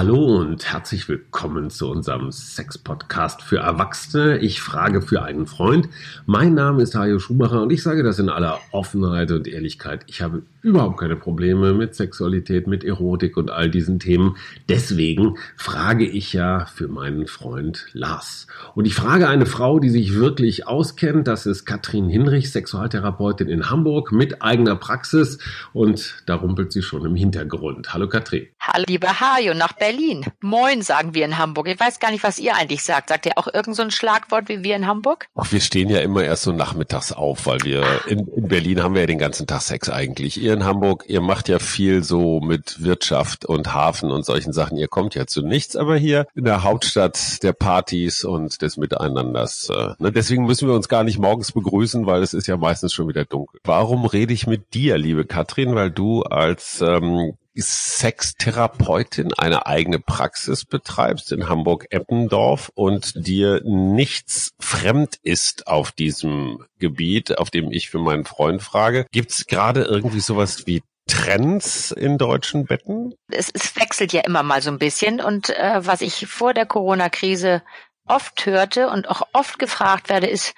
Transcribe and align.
Hallo 0.00 0.38
und 0.38 0.72
herzlich 0.72 1.10
willkommen 1.10 1.68
zu 1.68 1.90
unserem 1.90 2.32
Sex-Podcast 2.32 3.42
für 3.42 3.58
Erwachsene. 3.58 4.38
Ich 4.38 4.62
frage 4.62 5.02
für 5.02 5.22
einen 5.22 5.46
Freund. 5.46 5.90
Mein 6.24 6.54
Name 6.54 6.82
ist 6.82 6.94
Hajo 6.94 7.18
Schumacher 7.18 7.60
und 7.60 7.70
ich 7.70 7.82
sage 7.82 8.02
das 8.02 8.18
in 8.18 8.30
aller 8.30 8.60
Offenheit 8.70 9.30
und 9.30 9.46
Ehrlichkeit. 9.46 10.04
Ich 10.06 10.22
habe 10.22 10.42
überhaupt 10.62 10.98
keine 10.98 11.16
Probleme 11.16 11.74
mit 11.74 11.94
Sexualität, 11.94 12.66
mit 12.66 12.82
Erotik 12.82 13.36
und 13.36 13.50
all 13.50 13.68
diesen 13.68 13.98
Themen. 13.98 14.38
Deswegen 14.70 15.34
frage 15.54 16.06
ich 16.06 16.32
ja 16.32 16.64
für 16.64 16.88
meinen 16.88 17.26
Freund 17.26 17.86
Lars. 17.92 18.46
Und 18.74 18.86
ich 18.86 18.94
frage 18.94 19.28
eine 19.28 19.44
Frau, 19.44 19.80
die 19.80 19.90
sich 19.90 20.14
wirklich 20.14 20.66
auskennt. 20.66 21.28
Das 21.28 21.44
ist 21.44 21.66
Katrin 21.66 22.08
Hinrich, 22.08 22.50
Sexualtherapeutin 22.52 23.50
in 23.50 23.68
Hamburg 23.68 24.12
mit 24.12 24.40
eigener 24.40 24.76
Praxis. 24.76 25.38
Und 25.74 26.22
da 26.24 26.36
rumpelt 26.36 26.72
sie 26.72 26.80
schon 26.82 27.04
im 27.04 27.16
Hintergrund. 27.16 27.92
Hallo 27.92 28.08
Katrin. 28.08 28.46
Hallo 28.60 28.86
lieber 28.88 29.20
Hajo, 29.20 29.52
nach 29.52 29.74
Berlin. 29.74 29.89
Berlin. 29.90 30.24
Moin, 30.40 30.82
sagen 30.82 31.14
wir 31.14 31.24
in 31.24 31.36
Hamburg. 31.36 31.66
Ich 31.66 31.80
weiß 31.80 31.98
gar 31.98 32.12
nicht, 32.12 32.22
was 32.22 32.38
ihr 32.38 32.54
eigentlich 32.54 32.84
sagt. 32.84 33.08
Sagt 33.08 33.26
ihr 33.26 33.32
auch 33.34 33.48
irgend 33.52 33.74
so 33.74 33.82
ein 33.82 33.90
Schlagwort 33.90 34.48
wie 34.48 34.62
wir 34.62 34.76
in 34.76 34.86
Hamburg? 34.86 35.26
Ach, 35.34 35.50
wir 35.50 35.60
stehen 35.60 35.88
ja 35.88 35.98
immer 35.98 36.22
erst 36.22 36.44
so 36.44 36.52
nachmittags 36.52 37.10
auf, 37.10 37.46
weil 37.46 37.58
wir 37.64 37.84
in, 38.06 38.28
in 38.28 38.46
Berlin 38.46 38.84
haben 38.84 38.94
wir 38.94 39.00
ja 39.00 39.08
den 39.08 39.18
ganzen 39.18 39.48
Tag 39.48 39.62
Sex 39.62 39.88
eigentlich. 39.90 40.40
Ihr 40.40 40.52
in 40.52 40.64
Hamburg, 40.64 41.06
ihr 41.08 41.20
macht 41.20 41.48
ja 41.48 41.58
viel 41.58 42.04
so 42.04 42.38
mit 42.38 42.84
Wirtschaft 42.84 43.46
und 43.46 43.74
Hafen 43.74 44.12
und 44.12 44.24
solchen 44.24 44.52
Sachen. 44.52 44.78
Ihr 44.78 44.86
kommt 44.86 45.16
ja 45.16 45.26
zu 45.26 45.42
nichts, 45.42 45.74
aber 45.74 45.96
hier 45.96 46.28
in 46.36 46.44
der 46.44 46.62
Hauptstadt 46.62 47.42
der 47.42 47.52
Partys 47.52 48.22
und 48.22 48.62
des 48.62 48.76
Miteinanders. 48.76 49.70
Äh, 49.70 49.94
ne? 49.98 50.12
Deswegen 50.12 50.46
müssen 50.46 50.68
wir 50.68 50.76
uns 50.76 50.88
gar 50.88 51.02
nicht 51.02 51.18
morgens 51.18 51.50
begrüßen, 51.50 52.06
weil 52.06 52.22
es 52.22 52.32
ist 52.32 52.46
ja 52.46 52.56
meistens 52.56 52.92
schon 52.92 53.08
wieder 53.08 53.24
dunkel. 53.24 53.58
Warum 53.64 54.04
rede 54.04 54.32
ich 54.32 54.46
mit 54.46 54.72
dir, 54.72 54.98
liebe 54.98 55.24
Katrin? 55.24 55.74
Weil 55.74 55.90
du 55.90 56.22
als 56.22 56.80
ähm, 56.80 57.34
Sextherapeutin 57.56 59.34
eine 59.34 59.66
eigene 59.66 59.98
Praxis 59.98 60.64
betreibst 60.64 61.32
in 61.32 61.48
Hamburg-Eppendorf 61.48 62.70
und 62.74 63.26
dir 63.26 63.60
nichts 63.64 64.52
fremd 64.60 65.16
ist 65.22 65.66
auf 65.66 65.92
diesem 65.92 66.64
Gebiet, 66.78 67.38
auf 67.38 67.50
dem 67.50 67.72
ich 67.72 67.90
für 67.90 67.98
meinen 67.98 68.24
Freund 68.24 68.62
frage. 68.62 69.06
Gibt 69.12 69.32
es 69.32 69.46
gerade 69.46 69.82
irgendwie 69.82 70.20
sowas 70.20 70.66
wie 70.66 70.82
Trends 71.06 71.90
in 71.90 72.18
deutschen 72.18 72.66
Betten? 72.66 73.14
Es, 73.30 73.50
es, 73.52 73.74
wechselt 73.76 74.12
ja 74.12 74.20
immer 74.20 74.42
mal 74.42 74.62
so 74.62 74.70
ein 74.70 74.78
bisschen 74.78 75.20
und 75.20 75.50
äh, 75.50 75.84
was 75.84 76.02
ich 76.02 76.26
vor 76.26 76.54
der 76.54 76.66
Corona-Krise 76.66 77.62
oft 78.06 78.46
hörte 78.46 78.88
und 78.90 79.08
auch 79.08 79.22
oft 79.32 79.58
gefragt 79.58 80.08
werde, 80.08 80.28
ist, 80.28 80.54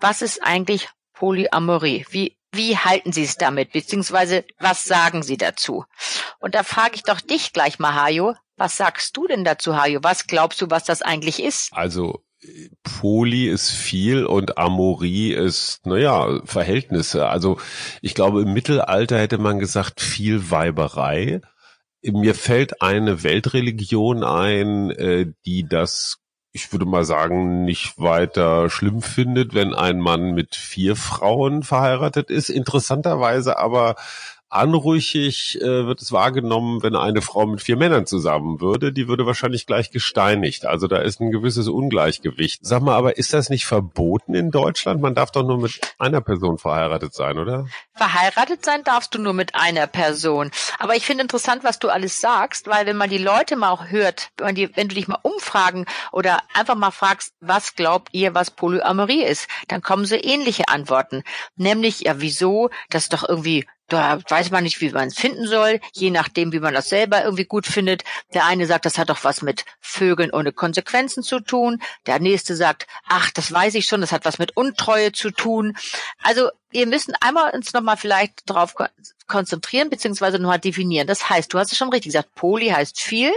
was 0.00 0.20
ist 0.20 0.42
eigentlich 0.42 0.88
Polyamorie? 1.14 2.06
Wie 2.10 2.36
wie 2.56 2.76
halten 2.76 3.12
Sie 3.12 3.24
es 3.24 3.36
damit, 3.36 3.72
beziehungsweise 3.72 4.44
was 4.58 4.84
sagen 4.84 5.22
Sie 5.22 5.36
dazu? 5.36 5.84
Und 6.40 6.54
da 6.54 6.62
frage 6.62 6.94
ich 6.94 7.02
doch 7.02 7.20
dich 7.20 7.52
gleich 7.52 7.78
mal, 7.78 7.94
Hajo. 7.94 8.34
Was 8.56 8.76
sagst 8.76 9.16
du 9.16 9.26
denn 9.26 9.44
dazu, 9.44 9.76
Hajo? 9.76 10.00
Was 10.02 10.26
glaubst 10.26 10.60
du, 10.62 10.70
was 10.70 10.84
das 10.84 11.02
eigentlich 11.02 11.42
ist? 11.42 11.72
Also 11.72 12.24
Poli 12.82 13.48
ist 13.48 13.70
viel 13.70 14.26
und 14.26 14.58
Amorie 14.58 15.32
ist, 15.32 15.86
naja, 15.86 16.40
Verhältnisse. 16.44 17.26
Also 17.28 17.58
ich 18.02 18.14
glaube, 18.14 18.42
im 18.42 18.52
Mittelalter 18.52 19.18
hätte 19.18 19.38
man 19.38 19.58
gesagt, 19.58 20.00
viel 20.00 20.50
Weiberei. 20.50 21.40
Mir 22.02 22.34
fällt 22.34 22.82
eine 22.82 23.22
Weltreligion 23.22 24.24
ein, 24.24 24.90
äh, 24.90 25.32
die 25.46 25.66
das 25.66 26.18
ich 26.56 26.70
würde 26.70 26.84
mal 26.86 27.04
sagen, 27.04 27.64
nicht 27.64 27.98
weiter 27.98 28.70
schlimm 28.70 29.02
findet, 29.02 29.54
wenn 29.54 29.74
ein 29.74 29.98
Mann 29.98 30.34
mit 30.34 30.54
vier 30.54 30.94
Frauen 30.94 31.64
verheiratet 31.64 32.30
ist. 32.30 32.48
Interessanterweise 32.48 33.58
aber 33.58 33.96
anrüchig 34.54 35.60
äh, 35.60 35.86
wird 35.86 36.00
es 36.00 36.12
wahrgenommen, 36.12 36.82
wenn 36.82 36.96
eine 36.96 37.22
Frau 37.22 37.46
mit 37.46 37.62
vier 37.62 37.76
Männern 37.76 38.06
zusammen 38.06 38.60
würde. 38.60 38.92
Die 38.92 39.08
würde 39.08 39.26
wahrscheinlich 39.26 39.66
gleich 39.66 39.90
gesteinigt. 39.90 40.66
Also 40.66 40.86
da 40.86 40.98
ist 40.98 41.20
ein 41.20 41.30
gewisses 41.30 41.68
Ungleichgewicht. 41.68 42.60
Sag 42.64 42.82
mal, 42.82 42.94
aber 42.94 43.18
ist 43.18 43.32
das 43.32 43.50
nicht 43.50 43.66
verboten 43.66 44.34
in 44.34 44.50
Deutschland? 44.50 45.00
Man 45.00 45.14
darf 45.14 45.32
doch 45.32 45.42
nur 45.42 45.58
mit 45.58 45.80
einer 45.98 46.20
Person 46.20 46.58
verheiratet 46.58 47.14
sein, 47.14 47.38
oder? 47.38 47.66
Verheiratet 47.94 48.64
sein 48.64 48.84
darfst 48.84 49.14
du 49.14 49.20
nur 49.20 49.32
mit 49.32 49.54
einer 49.54 49.86
Person. 49.86 50.50
Aber 50.78 50.96
ich 50.96 51.04
finde 51.04 51.22
interessant, 51.22 51.64
was 51.64 51.78
du 51.78 51.88
alles 51.88 52.20
sagst, 52.20 52.66
weil 52.66 52.86
wenn 52.86 52.96
man 52.96 53.10
die 53.10 53.18
Leute 53.18 53.56
mal 53.56 53.70
auch 53.70 53.88
hört, 53.88 54.30
wenn, 54.38 54.54
die, 54.54 54.74
wenn 54.76 54.88
du 54.88 54.94
dich 54.94 55.08
mal 55.08 55.18
umfragen 55.22 55.86
oder 56.12 56.42
einfach 56.54 56.76
mal 56.76 56.90
fragst, 56.90 57.32
was 57.40 57.74
glaubt 57.74 58.08
ihr, 58.12 58.34
was 58.34 58.50
Polyamorie 58.50 59.24
ist, 59.24 59.48
dann 59.68 59.82
kommen 59.82 60.04
so 60.04 60.16
ähnliche 60.16 60.68
Antworten. 60.68 61.22
Nämlich, 61.56 62.00
ja, 62.00 62.20
wieso? 62.20 62.70
Das 62.90 63.04
ist 63.04 63.12
doch 63.12 63.28
irgendwie 63.28 63.66
da 63.88 64.18
weiß 64.28 64.50
man 64.50 64.64
nicht, 64.64 64.80
wie 64.80 64.90
man 64.90 65.08
es 65.08 65.18
finden 65.18 65.46
soll, 65.46 65.80
je 65.92 66.10
nachdem, 66.10 66.52
wie 66.52 66.60
man 66.60 66.74
das 66.74 66.88
selber 66.88 67.22
irgendwie 67.22 67.44
gut 67.44 67.66
findet. 67.66 68.02
Der 68.32 68.46
eine 68.46 68.66
sagt, 68.66 68.86
das 68.86 68.98
hat 68.98 69.10
doch 69.10 69.24
was 69.24 69.42
mit 69.42 69.64
Vögeln 69.80 70.32
ohne 70.32 70.52
Konsequenzen 70.52 71.22
zu 71.22 71.40
tun. 71.40 71.82
Der 72.06 72.18
nächste 72.18 72.56
sagt, 72.56 72.86
ach, 73.06 73.30
das 73.30 73.52
weiß 73.52 73.74
ich 73.74 73.86
schon, 73.86 74.00
das 74.00 74.12
hat 74.12 74.24
was 74.24 74.38
mit 74.38 74.56
Untreue 74.56 75.12
zu 75.12 75.30
tun. 75.30 75.76
Also 76.22 76.50
wir 76.70 76.86
müssen 76.86 77.14
einmal 77.20 77.52
uns 77.52 77.72
nochmal 77.72 77.96
vielleicht 77.96 78.48
darauf 78.48 78.74
konzentrieren, 79.26 79.90
beziehungsweise 79.90 80.38
nochmal 80.38 80.58
definieren. 80.58 81.06
Das 81.06 81.28
heißt, 81.28 81.52
du 81.52 81.58
hast 81.58 81.72
es 81.72 81.78
schon 81.78 81.90
richtig 81.90 82.12
gesagt, 82.12 82.34
Poli 82.34 82.68
heißt 82.68 83.00
viel 83.00 83.32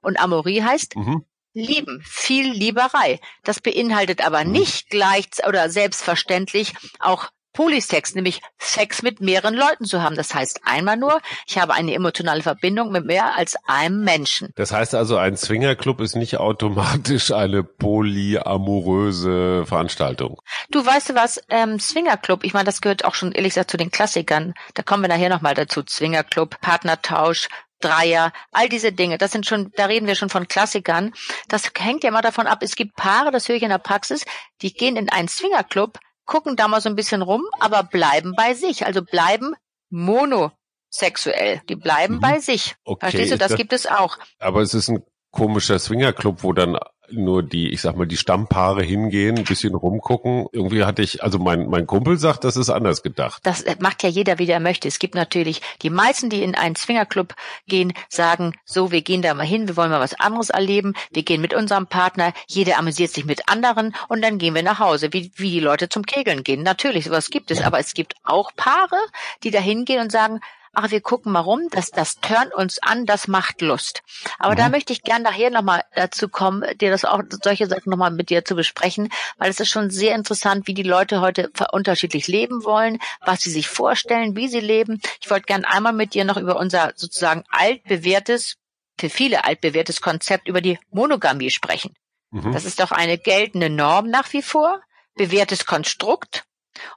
und 0.00 0.18
Amorie 0.20 0.62
heißt 0.62 0.96
mhm. 0.96 1.24
Lieben, 1.54 2.00
viel 2.06 2.52
Lieberei. 2.52 3.20
Das 3.42 3.60
beinhaltet 3.60 4.24
aber 4.24 4.44
mhm. 4.44 4.52
nicht 4.52 4.90
gleich 4.90 5.28
oder 5.46 5.70
selbstverständlich 5.70 6.74
auch 7.00 7.30
Polysex, 7.58 8.14
nämlich 8.14 8.40
Sex 8.60 9.02
mit 9.02 9.20
mehreren 9.20 9.52
Leuten 9.52 9.84
zu 9.84 10.00
haben. 10.00 10.14
Das 10.14 10.32
heißt 10.32 10.60
einmal 10.62 10.96
nur, 10.96 11.20
ich 11.44 11.58
habe 11.58 11.74
eine 11.74 11.92
emotionale 11.92 12.40
Verbindung 12.40 12.92
mit 12.92 13.04
mehr 13.04 13.36
als 13.36 13.56
einem 13.66 14.04
Menschen. 14.04 14.52
Das 14.54 14.70
heißt 14.70 14.94
also, 14.94 15.16
ein 15.16 15.36
Swingerclub 15.36 16.00
ist 16.00 16.14
nicht 16.14 16.36
automatisch 16.36 17.32
eine 17.32 17.64
polyamoröse 17.64 19.66
Veranstaltung. 19.66 20.40
Du 20.70 20.86
weißt 20.86 21.08
du 21.08 21.16
was, 21.16 21.42
ähm, 21.48 21.80
Swingerclub, 21.80 22.44
ich 22.44 22.54
meine, 22.54 22.66
das 22.66 22.80
gehört 22.80 23.04
auch 23.04 23.16
schon 23.16 23.32
ehrlich 23.32 23.54
gesagt 23.54 23.72
zu 23.72 23.76
den 23.76 23.90
Klassikern. 23.90 24.54
Da 24.74 24.84
kommen 24.84 25.02
wir 25.02 25.08
nachher 25.08 25.28
nochmal 25.28 25.54
dazu. 25.54 25.82
Swingerclub, 25.84 26.60
Partnertausch, 26.60 27.48
Dreier, 27.80 28.32
all 28.52 28.68
diese 28.68 28.92
Dinge, 28.92 29.18
das 29.18 29.32
sind 29.32 29.46
schon, 29.46 29.72
da 29.74 29.86
reden 29.86 30.06
wir 30.06 30.14
schon 30.14 30.30
von 30.30 30.46
Klassikern. 30.46 31.12
Das 31.48 31.72
hängt 31.76 32.04
ja 32.04 32.12
mal 32.12 32.22
davon 32.22 32.46
ab, 32.46 32.60
es 32.62 32.76
gibt 32.76 32.94
Paare, 32.94 33.32
das 33.32 33.48
höre 33.48 33.56
ich 33.56 33.62
in 33.64 33.68
der 33.68 33.78
Praxis, 33.78 34.24
die 34.62 34.72
gehen 34.72 34.96
in 34.96 35.10
einen 35.10 35.28
Swingerclub, 35.28 35.98
gucken 36.28 36.54
da 36.54 36.68
mal 36.68 36.80
so 36.80 36.88
ein 36.88 36.94
bisschen 36.94 37.22
rum, 37.22 37.44
aber 37.58 37.82
bleiben 37.82 38.34
bei 38.36 38.54
sich, 38.54 38.86
also 38.86 39.02
bleiben 39.02 39.54
monosexuell. 39.90 41.60
Die 41.68 41.74
bleiben 41.74 42.16
mhm. 42.16 42.20
bei 42.20 42.38
sich. 42.38 42.76
Okay, 42.84 43.06
Verstehst 43.06 43.32
du, 43.32 43.38
das, 43.38 43.48
das 43.48 43.56
gibt 43.56 43.72
es 43.72 43.86
auch. 43.88 44.18
Aber 44.38 44.60
es 44.60 44.74
ist 44.74 44.88
ein 44.88 45.02
komischer 45.32 45.78
Swingerclub, 45.80 46.44
wo 46.44 46.52
dann 46.52 46.78
nur 47.10 47.42
die, 47.42 47.70
ich 47.70 47.80
sag 47.80 47.96
mal, 47.96 48.06
die 48.06 48.16
Stammpaare 48.16 48.82
hingehen, 48.82 49.38
ein 49.38 49.44
bisschen 49.44 49.74
rumgucken. 49.74 50.46
Irgendwie 50.52 50.84
hatte 50.84 51.02
ich, 51.02 51.22
also 51.22 51.38
mein, 51.38 51.68
mein 51.68 51.86
Kumpel 51.86 52.18
sagt, 52.18 52.44
das 52.44 52.56
ist 52.56 52.70
anders 52.70 53.02
gedacht. 53.02 53.40
Das 53.44 53.64
macht 53.80 54.02
ja 54.02 54.08
jeder, 54.08 54.38
wie 54.38 54.48
er 54.48 54.60
möchte. 54.60 54.88
Es 54.88 54.98
gibt 54.98 55.14
natürlich 55.14 55.62
die 55.82 55.90
meisten, 55.90 56.30
die 56.30 56.42
in 56.42 56.54
einen 56.54 56.76
Swingerclub 56.76 57.34
gehen, 57.66 57.92
sagen, 58.08 58.54
so, 58.64 58.90
wir 58.90 59.02
gehen 59.02 59.22
da 59.22 59.34
mal 59.34 59.46
hin, 59.46 59.68
wir 59.68 59.76
wollen 59.76 59.90
mal 59.90 60.00
was 60.00 60.18
anderes 60.18 60.50
erleben, 60.50 60.94
wir 61.12 61.22
gehen 61.22 61.40
mit 61.40 61.54
unserem 61.54 61.86
Partner, 61.86 62.32
jeder 62.46 62.78
amüsiert 62.78 63.12
sich 63.12 63.24
mit 63.24 63.48
anderen 63.48 63.94
und 64.08 64.22
dann 64.22 64.38
gehen 64.38 64.54
wir 64.54 64.62
nach 64.62 64.78
Hause, 64.78 65.12
wie, 65.12 65.32
wie 65.36 65.50
die 65.50 65.60
Leute 65.60 65.88
zum 65.88 66.04
Kegeln 66.04 66.44
gehen. 66.44 66.62
Natürlich, 66.62 67.04
sowas 67.04 67.30
gibt 67.30 67.50
es, 67.50 67.62
aber 67.62 67.78
es 67.78 67.94
gibt 67.94 68.14
auch 68.24 68.50
Paare, 68.56 68.96
die 69.42 69.50
da 69.50 69.60
hingehen 69.60 70.00
und 70.00 70.12
sagen, 70.12 70.40
ach, 70.78 70.90
wir 70.92 71.00
gucken 71.00 71.32
mal 71.32 71.40
rum, 71.40 71.68
das, 71.70 71.90
das 71.90 72.20
turnt 72.20 72.54
uns 72.54 72.78
an, 72.80 73.04
das 73.04 73.26
macht 73.26 73.60
Lust. 73.62 74.02
Aber 74.38 74.52
mhm. 74.52 74.58
da 74.58 74.68
möchte 74.68 74.92
ich 74.92 75.02
gern 75.02 75.22
nachher 75.22 75.50
nochmal 75.50 75.82
dazu 75.94 76.28
kommen, 76.28 76.64
dir 76.78 76.90
das 76.90 77.04
auch, 77.04 77.22
solche 77.42 77.66
Sachen 77.66 77.90
nochmal 77.90 78.12
mit 78.12 78.30
dir 78.30 78.44
zu 78.44 78.54
besprechen, 78.54 79.08
weil 79.38 79.50
es 79.50 79.58
ist 79.58 79.70
schon 79.70 79.90
sehr 79.90 80.14
interessant, 80.14 80.68
wie 80.68 80.74
die 80.74 80.84
Leute 80.84 81.20
heute 81.20 81.50
unterschiedlich 81.72 82.28
leben 82.28 82.64
wollen, 82.64 82.98
was 83.24 83.40
sie 83.40 83.50
sich 83.50 83.68
vorstellen, 83.68 84.36
wie 84.36 84.48
sie 84.48 84.60
leben. 84.60 85.00
Ich 85.20 85.30
wollte 85.30 85.46
gern 85.46 85.64
einmal 85.64 85.92
mit 85.92 86.14
dir 86.14 86.24
noch 86.24 86.36
über 86.36 86.56
unser 86.56 86.92
sozusagen 86.94 87.42
altbewährtes, 87.50 88.54
für 88.98 89.10
viele 89.10 89.44
altbewährtes 89.44 90.00
Konzept 90.00 90.46
über 90.48 90.60
die 90.60 90.78
Monogamie 90.90 91.50
sprechen. 91.50 91.94
Mhm. 92.30 92.52
Das 92.52 92.64
ist 92.64 92.78
doch 92.80 92.92
eine 92.92 93.18
geltende 93.18 93.68
Norm 93.68 94.08
nach 94.08 94.32
wie 94.32 94.42
vor, 94.42 94.80
bewährtes 95.16 95.66
Konstrukt 95.66 96.44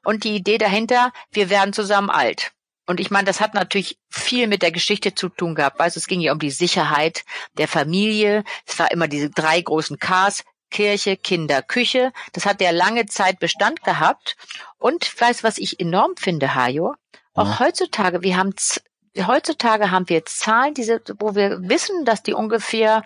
und 0.03 0.23
die 0.23 0.35
Idee 0.35 0.59
dahinter, 0.59 1.11
wir 1.31 1.49
werden 1.49 1.73
zusammen 1.73 2.11
alt. 2.11 2.51
Und 2.91 2.99
ich 2.99 3.09
meine, 3.09 3.23
das 3.23 3.39
hat 3.39 3.53
natürlich 3.53 3.97
viel 4.09 4.47
mit 4.47 4.61
der 4.61 4.71
Geschichte 4.71 5.15
zu 5.15 5.29
tun 5.29 5.55
gehabt. 5.55 5.79
Weißt, 5.79 5.95
es 5.95 6.07
ging 6.07 6.19
ja 6.19 6.33
um 6.33 6.39
die 6.39 6.51
Sicherheit 6.51 7.23
der 7.57 7.69
Familie. 7.69 8.43
Es 8.65 8.77
war 8.79 8.91
immer 8.91 9.07
diese 9.07 9.29
drei 9.29 9.61
großen 9.61 9.97
Ks, 9.97 10.43
Kirche, 10.69 11.15
Kinder, 11.15 11.61
Küche. 11.61 12.11
Das 12.33 12.45
hat 12.45 12.59
ja 12.59 12.71
lange 12.71 13.05
Zeit 13.05 13.39
Bestand 13.39 13.85
gehabt. 13.85 14.35
Und 14.77 15.09
weißt, 15.21 15.41
was 15.41 15.57
ich 15.57 15.79
enorm 15.79 16.17
finde, 16.17 16.53
Hajo? 16.53 16.95
Auch 17.33 17.47
ja. 17.47 17.59
heutzutage, 17.59 18.23
wir 18.23 18.35
haben 18.35 18.53
heutzutage 19.25 19.89
haben 19.89 20.09
wir 20.09 20.25
Zahlen, 20.25 20.73
diese, 20.73 21.01
wo 21.19 21.33
wir 21.33 21.61
wissen, 21.61 22.03
dass 22.03 22.23
die 22.23 22.33
ungefähr 22.33 23.05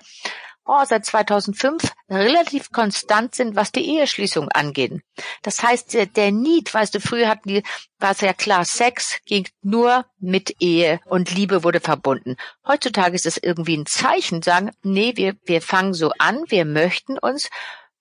oh, 0.65 0.83
seit 0.85 1.05
2005 1.05 1.93
relativ 2.09 2.71
konstant 2.71 3.35
sind, 3.35 3.55
was 3.55 3.71
die 3.71 3.97
Eheschließung 3.97 4.49
angeht. 4.49 5.01
Das 5.41 5.61
heißt, 5.63 5.93
der, 5.93 6.05
der 6.07 6.31
Need, 6.31 6.73
weißt 6.73 6.95
du, 6.95 6.99
früher 6.99 7.29
hatten 7.29 7.49
die, 7.49 7.63
war 7.99 8.11
es 8.11 8.21
ja 8.21 8.33
klar, 8.33 8.65
Sex 8.65 9.19
ging 9.25 9.47
nur 9.61 10.05
mit 10.19 10.55
Ehe 10.59 10.99
und 11.05 11.31
Liebe 11.31 11.63
wurde 11.63 11.79
verbunden. 11.79 12.35
Heutzutage 12.67 13.15
ist 13.15 13.25
es 13.25 13.37
irgendwie 13.37 13.77
ein 13.77 13.85
Zeichen, 13.85 14.41
sagen, 14.41 14.71
nee, 14.83 15.13
wir, 15.15 15.35
wir 15.45 15.61
fangen 15.61 15.93
so 15.93 16.11
an, 16.17 16.43
wir 16.47 16.65
möchten 16.65 17.17
uns 17.17 17.49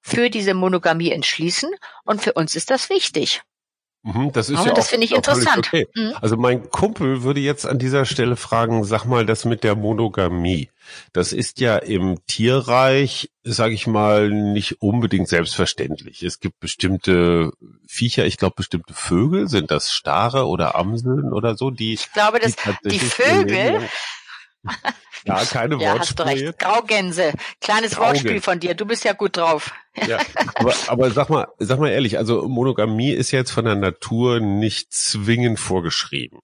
für 0.00 0.28
diese 0.28 0.55
Monogamie 0.55 1.11
entschließen 1.11 1.70
und 2.05 2.22
für 2.22 2.34
uns 2.34 2.56
ist 2.56 2.70
das 2.70 2.90
wichtig. 2.90 3.43
Mhm, 4.05 4.33
das 4.33 4.51
ist 4.51 4.59
Aber 4.59 4.69
ja 4.69 4.75
das 4.75 4.89
finde 4.89 5.06
ich 5.06 5.12
interessant. 5.15 5.67
Okay. 5.67 5.89
Mhm. 5.95 6.12
Also 6.21 6.37
mein 6.37 6.69
Kumpel 6.69 7.23
würde 7.23 7.41
jetzt 7.41 7.67
an 7.67 7.79
dieser 7.79 8.05
Stelle 8.05 8.37
fragen, 8.37 8.85
sag 8.85 9.06
mal, 9.06 9.25
das 9.25 9.47
mit 9.47 9.65
der 9.65 9.77
Monogamie, 9.77 10.69
das 11.15 11.33
ist 11.33 11.59
ja 11.59 11.79
im 11.79 12.19
Tierreich, 12.27 13.31
sage 13.45 13.73
ich 13.73 13.87
mal, 13.87 14.29
nicht 14.29 14.83
unbedingt 14.83 15.29
selbstverständlich. 15.29 16.23
Es 16.23 16.39
gibt 16.39 16.61
bestimmte 16.61 17.53
Viecher, 17.89 18.27
ich 18.27 18.37
glaube 18.37 18.56
bestimmte 18.56 18.93
Vögel, 18.93 19.49
sind 19.49 19.71
das 19.71 19.91
Stare 19.91 20.47
oder 20.49 20.75
Amseln 20.75 21.33
oder 21.33 21.57
so, 21.57 21.71
die 21.71 21.95
Ich 21.95 22.12
glaube, 22.12 22.41
dass 22.41 22.57
die 22.85 22.97
ihr 22.97 23.00
Vögel, 23.00 23.89
Ja, 25.27 25.43
keine 25.47 25.77
ja, 25.81 25.99
hast 25.99 26.19
du 26.19 26.25
Wortspiele. 26.25 26.49
recht, 26.49 26.59
Graugänse, 26.59 27.33
kleines 27.61 27.93
Graugänse. 27.93 28.25
Wortspiel 28.25 28.41
von 28.43 28.61
dir, 28.61 28.75
du 28.75 28.85
bist 28.85 29.05
ja 29.05 29.15
gut 29.15 29.39
drauf. 29.39 29.73
Ja, 30.06 30.20
aber, 30.56 30.75
aber 30.88 31.11
sag 31.11 31.29
mal, 31.29 31.46
sag 31.58 31.79
mal 31.79 31.91
ehrlich, 31.91 32.19
also 32.19 32.49
Monogamie 32.49 33.12
ist 33.12 33.31
jetzt 33.31 33.50
von 33.50 33.64
der 33.64 33.76
Natur 33.76 34.41
nicht 34.41 34.93
zwingend 34.93 35.61
vorgeschrieben. 35.61 36.41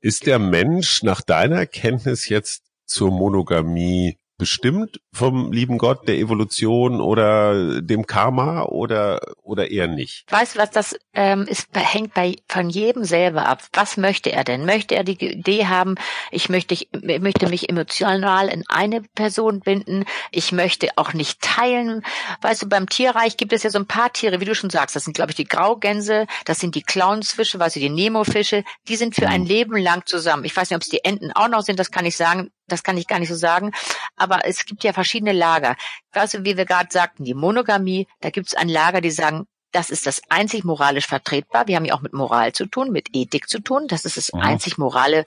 Ist 0.00 0.26
der 0.26 0.38
Mensch 0.38 1.02
nach 1.02 1.20
deiner 1.20 1.66
Kenntnis 1.66 2.28
jetzt 2.28 2.62
zur 2.86 3.10
Monogamie 3.10 4.19
bestimmt 4.40 5.00
vom 5.12 5.52
lieben 5.52 5.78
Gott, 5.78 6.08
der 6.08 6.16
Evolution 6.16 7.00
oder 7.00 7.82
dem 7.82 8.06
Karma 8.06 8.62
oder 8.62 9.20
oder 9.42 9.70
eher 9.70 9.86
nicht? 9.86 10.24
Weißt 10.32 10.56
du 10.56 10.58
was, 10.60 10.70
das 10.70 10.98
ähm, 11.12 11.46
ist, 11.46 11.68
hängt 11.74 12.14
bei 12.14 12.36
von 12.48 12.70
jedem 12.70 13.04
selber 13.04 13.46
ab. 13.46 13.62
Was 13.74 13.98
möchte 13.98 14.32
er 14.32 14.44
denn? 14.44 14.64
Möchte 14.64 14.96
er 14.96 15.04
die 15.04 15.22
Idee 15.22 15.66
haben, 15.66 15.96
ich 16.30 16.48
möchte, 16.48 16.72
ich 16.74 16.88
möchte 16.92 17.48
mich 17.48 17.68
emotional 17.68 18.48
in 18.48 18.64
eine 18.68 19.02
Person 19.02 19.60
binden, 19.60 20.06
ich 20.30 20.52
möchte 20.52 20.88
auch 20.96 21.12
nicht 21.12 21.42
teilen. 21.42 22.02
Weißt 22.40 22.62
du, 22.62 22.68
beim 22.68 22.88
Tierreich 22.88 23.36
gibt 23.36 23.52
es 23.52 23.62
ja 23.62 23.70
so 23.70 23.78
ein 23.78 23.86
paar 23.86 24.12
Tiere, 24.12 24.40
wie 24.40 24.46
du 24.46 24.54
schon 24.54 24.70
sagst, 24.70 24.96
das 24.96 25.04
sind, 25.04 25.14
glaube 25.14 25.32
ich, 25.32 25.36
die 25.36 25.44
Graugänse, 25.44 26.26
das 26.46 26.60
sind 26.60 26.74
die 26.74 26.82
Clownsfische, 26.82 27.58
weißt 27.58 27.76
du, 27.76 27.80
die 27.80 27.90
Nemofische, 27.90 28.64
die 28.88 28.96
sind 28.96 29.14
für 29.14 29.28
ein 29.28 29.44
Leben 29.44 29.76
lang 29.76 30.06
zusammen. 30.06 30.44
Ich 30.44 30.56
weiß 30.56 30.70
nicht, 30.70 30.76
ob 30.76 30.82
es 30.82 30.88
die 30.88 31.04
Enten 31.04 31.30
auch 31.32 31.48
noch 31.48 31.60
sind, 31.62 31.78
das 31.78 31.90
kann 31.90 32.06
ich 32.06 32.16
sagen, 32.16 32.50
das 32.72 32.82
kann 32.82 32.96
ich 32.96 33.06
gar 33.06 33.18
nicht 33.18 33.28
so 33.28 33.34
sagen. 33.34 33.72
Aber 34.16 34.44
es 34.44 34.64
gibt 34.64 34.84
ja 34.84 34.92
verschiedene 34.92 35.32
Lager. 35.32 35.76
Du, 36.12 36.44
wie 36.44 36.56
wir 36.56 36.64
gerade 36.66 36.88
sagten, 36.90 37.24
die 37.24 37.34
Monogamie, 37.34 38.06
da 38.20 38.30
gibt 38.30 38.48
es 38.48 38.54
ein 38.54 38.68
Lager, 38.68 39.00
die 39.00 39.10
sagen, 39.10 39.46
das 39.72 39.90
ist 39.90 40.06
das 40.06 40.20
einzig 40.28 40.64
moralisch 40.64 41.06
vertretbar. 41.06 41.68
Wir 41.68 41.76
haben 41.76 41.84
ja 41.84 41.94
auch 41.94 42.00
mit 42.00 42.12
Moral 42.12 42.52
zu 42.52 42.66
tun, 42.66 42.90
mit 42.90 43.08
Ethik 43.12 43.48
zu 43.48 43.60
tun. 43.60 43.86
Das 43.86 44.04
ist 44.04 44.16
das 44.16 44.32
Mhm. 44.32 44.40
einzig 44.40 44.78
Morale, 44.78 45.24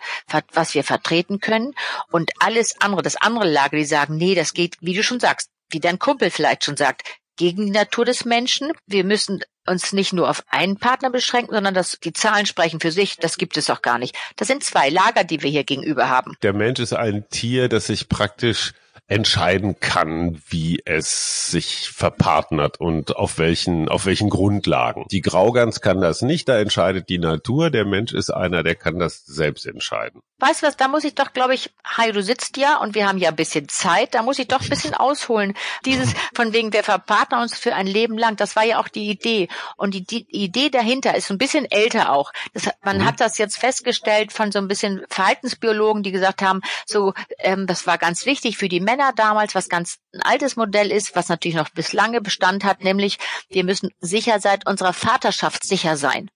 was 0.52 0.74
wir 0.74 0.84
vertreten 0.84 1.40
können. 1.40 1.74
Und 2.12 2.32
alles 2.40 2.82
andere, 2.82 3.02
das 3.02 3.16
andere 3.16 3.50
Lager, 3.50 3.78
die 3.78 3.86
sagen, 3.86 4.18
nee, 4.18 4.36
das 4.36 4.54
geht, 4.54 4.76
wie 4.82 4.94
du 4.94 5.04
schon 5.04 5.20
sagst, 5.22 5.50
wie 5.70 5.80
dein 5.80 5.98
Kumpel 5.98 6.30
vielleicht 6.30 6.66
schon 6.66 6.78
sagt, 6.78 7.04
gegen 7.36 7.66
die 7.66 7.72
Natur 7.72 8.06
des 8.06 8.26
Menschen. 8.26 8.72
Wir 8.86 9.04
müssen 9.04 9.42
uns 9.66 9.94
nicht 9.94 10.14
nur 10.14 10.30
auf 10.30 10.44
einen 10.50 10.78
Partner 10.78 11.10
beschränken, 11.10 11.54
sondern 11.54 11.74
dass 11.74 11.98
die 12.04 12.14
Zahlen 12.14 12.46
sprechen 12.46 12.80
für 12.80 12.92
sich. 12.92 13.18
Das 13.18 13.38
gibt 13.38 13.58
es 13.58 13.70
auch 13.70 13.82
gar 13.82 13.98
nicht. 13.98 14.16
Das 14.36 14.48
sind 14.48 14.64
zwei 14.64 14.90
Lager, 14.90 15.24
die 15.24 15.42
wir 15.42 15.50
hier 15.50 15.64
gegenüber 15.64 16.10
haben. 16.10 16.36
Der 16.42 16.54
Mensch 16.54 16.80
ist 16.80 16.94
ein 16.94 17.28
Tier, 17.30 17.70
das 17.70 17.88
sich 17.88 18.10
praktisch 18.10 18.74
entscheiden 19.08 19.80
kann, 19.80 20.42
wie 20.48 20.82
es 20.86 21.52
sich 21.52 21.90
verpartnert 21.90 22.80
und 22.80 23.16
auf 23.16 23.38
welchen, 23.38 23.90
auf 23.90 24.06
welchen 24.06 24.30
Grundlagen. 24.30 25.06
Die 25.12 25.22
Graugans 25.22 25.82
kann 25.82 26.02
das 26.02 26.22
nicht, 26.22 26.48
da 26.50 26.58
entscheidet 26.58 27.10
die 27.10 27.20
Natur. 27.20 27.70
Der 27.70 27.86
Mensch 27.86 28.14
ist 28.14 28.30
einer, 28.30 28.64
der 28.64 28.76
kann 28.76 29.00
das 29.00 29.26
selbst 29.26 29.66
entscheiden. 29.66 30.22
Weißt 30.40 30.62
du 30.64 30.68
was, 30.68 30.78
da 30.78 30.88
muss 30.88 31.04
ich 31.04 31.16
doch, 31.16 31.32
glaube 31.34 31.54
ich, 31.54 31.70
Hai, 31.86 32.12
du 32.12 32.24
sitzt 32.24 32.58
ja 32.58 32.78
und 32.78 32.96
wir 32.96 33.08
haben 33.08 33.18
ja 33.18 33.30
ein 33.30 33.36
bisschen 33.36 33.70
Zeit, 33.70 34.14
da 34.14 34.24
muss 34.24 34.40
ich 34.40 34.48
doch 34.48 34.62
ein 34.62 34.70
bisschen 34.70 34.94
ausholen. 34.94 35.54
Dieses 35.86 36.14
von 36.34 36.54
wegen, 36.54 36.74
wir 36.74 36.84
verpartnern 36.84 37.44
uns 37.44 37.58
für 37.58 37.76
ein 37.76 37.88
Leben 37.88 38.18
lang, 38.18 38.36
das 38.36 38.56
war 38.56 38.64
ja 38.64 38.80
auch 38.80 38.88
die 38.88 39.10
Idee. 39.10 39.48
Und 39.78 39.94
die, 39.94 40.06
die 40.06 40.26
Idee 40.32 40.70
dahinter 40.70 41.16
ist 41.16 41.28
so 41.28 41.34
ein 41.34 41.38
bisschen 41.38 41.70
älter 41.70 42.12
auch. 42.12 42.32
Das, 42.54 42.70
man 42.84 42.98
Mhm. 42.98 43.06
hat 43.06 43.20
das 43.22 43.38
jetzt 43.38 43.58
festgestellt 43.58 44.32
von 44.34 44.52
so 44.52 44.60
ein 44.60 44.68
bisschen 44.68 45.06
Verhaltensbiologen, 45.10 46.04
die 46.04 46.12
gesagt 46.12 46.42
haben, 46.42 46.62
so, 46.86 47.14
ähm, 47.40 47.68
das 47.68 47.86
war 47.88 47.98
ganz 47.98 48.26
wichtig 48.26 48.58
für 48.58 48.70
die 48.70 48.80
Männer 48.96 49.12
damals, 49.16 49.56
was 49.56 49.70
ganz 49.70 49.98
ein 50.14 50.22
altes 50.22 50.56
Modell 50.56 50.92
ist, 50.92 51.16
was 51.16 51.28
natürlich 51.28 51.58
noch 51.58 51.70
bis 51.70 51.94
lange 51.94 52.22
Bestand 52.22 52.64
hat, 52.64 52.84
nämlich 52.84 53.18
wir 53.50 53.64
müssen 53.64 53.90
sicher 54.00 54.40
seit 54.40 54.68
unserer 54.68 54.94
Vaterschaft 54.94 55.64
sicher 55.64 55.98
sein. 55.98 56.30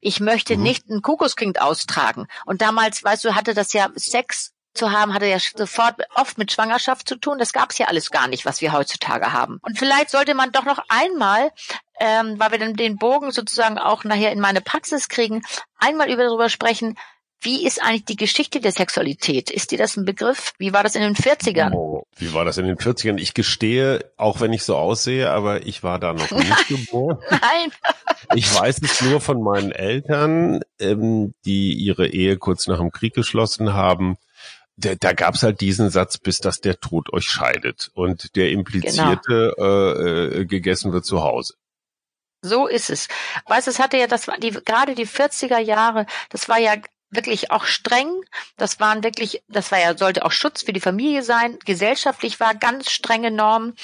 Ich 0.00 0.20
möchte 0.20 0.56
Mhm. 0.56 0.62
nicht 0.62 0.88
ein 0.88 1.02
Kuckuckskind 1.02 1.60
austragen. 1.60 2.28
Und 2.44 2.62
damals, 2.62 3.02
weißt 3.02 3.24
du, 3.24 3.34
hatte 3.34 3.54
das 3.54 3.72
ja 3.72 3.88
Sex 3.96 4.52
zu 4.74 4.92
haben, 4.92 5.14
hatte 5.14 5.26
ja 5.26 5.38
sofort 5.40 5.96
oft 6.14 6.38
mit 6.38 6.52
Schwangerschaft 6.52 7.08
zu 7.08 7.16
tun. 7.16 7.38
Das 7.38 7.52
gab's 7.52 7.78
ja 7.78 7.86
alles 7.86 8.10
gar 8.10 8.28
nicht, 8.28 8.44
was 8.44 8.60
wir 8.60 8.72
heutzutage 8.72 9.32
haben. 9.32 9.58
Und 9.62 9.78
vielleicht 9.78 10.10
sollte 10.10 10.34
man 10.34 10.52
doch 10.52 10.64
noch 10.64 10.78
einmal, 10.88 11.50
ähm, 11.98 12.38
weil 12.38 12.52
wir 12.52 12.58
dann 12.58 12.74
den 12.74 12.98
Bogen 12.98 13.32
sozusagen 13.32 13.78
auch 13.78 14.04
nachher 14.04 14.30
in 14.30 14.38
meine 14.38 14.60
Praxis 14.60 15.08
kriegen, 15.08 15.42
einmal 15.78 16.08
über 16.10 16.22
darüber 16.24 16.50
sprechen, 16.50 16.96
wie 17.40 17.66
ist 17.66 17.82
eigentlich 17.82 18.06
die 18.06 18.16
Geschichte 18.16 18.60
der 18.60 18.72
Sexualität? 18.72 19.50
Ist 19.50 19.70
dir 19.70 19.78
das 19.78 19.96
ein 19.96 20.04
Begriff? 20.04 20.52
Wie 20.58 20.72
war 20.72 20.82
das 20.82 20.94
in 20.94 21.02
den 21.02 21.14
40ern? 21.14 21.72
Oh, 21.74 22.04
wie 22.16 22.32
war 22.32 22.44
das 22.44 22.58
in 22.58 22.66
den 22.66 22.76
40ern? 22.76 23.18
Ich 23.18 23.34
gestehe, 23.34 24.10
auch 24.16 24.40
wenn 24.40 24.52
ich 24.52 24.64
so 24.64 24.76
aussehe, 24.76 25.30
aber 25.30 25.66
ich 25.66 25.82
war 25.82 25.98
da 25.98 26.12
noch 26.12 26.30
nicht 26.30 26.68
geboren. 26.68 27.18
Nein. 27.30 27.72
Ich 28.34 28.52
weiß 28.52 28.80
es 28.82 29.02
nur 29.02 29.20
von 29.20 29.42
meinen 29.42 29.70
Eltern, 29.70 30.60
ähm, 30.80 31.34
die 31.44 31.74
ihre 31.74 32.08
Ehe 32.08 32.36
kurz 32.38 32.66
nach 32.66 32.78
dem 32.78 32.90
Krieg 32.90 33.14
geschlossen 33.14 33.74
haben. 33.74 34.16
Da, 34.76 34.94
da 34.94 35.12
gab 35.12 35.34
es 35.34 35.42
halt 35.42 35.60
diesen 35.60 35.90
Satz, 35.90 36.18
bis 36.18 36.38
dass 36.38 36.60
der 36.60 36.80
Tod 36.80 37.12
euch 37.12 37.26
scheidet. 37.26 37.90
Und 37.94 38.34
der 38.36 38.50
implizierte, 38.50 39.54
äh, 39.58 40.40
äh, 40.40 40.44
gegessen 40.46 40.92
wird 40.92 41.04
zu 41.04 41.22
Hause. 41.22 41.54
So 42.42 42.66
ist 42.66 42.90
es. 42.90 43.08
Weißt, 43.46 43.66
du, 43.66 43.70
es 43.70 43.78
hatte 43.78 43.96
ja, 43.96 44.06
das 44.06 44.28
war 44.28 44.38
die, 44.38 44.50
gerade 44.50 44.94
die 44.94 45.06
40er 45.06 45.58
Jahre, 45.58 46.06
das 46.30 46.48
war 46.48 46.58
ja 46.58 46.76
wirklich 47.10 47.50
auch 47.50 47.64
streng. 47.64 48.08
Das 48.56 48.80
waren 48.80 49.02
wirklich, 49.04 49.42
das 49.48 49.70
war 49.72 49.78
ja, 49.80 49.96
sollte 49.96 50.24
auch 50.24 50.32
Schutz 50.32 50.62
für 50.62 50.72
die 50.72 50.80
Familie 50.80 51.22
sein. 51.22 51.58
Gesellschaftlich 51.64 52.40
war 52.40 52.54
ganz 52.54 52.90
strenge 52.90 53.30
Normen. 53.30 53.74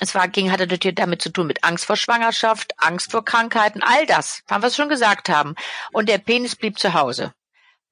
Es 0.00 0.14
war, 0.14 0.28
ging, 0.28 0.52
hatte 0.52 0.66
natürlich 0.66 0.94
damit 0.94 1.22
zu 1.22 1.30
tun 1.30 1.46
mit 1.46 1.64
Angst 1.64 1.84
vor 1.84 1.96
Schwangerschaft, 1.96 2.72
Angst 2.78 3.10
vor 3.10 3.24
Krankheiten, 3.24 3.82
all 3.82 4.06
das, 4.06 4.42
was 4.46 4.62
wir 4.62 4.70
schon 4.70 4.88
gesagt 4.88 5.28
haben. 5.28 5.54
Und 5.92 6.08
der 6.08 6.18
Penis 6.18 6.54
blieb 6.56 6.78
zu 6.78 6.94
Hause. 6.94 7.32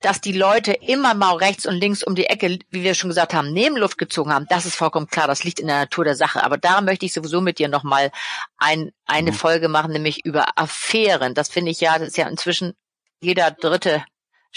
Dass 0.00 0.21
die 0.21 0.33
Leute 0.33 0.73
immer 0.73 1.14
mal 1.14 1.37
rechts 1.37 1.64
und 1.64 1.75
links 1.75 2.04
um 2.04 2.14
die 2.14 2.26
Ecke, 2.26 2.59
wie 2.71 2.83
wir 2.83 2.95
schon 2.95 3.09
gesagt 3.09 3.33
haben, 3.33 3.52
Nebenluft 3.52 3.97
gezogen 3.97 4.33
haben, 4.33 4.47
das 4.50 4.66
ist 4.66 4.76
vollkommen 4.76 5.09
klar. 5.09 5.26
Das 5.26 5.42
liegt 5.42 5.59
in 5.59 5.68
der 5.68 5.78
Natur 5.80 6.04
der 6.04 6.14
Sache. 6.14 6.45
Aber 6.45 6.59
da 6.59 6.83
möchte 6.83 7.06
ich 7.06 7.14
sowieso 7.14 7.40
mit 7.40 7.59
dir 7.59 7.68
nochmal 7.68 8.12
ein, 8.59 8.92
eine 9.06 9.33
Mhm. 9.33 9.37
Folge 9.37 9.68
machen, 9.68 9.92
nämlich 9.92 10.25
über 10.25 10.59
Affären. 10.59 11.33
Das 11.35 11.49
finde 11.49 11.71
ich 11.71 11.80
ja, 11.80 11.99
das 11.99 12.09
ist 12.09 12.18
ja 12.18 12.28
inzwischen 12.28 12.75
jeder 13.21 13.50
dritte 13.50 14.04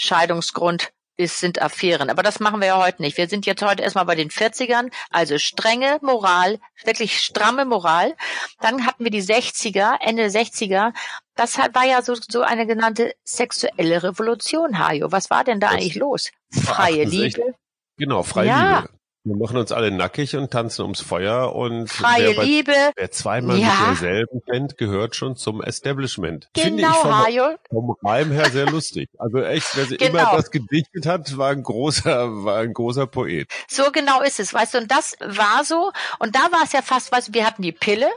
Scheidungsgrund 0.00 0.92
ist, 1.16 1.38
sind 1.40 1.60
Affären. 1.60 2.08
Aber 2.08 2.22
das 2.22 2.40
machen 2.40 2.60
wir 2.60 2.68
ja 2.68 2.82
heute 2.82 3.02
nicht. 3.02 3.18
Wir 3.18 3.28
sind 3.28 3.44
jetzt 3.44 3.62
heute 3.62 3.82
erstmal 3.82 4.06
bei 4.06 4.14
den 4.14 4.30
40ern, 4.30 4.90
also 5.10 5.36
strenge 5.38 5.98
Moral, 6.00 6.58
wirklich 6.84 7.20
stramme 7.20 7.66
Moral. 7.66 8.16
Dann 8.60 8.86
hatten 8.86 9.04
wir 9.04 9.10
die 9.10 9.22
60er, 9.22 9.98
Ende 10.00 10.26
60er. 10.26 10.94
Das 11.36 11.58
war 11.58 11.84
ja 11.84 12.00
so, 12.02 12.14
so 12.14 12.40
eine 12.42 12.66
genannte 12.66 13.14
sexuelle 13.22 14.02
Revolution, 14.02 14.78
Hajo. 14.78 15.12
Was 15.12 15.28
war 15.28 15.44
denn 15.44 15.60
da 15.60 15.68
Das 15.68 15.76
eigentlich 15.76 15.94
los? 15.96 16.30
Freie 16.50 17.04
68. 17.04 17.36
Liebe, 17.36 17.54
Genau, 17.98 18.22
freie 18.22 18.48
Ja. 18.48 18.76
Liebe. 18.80 18.99
Wir 19.22 19.36
machen 19.36 19.58
uns 19.58 19.70
alle 19.70 19.90
nackig 19.90 20.34
und 20.34 20.50
tanzen 20.50 20.80
ums 20.82 21.02
Feuer 21.02 21.54
und 21.54 21.88
freie 21.90 22.28
wer, 22.28 22.34
bei, 22.36 22.44
Liebe. 22.44 22.72
wer 22.96 23.10
zweimal 23.10 23.58
Ja. 23.58 23.66
mit 23.68 23.88
derselben 24.00 24.40
Band 24.46 24.78
gehört 24.78 25.14
schon 25.14 25.36
zum 25.36 25.62
Establishment. 25.62 26.48
Finde 26.56 26.80
ich 26.82 26.86
Genau, 26.88 26.94
vom, 27.02 27.18
Hajo. 27.26 27.56
vom 27.68 27.96
Reim 28.02 28.30
her 28.32 28.48
sehr 28.48 28.64
lustig. 28.70 29.10
Also 29.18 29.42
echt, 29.42 29.66
wer 29.76 29.84
sie 29.84 29.98
Genau. 29.98 30.10
immer 30.10 30.36
das 30.36 30.50
gedichtet 30.50 31.04
hat, 31.04 31.36
war 31.36 31.50
ein 31.50 31.62
großer, 31.62 32.44
war 32.44 32.60
ein 32.60 32.72
großer 32.72 33.06
Poet. 33.06 33.48
So 33.68 33.90
genau 33.92 34.22
ist 34.22 34.40
es, 34.40 34.54
weißt 34.54 34.72
du, 34.74 34.78
und 34.78 34.90
das 34.90 35.16
war 35.20 35.64
so, 35.64 35.92
und 36.18 36.34
da 36.34 36.40
war 36.50 36.62
es 36.64 36.72
ja 36.72 36.80
fast, 36.80 37.12
weißt 37.12 37.28
du, 37.28 37.34
wir 37.34 37.46
hatten 37.46 37.60
die 37.60 37.72
Pille, 37.72 38.08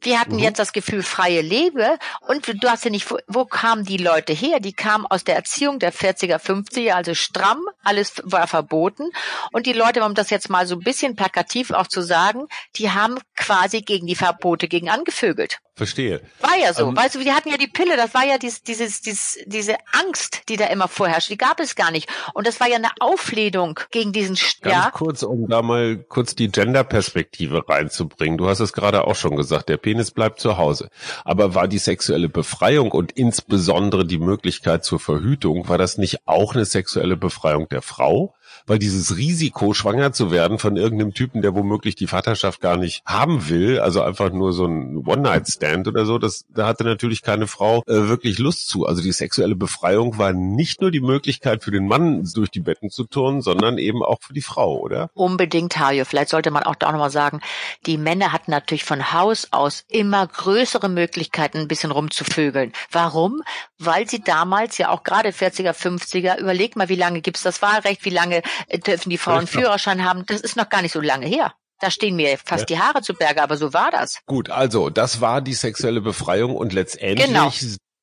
wir 0.00 0.20
hatten 0.20 0.32
Mhm. 0.36 0.38
jetzt 0.42 0.58
das 0.58 0.72
Gefühl 0.72 1.02
freie 1.02 1.40
Liebe 1.42 1.98
und 2.28 2.46
du 2.62 2.68
hast 2.70 2.84
ja 2.84 2.90
nicht, 2.90 3.10
wo, 3.10 3.18
wo 3.26 3.44
kamen 3.44 3.84
die 3.84 3.96
Leute 3.96 4.32
her? 4.32 4.60
Die 4.60 4.72
kamen 4.72 5.06
aus 5.06 5.24
der 5.24 5.36
Erziehung 5.36 5.78
der 5.78 5.92
40er, 5.92 6.38
50er, 6.38 6.92
also 6.92 7.14
stramm, 7.14 7.60
alles 7.84 8.14
war 8.24 8.46
verboten 8.46 9.10
und 9.52 9.66
die 9.66 9.72
Leute, 9.72 10.02
um 10.04 10.14
das 10.14 10.30
jetzt 10.30 10.50
mal 10.50 10.66
so 10.66 10.76
ein 10.76 10.80
bisschen 10.80 11.16
plakativ 11.16 11.70
auch 11.70 11.86
zu 11.86 12.02
sagen, 12.02 12.46
die 12.76 12.90
haben 12.90 13.18
quasi 13.36 13.80
gegen 13.82 14.06
die 14.06 14.14
Verbote 14.16 14.68
gegen 14.68 14.88
angevögelt. 14.90 15.58
verstehe. 15.74 16.20
War 16.40 16.56
ja 16.58 16.72
so. 16.74 16.86
Ähm, 16.88 16.96
weißt 16.96 17.14
du, 17.16 17.20
wir 17.20 17.34
hatten 17.34 17.48
ja 17.48 17.56
die 17.56 17.66
Pille, 17.66 17.96
das 17.96 18.12
war 18.14 18.24
ja 18.24 18.36
dieses, 18.38 18.62
dieses, 18.62 19.00
dieses, 19.00 19.38
diese 19.46 19.76
Angst, 19.92 20.42
die 20.48 20.56
da 20.56 20.66
immer 20.66 20.86
vorherrscht. 20.86 21.30
Die 21.30 21.38
gab 21.38 21.58
es 21.60 21.74
gar 21.74 21.90
nicht. 21.90 22.08
Und 22.34 22.46
das 22.46 22.60
war 22.60 22.68
ja 22.68 22.76
eine 22.76 22.90
Aufledung 23.00 23.80
gegen 23.90 24.12
diesen, 24.12 24.36
Ganz 24.60 24.74
ja. 24.84 24.90
kurz, 24.90 25.22
um 25.22 25.48
da 25.48 25.62
mal 25.62 25.96
kurz 25.96 26.34
die 26.36 26.52
Gender-Perspektive 26.52 27.68
reinzubringen. 27.68 28.38
Du 28.38 28.48
hast 28.48 28.60
es 28.60 28.72
gerade 28.72 29.04
auch 29.06 29.16
schon 29.16 29.34
gesagt, 29.36 29.70
der 29.72 29.78
Penis 29.78 30.10
bleibt 30.10 30.38
zu 30.38 30.58
Hause. 30.58 30.90
Aber 31.24 31.54
war 31.54 31.66
die 31.66 31.78
sexuelle 31.78 32.28
Befreiung 32.28 32.92
und 32.92 33.12
insbesondere 33.12 34.04
die 34.04 34.18
Möglichkeit 34.18 34.84
zur 34.84 35.00
Verhütung, 35.00 35.66
war 35.68 35.78
das 35.78 35.96
nicht 35.96 36.20
auch 36.26 36.54
eine 36.54 36.66
sexuelle 36.66 37.16
Befreiung 37.16 37.70
der 37.70 37.80
Frau? 37.80 38.34
Weil 38.66 38.78
dieses 38.78 39.16
Risiko, 39.16 39.74
schwanger 39.74 40.12
zu 40.12 40.30
werden 40.30 40.58
von 40.58 40.76
irgendeinem 40.76 41.14
Typen, 41.14 41.42
der 41.42 41.54
womöglich 41.54 41.94
die 41.94 42.06
Vaterschaft 42.06 42.60
gar 42.60 42.76
nicht 42.76 43.02
haben 43.04 43.48
will, 43.48 43.80
also 43.80 44.02
einfach 44.02 44.32
nur 44.32 44.52
so 44.52 44.66
ein 44.66 45.02
One-Night-Stand 45.06 45.88
oder 45.88 46.06
so, 46.06 46.18
das, 46.18 46.44
da 46.54 46.66
hatte 46.66 46.84
natürlich 46.84 47.22
keine 47.22 47.46
Frau 47.46 47.82
äh, 47.86 48.08
wirklich 48.08 48.38
Lust 48.38 48.68
zu. 48.68 48.86
Also 48.86 49.02
die 49.02 49.12
sexuelle 49.12 49.56
Befreiung 49.56 50.18
war 50.18 50.32
nicht 50.32 50.80
nur 50.80 50.90
die 50.90 51.00
Möglichkeit 51.00 51.62
für 51.64 51.70
den 51.70 51.86
Mann 51.86 52.28
durch 52.34 52.50
die 52.50 52.60
Betten 52.60 52.90
zu 52.90 53.04
turnen, 53.04 53.42
sondern 53.42 53.78
eben 53.78 54.02
auch 54.02 54.18
für 54.20 54.34
die 54.34 54.42
Frau, 54.42 54.78
oder? 54.78 55.10
Unbedingt, 55.14 55.78
Hajo. 55.78 56.04
Vielleicht 56.04 56.30
sollte 56.30 56.50
man 56.50 56.62
auch 56.62 56.74
da 56.74 56.92
nochmal 56.92 57.10
sagen, 57.10 57.40
die 57.86 57.98
Männer 57.98 58.32
hatten 58.32 58.50
natürlich 58.50 58.84
von 58.84 59.12
Haus 59.12 59.48
aus 59.50 59.84
immer 59.88 60.26
größere 60.26 60.88
Möglichkeiten, 60.88 61.58
ein 61.58 61.68
bisschen 61.68 61.90
rumzuvögeln. 61.90 62.72
Warum? 62.90 63.42
Weil 63.78 64.08
sie 64.08 64.22
damals 64.22 64.78
ja 64.78 64.90
auch 64.90 65.02
gerade 65.02 65.30
40er, 65.30 65.72
50er, 65.72 66.38
überleg 66.38 66.76
mal, 66.76 66.88
wie 66.88 66.96
lange 66.96 67.20
gibt's 67.20 67.42
das 67.42 67.62
Wahlrecht, 67.62 68.04
wie 68.04 68.10
lange 68.10 68.42
dürfen 68.86 69.10
die 69.10 69.18
Frauen 69.18 69.46
Führerschein 69.46 70.04
haben. 70.04 70.24
Das 70.26 70.40
ist 70.40 70.56
noch 70.56 70.68
gar 70.68 70.82
nicht 70.82 70.92
so 70.92 71.00
lange 71.00 71.26
her. 71.26 71.52
Da 71.80 71.90
stehen 71.90 72.14
mir 72.14 72.38
fast 72.38 72.70
ja. 72.70 72.76
die 72.76 72.78
Haare 72.78 73.02
zu 73.02 73.12
Berge, 73.12 73.42
aber 73.42 73.56
so 73.56 73.72
war 73.72 73.90
das. 73.90 74.20
Gut, 74.26 74.50
also 74.50 74.88
das 74.88 75.20
war 75.20 75.40
die 75.40 75.54
sexuelle 75.54 76.00
Befreiung 76.00 76.54
und 76.54 76.72
letztendlich 76.72 77.26
genau. 77.26 77.52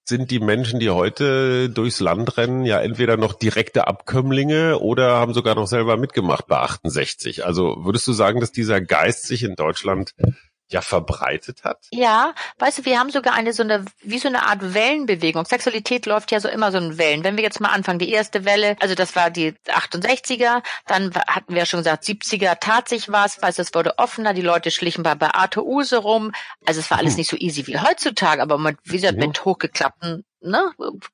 sind 0.05 0.31
die 0.31 0.41
Menschen, 0.41 0.81
die 0.81 0.89
heute 0.89 1.69
durchs 1.69 2.01
Land 2.01 2.35
rennen, 2.35 2.65
ja 2.65 2.81
entweder 2.81 3.15
noch 3.15 3.33
direkte 3.33 3.87
Abkömmlinge 3.87 4.79
oder 4.79 5.13
haben 5.13 5.33
sogar 5.33 5.55
noch 5.55 5.67
selber 5.67 5.95
mitgemacht 5.95 6.47
bei 6.47 6.57
68. 6.57 7.45
Also 7.45 7.85
würdest 7.85 8.05
du 8.05 8.11
sagen, 8.11 8.41
dass 8.41 8.51
dieser 8.51 8.81
Geist 8.81 9.27
sich 9.27 9.43
in 9.43 9.55
Deutschland 9.55 10.13
ja 10.71 10.81
verbreitet 10.81 11.63
hat? 11.63 11.87
Ja, 11.91 12.33
weißt 12.59 12.79
du, 12.79 12.85
wir 12.85 12.99
haben 12.99 13.09
sogar 13.09 13.33
eine 13.33 13.53
so 13.53 13.63
eine, 13.63 13.85
wie 14.01 14.19
so 14.19 14.27
eine 14.27 14.43
Art 14.45 14.73
Wellenbewegung. 14.73 15.45
Sexualität 15.45 16.05
läuft 16.05 16.31
ja 16.31 16.39
so 16.39 16.47
immer 16.47 16.71
so 16.71 16.77
in 16.77 16.97
Wellen. 16.97 17.23
Wenn 17.23 17.37
wir 17.37 17.43
jetzt 17.43 17.59
mal 17.59 17.69
anfangen, 17.69 17.99
die 17.99 18.11
erste 18.11 18.45
Welle, 18.45 18.75
also 18.79 18.95
das 18.95 19.15
war 19.15 19.29
die 19.29 19.53
68er, 19.67 20.61
dann 20.85 21.13
hatten 21.27 21.55
wir 21.55 21.65
schon 21.65 21.79
gesagt, 21.79 22.03
70er 22.03 22.59
tat 22.59 22.89
sich 22.89 23.11
was, 23.11 23.41
weißt 23.41 23.57
du, 23.57 23.61
es 23.61 23.73
wurde 23.73 23.97
offener, 23.97 24.33
die 24.33 24.41
Leute 24.41 24.71
schlichen 24.71 25.03
bei 25.03 25.15
Beate 25.15 25.65
Use 25.65 25.97
rum. 25.97 26.31
Also 26.65 26.79
es 26.79 26.91
war 26.91 26.97
alles 26.97 27.13
hm. 27.13 27.17
nicht 27.17 27.29
so 27.29 27.37
easy 27.37 27.67
wie 27.67 27.79
heutzutage, 27.79 28.41
aber 28.41 28.57
mit, 28.57 28.77
wie 28.83 28.97
gesagt, 28.97 29.17
mit 29.17 29.45
hochgeklappten 29.45 30.23
ne, 30.41 30.71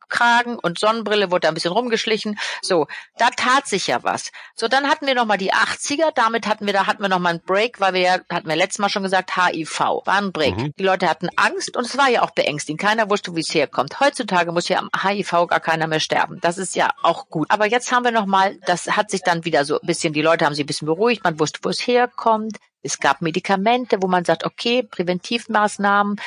Kragen 0.09 0.57
und 0.59 0.79
Sonnenbrille 0.79 1.31
wurde 1.31 1.41
da 1.41 1.47
ein 1.49 1.53
bisschen 1.53 1.71
rumgeschlichen. 1.71 2.37
So, 2.61 2.87
da 3.17 3.29
tat 3.29 3.67
sich 3.67 3.87
ja 3.87 4.03
was. 4.03 4.31
So, 4.55 4.67
dann 4.67 4.89
hatten 4.89 5.07
wir 5.07 5.15
noch 5.15 5.25
mal 5.25 5.37
die 5.37 5.53
80er, 5.53 6.11
damit 6.13 6.47
hatten 6.47 6.65
wir, 6.65 6.73
da 6.73 6.87
hatten 6.87 7.01
wir 7.01 7.09
noch 7.09 7.19
mal 7.19 7.29
einen 7.29 7.41
Break, 7.41 7.79
weil 7.79 7.93
wir 7.93 8.01
ja, 8.01 8.19
hatten 8.29 8.47
wir 8.47 8.55
letztes 8.55 8.79
Mal 8.79 8.89
schon 8.89 9.03
gesagt, 9.03 9.35
HIV, 9.35 9.79
war 9.79 10.17
ein 10.17 10.31
Break. 10.31 10.57
Mhm. 10.57 10.73
Die 10.77 10.83
Leute 10.83 11.09
hatten 11.09 11.29
Angst 11.35 11.75
und 11.75 11.85
es 11.85 11.97
war 11.97 12.09
ja 12.09 12.21
auch 12.21 12.31
beängstigend. 12.31 12.81
Keiner 12.81 13.09
wusste, 13.09 13.35
wie 13.35 13.41
es 13.41 13.53
herkommt. 13.53 13.99
Heutzutage 13.99 14.51
muss 14.51 14.69
ja 14.69 14.79
am 14.79 14.89
HIV 14.95 15.47
gar 15.47 15.59
keiner 15.59 15.87
mehr 15.87 15.99
sterben. 15.99 16.39
Das 16.41 16.57
ist 16.57 16.75
ja 16.75 16.91
auch 17.03 17.29
gut. 17.29 17.49
Aber 17.49 17.65
jetzt 17.65 17.91
haben 17.91 18.03
wir 18.03 18.11
noch 18.11 18.25
mal, 18.25 18.57
das 18.65 18.87
hat 18.87 19.11
sich 19.11 19.21
dann 19.21 19.45
wieder 19.45 19.65
so 19.65 19.79
ein 19.79 19.87
bisschen, 19.87 20.13
die 20.13 20.21
Leute 20.21 20.45
haben 20.45 20.53
sich 20.53 20.63
ein 20.63 20.67
bisschen 20.67 20.87
beruhigt, 20.87 21.23
man 21.23 21.39
wusste, 21.39 21.59
wo 21.63 21.69
es 21.69 21.85
herkommt. 21.85 22.57
Es 22.81 22.99
gab 22.99 23.21
Medikamente, 23.21 23.97
wo 24.01 24.07
man 24.07 24.25
sagt, 24.25 24.45
okay, 24.45 24.83
Präventivmaßnahmen, 24.83 26.17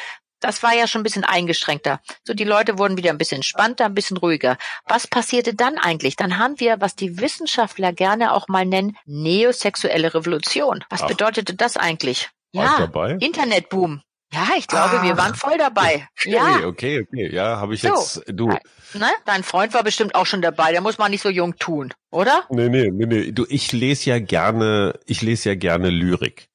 das 0.41 0.63
war 0.63 0.75
ja 0.75 0.87
schon 0.87 1.01
ein 1.01 1.05
bisschen 1.05 1.25
eingeschränkter. 1.25 2.01
So, 2.25 2.35
die 2.35 2.45
Leute 2.45 2.79
wurden 2.79 2.97
wieder 2.97 3.11
ein 3.11 3.19
bisschen 3.19 3.37
entspannter, 3.37 3.87
ein 3.87 3.95
bisschen 3.95 4.17
ruhiger. 4.17 4.57
Was 4.87 5.07
passierte 5.07 5.55
dann 5.55 5.79
eigentlich? 5.79 6.17
Dann 6.17 6.39
haben 6.39 6.61
wir, 6.61 6.81
was 6.81 6.97
die 6.97 7.21
Wissenschaftler 7.21 7.93
gerne 7.93 8.33
auch 8.33 8.49
mal 8.49 8.65
nennen, 8.65 8.97
neosexuelle 9.07 10.15
Revolution. 10.15 10.85
Was 10.91 11.03
Ach. 11.03 11.09
bedeutete 11.09 11.55
das 11.55 11.77
eigentlich? 11.77 12.31
Ja, 12.53 12.77
dabei? 12.79 13.17
Internetboom. 13.21 14.03
Ja, 14.33 14.49
ich 14.59 14.67
glaube, 14.67 14.99
ah, 14.99 15.03
wir 15.03 15.17
waren 15.17 15.35
voll 15.35 15.57
dabei. 15.57 16.07
Okay, 16.19 16.33
ja. 16.33 16.67
okay, 16.67 17.01
okay. 17.01 17.35
Ja, 17.35 17.57
habe 17.57 17.75
ich 17.75 17.81
so. 17.81 17.89
jetzt, 17.89 18.25
du. 18.27 18.49
Ne? 18.49 19.11
Dein 19.25 19.43
Freund 19.43 19.73
war 19.73 19.83
bestimmt 19.83 20.15
auch 20.15 20.27
schon 20.27 20.43
dabei. 20.43 20.73
Der 20.73 20.83
muss 20.83 20.99
man 20.99 21.11
nicht 21.11 21.23
so 21.23 21.31
jung 21.31 21.57
tun, 21.57 21.95
oder? 22.11 22.45
Nee, 22.51 22.69
nee, 22.69 22.91
nee, 22.93 23.07
nee. 23.07 23.33
Du, 23.33 23.47
ich 23.49 23.73
lese 23.73 24.11
ja 24.11 24.19
gerne, 24.19 24.99
ich 25.07 25.23
lese 25.23 25.51
ja 25.51 25.55
gerne 25.55 25.89
Lyrik. 25.89 26.49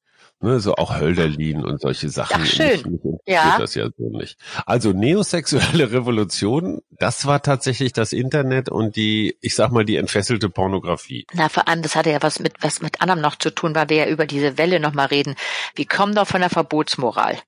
Ne, 0.44 0.60
so 0.60 0.74
auch 0.74 1.00
Hölderlin 1.00 1.64
und 1.64 1.80
solche 1.80 2.10
Sachen. 2.10 2.42
Ach, 2.42 2.46
schön. 2.46 3.00
Mich, 3.02 3.18
ja. 3.24 3.56
Das 3.58 3.74
ja 3.74 3.86
so 3.96 4.10
nicht. 4.10 4.36
Also 4.66 4.92
neosexuelle 4.92 5.90
Revolution, 5.92 6.82
das 6.90 7.24
war 7.24 7.40
tatsächlich 7.40 7.94
das 7.94 8.12
Internet 8.12 8.68
und 8.68 8.94
die, 8.94 9.38
ich 9.40 9.54
sag 9.54 9.72
mal, 9.72 9.86
die 9.86 9.96
entfesselte 9.96 10.50
Pornografie. 10.50 11.26
Na, 11.32 11.48
vor 11.48 11.66
allem, 11.66 11.80
das 11.80 11.96
hatte 11.96 12.10
ja 12.10 12.22
was 12.22 12.40
mit, 12.40 12.56
was 12.60 12.82
mit 12.82 13.00
anderem 13.00 13.22
noch 13.22 13.36
zu 13.36 13.54
tun, 13.54 13.74
weil 13.74 13.88
wir 13.88 13.96
ja 13.96 14.06
über 14.06 14.26
diese 14.26 14.58
Welle 14.58 14.80
nochmal 14.80 15.06
reden. 15.06 15.34
Wir 15.76 15.86
kommen 15.86 16.14
doch 16.14 16.26
von 16.26 16.42
der 16.42 16.50
Verbotsmoral. 16.50 17.38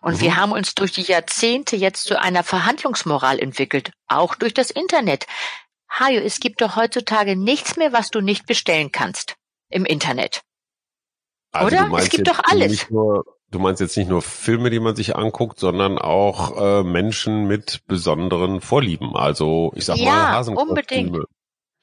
Und 0.00 0.14
mhm. 0.14 0.20
wir 0.20 0.36
haben 0.36 0.50
uns 0.50 0.74
durch 0.74 0.90
die 0.90 1.02
Jahrzehnte 1.02 1.76
jetzt 1.76 2.02
zu 2.02 2.20
einer 2.20 2.42
Verhandlungsmoral 2.42 3.38
entwickelt, 3.38 3.92
auch 4.08 4.34
durch 4.34 4.54
das 4.54 4.72
Internet. 4.72 5.28
Hajo, 5.88 6.18
es 6.18 6.40
gibt 6.40 6.62
doch 6.62 6.74
heutzutage 6.74 7.36
nichts 7.36 7.76
mehr, 7.76 7.92
was 7.92 8.10
du 8.10 8.20
nicht 8.20 8.46
bestellen 8.46 8.90
kannst 8.90 9.36
im 9.68 9.84
Internet. 9.84 10.42
Also 11.52 11.66
Oder? 11.66 11.98
Es 11.98 12.08
gibt 12.10 12.28
doch 12.28 12.40
alles. 12.44 12.90
Nur, 12.90 13.24
du 13.50 13.58
meinst 13.58 13.80
jetzt 13.80 13.96
nicht 13.96 14.08
nur 14.08 14.22
Filme, 14.22 14.70
die 14.70 14.80
man 14.80 14.94
sich 14.94 15.16
anguckt, 15.16 15.58
sondern 15.58 15.98
auch 15.98 16.56
äh, 16.60 16.82
Menschen 16.84 17.46
mit 17.46 17.86
besonderen 17.86 18.60
Vorlieben. 18.60 19.16
Also 19.16 19.72
ich 19.74 19.84
sag 19.84 19.96
ja, 19.96 20.12
mal 20.12 20.28
Hasenkostüme. 20.32 20.70
Unbedingt. 20.70 21.26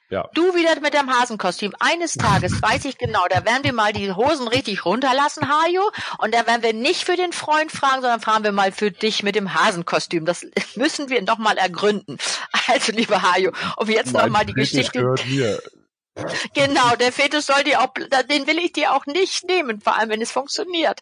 Ja. 0.09 0.29
Du 0.33 0.55
wieder 0.55 0.79
mit 0.79 0.93
dem 0.93 1.09
Hasenkostüm. 1.09 1.74
Eines 1.79 2.13
Tages 2.13 2.62
weiß 2.62 2.86
ich 2.86 2.97
genau, 2.97 3.25
da 3.29 3.43
werden 3.43 3.63
wir 3.63 3.74
mal 3.74 3.91
die 3.91 4.13
Hosen 4.13 4.47
richtig 4.47 4.86
runterlassen, 4.86 5.50
Hajo. 5.50 5.91
Und 6.19 6.33
da 6.33 6.47
werden 6.47 6.63
wir 6.63 6.74
nicht 6.74 7.03
für 7.03 7.17
den 7.17 7.33
Freund 7.33 7.71
fragen, 7.71 8.01
sondern 8.01 8.21
fragen 8.21 8.45
wir 8.45 8.53
mal 8.53 8.71
für 8.71 8.89
dich 8.89 9.24
mit 9.24 9.36
dem 9.36 9.53
Hasenkostüm. 9.53 10.24
Das 10.24 10.45
müssen 10.75 11.09
wir 11.09 11.21
noch 11.24 11.39
mal 11.39 11.57
ergründen. 11.57 12.17
Also, 12.69 12.91
liebe 12.93 13.21
Hajo, 13.21 13.51
um 13.77 13.89
jetzt 13.89 14.13
noch 14.13 14.27
mal 14.29 14.45
die 14.45 14.53
Geschichte. 14.53 15.15
Genau, 16.53 16.95
der 16.95 17.12
Fetisch 17.12 17.45
soll 17.45 17.63
dir 17.63 17.81
auch, 17.81 17.93
den 18.29 18.47
will 18.47 18.57
ich 18.59 18.74
dir 18.74 18.93
auch 18.93 19.05
nicht 19.05 19.45
nehmen, 19.45 19.81
vor 19.81 19.97
allem 19.97 20.09
wenn 20.09 20.21
es 20.21 20.31
funktioniert. 20.31 21.00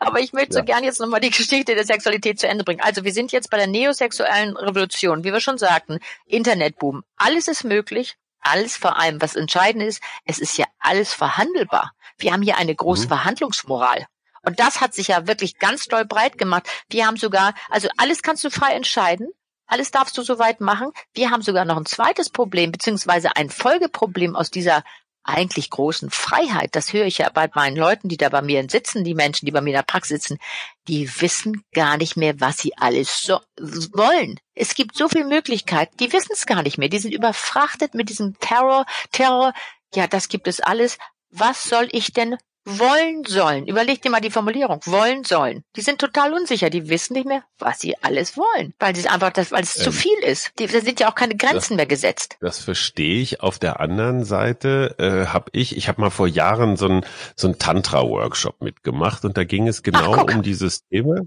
Aber 0.00 0.20
ich 0.20 0.32
möchte 0.32 0.54
ja. 0.54 0.60
so 0.60 0.64
gern 0.64 0.84
jetzt 0.84 1.00
nochmal 1.00 1.20
die 1.20 1.30
Geschichte 1.30 1.74
der 1.74 1.84
Sexualität 1.84 2.40
zu 2.40 2.48
Ende 2.48 2.64
bringen. 2.64 2.80
Also 2.80 3.04
wir 3.04 3.12
sind 3.12 3.32
jetzt 3.32 3.50
bei 3.50 3.56
der 3.56 3.66
neosexuellen 3.66 4.56
Revolution, 4.56 5.24
wie 5.24 5.32
wir 5.32 5.40
schon 5.40 5.58
sagten, 5.58 5.98
Internetboom. 6.26 7.02
Alles 7.16 7.48
ist 7.48 7.64
möglich, 7.64 8.16
alles 8.40 8.76
vor 8.76 8.98
allem, 8.98 9.20
was 9.20 9.36
entscheidend 9.36 9.84
ist, 9.84 10.02
es 10.24 10.38
ist 10.38 10.56
ja 10.58 10.66
alles 10.78 11.12
verhandelbar. 11.12 11.92
Wir 12.18 12.32
haben 12.32 12.42
hier 12.42 12.56
eine 12.56 12.74
große 12.74 13.04
mhm. 13.04 13.08
Verhandlungsmoral. 13.08 14.06
Und 14.44 14.60
das 14.60 14.80
hat 14.80 14.94
sich 14.94 15.08
ja 15.08 15.26
wirklich 15.26 15.58
ganz 15.58 15.86
doll 15.86 16.04
breit 16.04 16.38
gemacht. 16.38 16.68
Wir 16.88 17.06
haben 17.06 17.16
sogar, 17.16 17.54
also 17.70 17.88
alles 17.96 18.22
kannst 18.22 18.44
du 18.44 18.50
frei 18.50 18.74
entscheiden. 18.74 19.28
Alles 19.66 19.90
darfst 19.90 20.16
du 20.18 20.22
soweit 20.22 20.60
machen. 20.60 20.90
Wir 21.14 21.30
haben 21.30 21.42
sogar 21.42 21.64
noch 21.64 21.76
ein 21.76 21.86
zweites 21.86 22.30
Problem, 22.30 22.72
beziehungsweise 22.72 23.36
ein 23.36 23.50
Folgeproblem 23.50 24.36
aus 24.36 24.50
dieser 24.50 24.84
eigentlich 25.24 25.70
großen 25.70 26.10
Freiheit. 26.10 26.76
Das 26.76 26.92
höre 26.92 27.06
ich 27.06 27.18
ja 27.18 27.30
bei 27.30 27.48
meinen 27.54 27.76
Leuten, 27.76 28.08
die 28.08 28.18
da 28.18 28.28
bei 28.28 28.42
mir 28.42 28.64
sitzen, 28.68 29.04
die 29.04 29.14
Menschen, 29.14 29.46
die 29.46 29.52
bei 29.52 29.62
mir 29.62 29.70
in 29.70 29.76
der 29.76 29.82
Praxis 29.82 30.22
sitzen, 30.22 30.38
die 30.86 31.08
wissen 31.20 31.64
gar 31.72 31.96
nicht 31.96 32.16
mehr, 32.16 32.40
was 32.40 32.58
sie 32.58 32.76
alles 32.76 33.22
so 33.22 33.40
wollen. 33.58 34.38
Es 34.54 34.74
gibt 34.74 34.96
so 34.96 35.08
viele 35.08 35.24
Möglichkeiten, 35.24 35.96
die 35.96 36.12
wissen 36.12 36.32
es 36.32 36.46
gar 36.46 36.62
nicht 36.62 36.76
mehr. 36.76 36.90
Die 36.90 36.98
sind 36.98 37.14
überfrachtet 37.14 37.94
mit 37.94 38.10
diesem 38.10 38.38
Terror, 38.38 38.84
Terror. 39.12 39.54
Ja, 39.94 40.06
das 40.06 40.28
gibt 40.28 40.46
es 40.46 40.60
alles. 40.60 40.98
Was 41.30 41.64
soll 41.64 41.88
ich 41.90 42.12
denn 42.12 42.36
wollen 42.64 43.24
sollen. 43.24 43.66
Überleg 43.66 44.02
dir 44.02 44.10
mal 44.10 44.20
die 44.20 44.30
Formulierung. 44.30 44.80
Wollen 44.86 45.24
sollen. 45.24 45.64
Die 45.76 45.80
sind 45.80 45.98
total 45.98 46.32
unsicher. 46.32 46.70
Die 46.70 46.88
wissen 46.88 47.14
nicht 47.14 47.26
mehr, 47.26 47.42
was 47.58 47.80
sie 47.80 47.96
alles 48.02 48.36
wollen. 48.36 48.74
Weil 48.78 48.96
es 48.96 49.06
einfach, 49.06 49.30
das, 49.30 49.52
weil 49.52 49.62
es 49.62 49.76
ähm, 49.78 49.84
zu 49.84 49.92
viel 49.92 50.18
ist. 50.24 50.52
Die, 50.58 50.66
da 50.66 50.80
sind 50.80 51.00
ja 51.00 51.10
auch 51.10 51.14
keine 51.14 51.36
Grenzen 51.36 51.74
das, 51.74 51.76
mehr 51.76 51.86
gesetzt. 51.86 52.36
Das 52.40 52.58
verstehe 52.58 53.20
ich. 53.20 53.40
Auf 53.40 53.58
der 53.58 53.80
anderen 53.80 54.24
Seite 54.24 54.94
äh, 54.98 55.26
habe 55.26 55.50
ich, 55.52 55.76
ich 55.76 55.88
habe 55.88 56.00
mal 56.00 56.10
vor 56.10 56.26
Jahren 56.26 56.76
so 56.76 56.88
ein 56.88 57.06
so 57.36 57.48
ein 57.48 57.58
Tantra-Workshop 57.58 58.62
mitgemacht 58.62 59.24
und 59.24 59.36
da 59.36 59.44
ging 59.44 59.68
es 59.68 59.82
genau 59.82 60.14
Ach, 60.14 60.34
um 60.34 60.42
dieses 60.42 60.86
Thema 60.88 61.22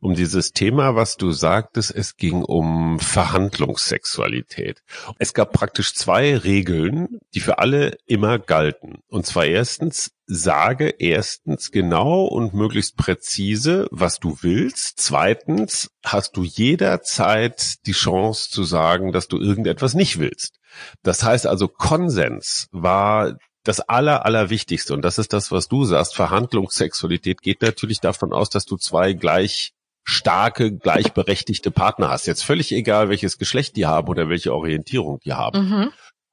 um 0.00 0.14
dieses 0.14 0.52
Thema, 0.52 0.94
was 0.94 1.16
du 1.16 1.32
sagtest, 1.32 1.94
es 1.94 2.16
ging 2.16 2.42
um 2.42 2.98
Verhandlungssexualität. 3.00 4.82
Es 5.18 5.34
gab 5.34 5.52
praktisch 5.52 5.94
zwei 5.94 6.36
Regeln, 6.36 7.20
die 7.34 7.40
für 7.40 7.58
alle 7.58 7.96
immer 8.06 8.38
galten. 8.38 8.98
Und 9.08 9.26
zwar 9.26 9.46
erstens, 9.46 10.12
sage 10.26 10.90
erstens 10.98 11.70
genau 11.70 12.26
und 12.26 12.52
möglichst 12.52 12.96
präzise, 12.96 13.88
was 13.90 14.20
du 14.20 14.38
willst. 14.42 14.98
Zweitens, 14.98 15.90
hast 16.04 16.36
du 16.36 16.44
jederzeit 16.44 17.86
die 17.86 17.92
Chance 17.92 18.50
zu 18.50 18.62
sagen, 18.62 19.12
dass 19.12 19.28
du 19.28 19.38
irgendetwas 19.38 19.94
nicht 19.94 20.18
willst. 20.18 20.58
Das 21.02 21.24
heißt 21.24 21.46
also, 21.46 21.66
Konsens 21.66 22.68
war 22.72 23.38
das 23.64 23.80
Aller, 23.80 24.24
Allerwichtigste, 24.24 24.94
und 24.94 25.02
das 25.02 25.18
ist 25.18 25.32
das, 25.32 25.50
was 25.50 25.68
du 25.68 25.84
sagst, 25.84 26.14
Verhandlungssexualität 26.14 27.42
geht 27.42 27.62
natürlich 27.62 28.00
davon 28.00 28.32
aus, 28.32 28.50
dass 28.50 28.64
du 28.64 28.76
zwei 28.76 29.12
gleich 29.12 29.72
starke, 30.04 30.72
gleichberechtigte 30.74 31.70
Partner 31.70 32.08
hast. 32.08 32.26
Jetzt 32.26 32.42
völlig 32.42 32.72
egal, 32.72 33.10
welches 33.10 33.36
Geschlecht 33.36 33.76
die 33.76 33.86
haben 33.86 34.08
oder 34.08 34.30
welche 34.30 34.54
Orientierung 34.54 35.20
die 35.20 35.34
haben. 35.34 35.68
Mhm. 35.68 35.92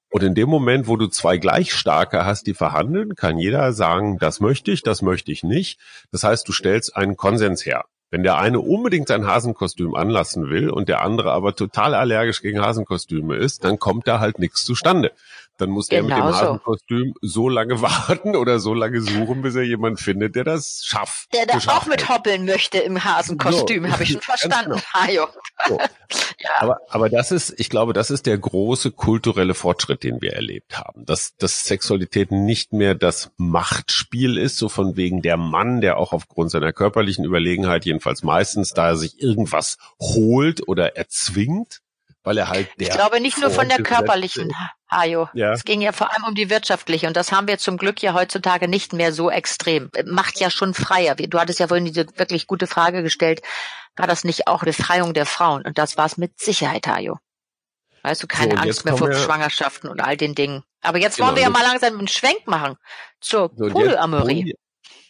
Und 0.10 0.24
in 0.24 0.34
dem 0.34 0.48
Moment, 0.48 0.88
wo 0.88 0.96
du 0.96 1.08
zwei 1.08 1.38
gleich 1.38 1.74
starke 1.74 2.26
hast, 2.26 2.48
die 2.48 2.54
verhandeln, 2.54 3.16
kann 3.16 3.38
jeder 3.38 3.74
sagen, 3.74 4.18
das 4.18 4.40
möchte 4.40 4.72
ich, 4.72 4.82
das 4.82 5.02
möchte 5.02 5.32
ich 5.34 5.44
nicht. 5.44 5.78
Das 6.12 6.24
heißt, 6.24 6.48
du 6.48 6.54
stellst 6.54 6.96
einen 6.96 7.18
Konsens 7.18 7.66
her. 7.66 7.84
Wenn 8.12 8.24
der 8.24 8.38
eine 8.38 8.62
unbedingt 8.62 9.10
sein 9.10 9.28
Hasenkostüm 9.28 9.94
anlassen 9.94 10.50
will 10.50 10.70
und 10.70 10.88
der 10.88 11.02
andere 11.02 11.34
aber 11.34 11.54
total 11.54 11.94
allergisch 11.94 12.42
gegen 12.42 12.62
Hasenkostüme 12.62 13.36
ist, 13.36 13.66
dann 13.66 13.78
kommt 13.78 14.08
da 14.08 14.22
halt 14.22 14.40
nichts 14.40 14.64
zustande. 14.64 15.12
Dann 15.58 15.70
muss 15.70 15.88
genau 15.88 16.08
der 16.08 16.18
mit 16.18 16.26
dem 16.26 16.36
Hasenkostüm 16.36 17.14
so 17.22 17.50
lange 17.50 17.82
warten 17.82 18.36
oder 18.36 18.60
so 18.60 18.74
lange 18.74 19.02
suchen, 19.02 19.42
bis 19.42 19.56
er 19.56 19.64
jemanden 19.64 19.98
findet, 19.98 20.36
der 20.36 20.44
das 20.44 20.84
schafft. 20.86 21.34
Der 21.34 21.46
da 21.46 21.58
auch 21.72 21.86
mit 21.86 22.10
hoppeln 22.10 22.46
möchte 22.46 22.80
im 22.80 23.04
Hasenkostüm, 23.04 23.86
so. 23.86 23.92
habe 23.92 24.04
ich 24.04 24.12
schon 24.12 24.22
verstanden. 24.22 24.82
Genau. 25.08 25.28
So. 25.68 25.78
ja. 26.40 26.50
aber, 26.60 26.80
aber 26.90 27.10
das 27.10 27.32
ist, 27.32 27.54
ich 27.58 27.70
glaube, 27.70 27.94
das 27.94 28.12
ist 28.12 28.26
der 28.26 28.38
große 28.38 28.92
kulturelle 28.92 29.54
Fortschritt, 29.54 30.04
den 30.04 30.22
wir 30.22 30.34
erlebt 30.34 30.78
haben. 30.78 31.06
Dass, 31.06 31.36
dass 31.38 31.64
Sexualität 31.64 32.32
nicht 32.32 32.74
mehr 32.74 32.96
das 32.96 33.32
Machtspiel 33.38 34.38
ist, 34.38 34.58
so 34.58 34.70
von 34.70 34.98
wegen 34.98 35.22
der 35.22 35.38
Mann, 35.38 35.82
der 35.82 35.98
auch 35.98 36.14
aufgrund 36.14 36.52
seiner 36.52 36.74
körperlichen 36.74 37.26
Überlegenheit, 37.26 37.86
jedenfalls 37.86 38.24
meistens, 38.24 38.72
da 38.72 38.90
er 38.90 38.98
sich 38.98 39.22
irgendwas 39.22 39.78
holt 40.00 40.68
oder 40.68 40.98
erzwingt, 40.98 41.82
weil 42.26 42.38
er 42.38 42.50
halt 42.50 42.70
der. 42.80 42.90
Ich 42.90 42.94
glaube 42.94 43.22
nicht 43.22 43.40
nur 43.40 43.52
von 43.52 43.70
der 43.70 43.82
körperlichen, 43.82 44.52
Hajo. 44.92 45.30
Ja. 45.34 45.54
Es 45.54 45.64
ging 45.64 45.82
ja 45.82 45.92
vor 45.92 46.12
allem 46.12 46.26
um 46.26 46.36
die 46.36 46.50
wirtschaftliche 46.50 47.08
und 47.08 47.16
das 47.16 47.32
haben 47.32 47.48
wir 47.48 47.58
zum 47.58 47.78
Glück 47.78 48.02
ja 48.02 48.14
heutzutage 48.14 48.68
nicht 48.68 48.94
mehr 48.94 49.14
so 49.14 49.30
extrem. 49.30 49.90
Macht 50.06 50.40
ja 50.40 50.50
schon 50.50 50.74
freier. 50.74 51.16
Du 51.16 51.40
hattest 51.40 51.60
ja 51.60 51.68
vorhin 51.68 51.86
diese 51.86 52.06
wirklich 52.18 52.48
gute 52.48 52.68
Frage 52.68 53.04
gestellt. 53.04 53.42
War 53.96 54.08
das 54.08 54.24
nicht 54.24 54.48
auch 54.48 54.64
Befreiung 54.64 55.14
der 55.14 55.26
Frauen? 55.26 55.64
Und 55.66 55.78
das 55.78 55.98
war 55.98 56.06
es 56.06 56.18
mit 56.18 56.40
Sicherheit, 56.40 56.88
Hajo. 56.88 57.18
Weißt 58.04 58.22
du, 58.22 58.28
keine 58.28 58.56
so, 58.56 58.62
Angst 58.62 58.86
mehr 58.86 58.98
vor 58.98 59.12
Schwangerschaften 59.14 59.90
und 59.90 60.02
all 60.02 60.18
den 60.18 60.36
Dingen. 60.36 60.64
Aber 60.82 61.00
jetzt 61.00 61.16
genau, 61.16 61.28
wollen 61.28 61.38
wir 61.38 61.44
ja 61.44 61.50
mal 61.50 61.64
langsam 61.64 61.98
einen 61.98 62.08
Schwenk 62.08 62.46
machen 62.46 62.76
zur 63.20 63.52
so, 63.56 63.68
Polyamorie. 63.68 64.54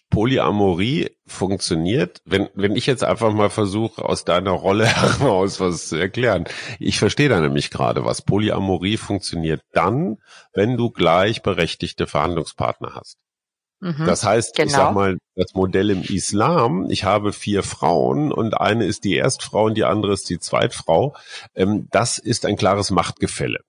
Polyamorie 0.09 1.09
funktioniert, 1.25 2.21
wenn, 2.25 2.49
wenn 2.53 2.75
ich 2.75 2.85
jetzt 2.85 3.03
einfach 3.03 3.33
mal 3.33 3.49
versuche, 3.49 4.05
aus 4.05 4.23
deiner 4.23 4.51
Rolle 4.51 4.85
heraus 4.85 5.59
was 5.59 5.89
zu 5.89 5.97
erklären. 5.97 6.45
Ich 6.79 6.99
verstehe 6.99 7.29
da 7.29 7.39
nämlich 7.39 7.71
gerade 7.71 8.05
was. 8.05 8.21
Polyamorie 8.21 8.97
funktioniert 8.97 9.61
dann, 9.73 10.17
wenn 10.53 10.77
du 10.77 10.89
gleichberechtigte 10.91 12.07
Verhandlungspartner 12.07 12.95
hast. 12.95 13.17
Mhm, 13.81 14.05
das 14.05 14.23
heißt, 14.23 14.55
genau. 14.55 14.67
ich 14.67 14.71
sag 14.71 14.87
genau. 14.89 14.93
mal, 14.93 15.17
das 15.35 15.53
Modell 15.53 15.89
im 15.89 16.01
Islam, 16.01 16.89
ich 16.89 17.03
habe 17.03 17.33
vier 17.33 17.61
Frauen 17.61 18.31
und 18.31 18.53
eine 18.53 18.85
ist 18.85 19.03
die 19.03 19.15
Erstfrau 19.15 19.65
und 19.65 19.75
die 19.75 19.83
andere 19.83 20.13
ist 20.13 20.29
die 20.29 20.39
Zweitfrau, 20.39 21.15
ähm, 21.55 21.87
das 21.91 22.19
ist 22.19 22.45
ein 22.45 22.55
klares 22.55 22.89
Machtgefälle. 22.89 23.59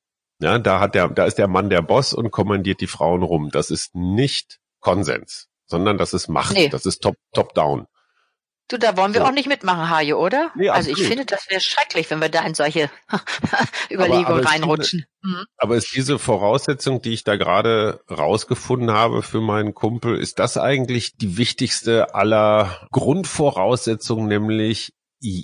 Ja, 0.40 0.59
da 0.59 0.81
hat 0.81 0.95
der, 0.95 1.09
da 1.09 1.25
ist 1.25 1.38
der 1.38 1.49
Mann 1.49 1.71
der 1.71 1.83
Boss 1.83 2.12
und 2.12 2.31
kommandiert 2.31 2.81
die 2.81 2.87
Frauen 2.87 3.23
rum. 3.23 3.49
Das 3.50 3.71
ist 3.71 3.95
nicht 3.95 4.59
Konsens 4.81 5.49
sondern 5.66 5.99
das 5.99 6.12
ist 6.14 6.28
Macht, 6.28 6.54
nee. 6.54 6.68
das 6.68 6.87
ist 6.87 7.02
top, 7.02 7.16
top 7.32 7.54
down. 7.54 7.87
Du, 8.68 8.78
da 8.78 8.96
wollen 8.96 9.14
wir 9.14 9.20
so. 9.20 9.28
auch 9.28 9.32
nicht 9.32 9.46
mitmachen, 9.46 9.90
Hajo, 9.90 10.18
oder? 10.18 10.50
Nee, 10.56 10.70
also 10.70 10.90
ich 10.90 11.06
finde, 11.06 11.25
das 11.25 11.49
wäre 11.49 11.61
schrecklich, 11.61 12.11
wenn 12.11 12.20
wir 12.20 12.28
da 12.28 12.44
in 12.44 12.54
solche 12.54 12.90
Überlegungen 13.90 14.26
aber, 14.26 14.35
aber 14.38 14.44
reinrutschen. 14.44 15.06
Diese, 15.23 15.37
mhm. 15.37 15.44
Aber 15.56 15.76
ist 15.76 15.94
diese 15.94 16.18
Voraussetzung, 16.18 17.00
die 17.00 17.12
ich 17.12 17.23
da 17.23 17.37
gerade 17.37 18.00
rausgefunden 18.11 18.90
habe 18.90 19.23
für 19.23 19.40
meinen 19.40 19.73
Kumpel, 19.73 20.18
ist 20.18 20.40
das 20.40 20.58
eigentlich 20.58 21.16
die 21.16 21.37
wichtigste 21.37 22.16
aller 22.16 22.88
Grundvoraussetzungen, 22.90 24.26
nämlich 24.26 24.92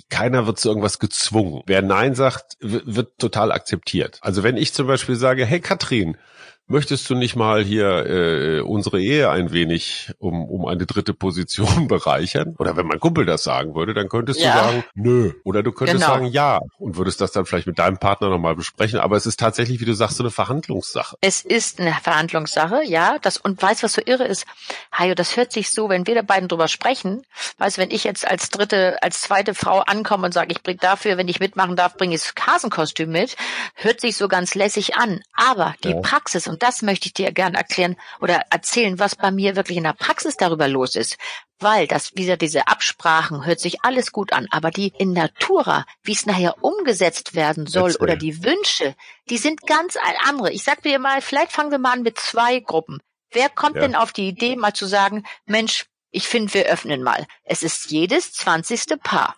keiner 0.09 0.45
wird 0.45 0.59
zu 0.59 0.69
irgendwas 0.69 0.99
gezwungen. 0.99 1.63
Wer 1.65 1.81
Nein 1.81 2.15
sagt, 2.15 2.57
wird 2.59 3.17
total 3.17 3.51
akzeptiert. 3.51 4.19
Also 4.21 4.43
wenn 4.43 4.57
ich 4.57 4.73
zum 4.73 4.87
Beispiel 4.87 5.15
sage, 5.15 5.45
hey 5.45 5.61
Katrin, 5.61 6.17
möchtest 6.67 7.09
du 7.09 7.15
nicht 7.15 7.35
mal 7.35 7.63
hier 7.63 8.05
äh, 8.05 8.59
unsere 8.61 9.01
Ehe 9.01 9.29
ein 9.29 9.51
wenig 9.51 10.11
um, 10.17 10.45
um 10.45 10.65
eine 10.65 10.85
dritte 10.85 11.13
Position 11.13 11.87
bereichern? 11.87 12.55
Oder 12.57 12.77
wenn 12.77 12.87
mein 12.87 12.99
Kumpel 12.99 13.25
das 13.25 13.43
sagen 13.43 13.75
würde, 13.75 13.93
dann 13.93 14.09
könntest 14.09 14.39
ja. 14.39 14.53
du 14.53 14.59
sagen, 14.59 14.83
nö. 14.95 15.33
Oder 15.43 15.63
du 15.63 15.71
könntest 15.71 15.99
genau. 15.99 16.13
sagen, 16.13 16.25
ja. 16.27 16.59
Und 16.77 16.97
würdest 16.97 17.21
das 17.21 17.31
dann 17.31 17.45
vielleicht 17.45 17.67
mit 17.67 17.79
deinem 17.79 17.97
Partner 17.97 18.29
nochmal 18.29 18.55
besprechen. 18.55 18.99
Aber 18.99 19.17
es 19.17 19.25
ist 19.25 19.39
tatsächlich, 19.39 19.81
wie 19.81 19.85
du 19.85 19.93
sagst, 19.93 20.17
so 20.17 20.23
eine 20.23 20.31
Verhandlungssache. 20.31 21.17
Es 21.21 21.41
ist 21.41 21.79
eine 21.79 21.93
Verhandlungssache, 22.01 22.83
ja. 22.85 23.17
Das, 23.21 23.37
und 23.37 23.61
weißt 23.61 23.83
was 23.83 23.93
so 23.93 24.01
irre 24.05 24.25
ist? 24.25 24.45
Hajo, 24.91 25.15
das 25.15 25.37
hört 25.37 25.51
sich 25.51 25.71
so, 25.71 25.89
wenn 25.89 26.07
wir 26.07 26.15
da 26.15 26.21
beiden 26.21 26.47
drüber 26.47 26.67
sprechen, 26.67 27.23
weißt 27.57 27.77
wenn 27.77 27.91
ich 27.91 28.03
jetzt 28.03 28.27
als 28.27 28.49
dritte, 28.49 29.01
als 29.01 29.21
zweite 29.21 29.53
Frau 29.53 29.79
ankomme 29.79 30.25
und 30.25 30.33
sage, 30.33 30.51
ich 30.51 30.63
bring 30.63 30.77
dafür, 30.77 31.17
wenn 31.17 31.27
ich 31.27 31.39
mitmachen 31.39 31.75
darf, 31.75 31.97
bringe 31.97 32.15
ich 32.15 32.21
das 32.21 32.33
Hasenkostüm 32.47 33.11
mit, 33.11 33.35
hört 33.75 34.01
sich 34.01 34.15
so 34.15 34.27
ganz 34.27 34.55
lässig 34.55 34.95
an. 34.95 35.21
Aber 35.35 35.75
die 35.83 35.89
ja. 35.89 36.01
Praxis 36.01 36.47
und 36.53 36.61
das 36.61 36.83
möchte 36.83 37.07
ich 37.07 37.13
dir 37.13 37.31
gerne 37.31 37.57
erklären 37.57 37.95
oder 38.21 38.43
erzählen, 38.51 38.99
was 38.99 39.15
bei 39.15 39.31
mir 39.31 39.55
wirklich 39.55 39.77
in 39.77 39.83
der 39.83 39.93
Praxis 39.93 40.37
darüber 40.37 40.67
los 40.67 40.95
ist. 40.95 41.17
Weil 41.59 41.87
das, 41.87 42.15
wieder 42.15 42.37
diese 42.37 42.67
Absprachen, 42.67 43.45
hört 43.45 43.59
sich 43.59 43.83
alles 43.83 44.11
gut 44.11 44.33
an, 44.33 44.47
aber 44.51 44.69
die 44.69 44.93
in 44.97 45.13
Natura, 45.13 45.85
wie 46.03 46.11
es 46.11 46.27
nachher 46.27 46.63
umgesetzt 46.63 47.33
werden 47.33 47.65
soll 47.65 47.91
Erzähl. 47.91 48.03
oder 48.03 48.15
die 48.15 48.43
Wünsche, 48.43 48.95
die 49.29 49.37
sind 49.37 49.65
ganz 49.65 49.97
andere. 50.25 50.51
Ich 50.51 50.63
sag 50.63 50.83
dir 50.83 50.99
mal, 50.99 51.21
vielleicht 51.21 51.51
fangen 51.51 51.71
wir 51.71 51.79
mal 51.79 51.93
an 51.93 52.03
mit 52.03 52.19
zwei 52.19 52.59
Gruppen. 52.59 52.99
Wer 53.31 53.49
kommt 53.49 53.77
ja. 53.77 53.81
denn 53.81 53.95
auf 53.95 54.13
die 54.13 54.27
Idee, 54.27 54.55
mal 54.55 54.73
zu 54.73 54.85
sagen, 54.85 55.25
Mensch, 55.45 55.87
ich 56.11 56.27
finde, 56.27 56.53
wir 56.53 56.65
öffnen 56.67 57.01
mal. 57.01 57.25
Es 57.43 57.63
ist 57.63 57.89
jedes 57.89 58.33
zwanzigste 58.33 58.97
Paar. 58.97 59.37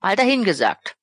Mal 0.00 0.16
dahingesagt. 0.16 0.95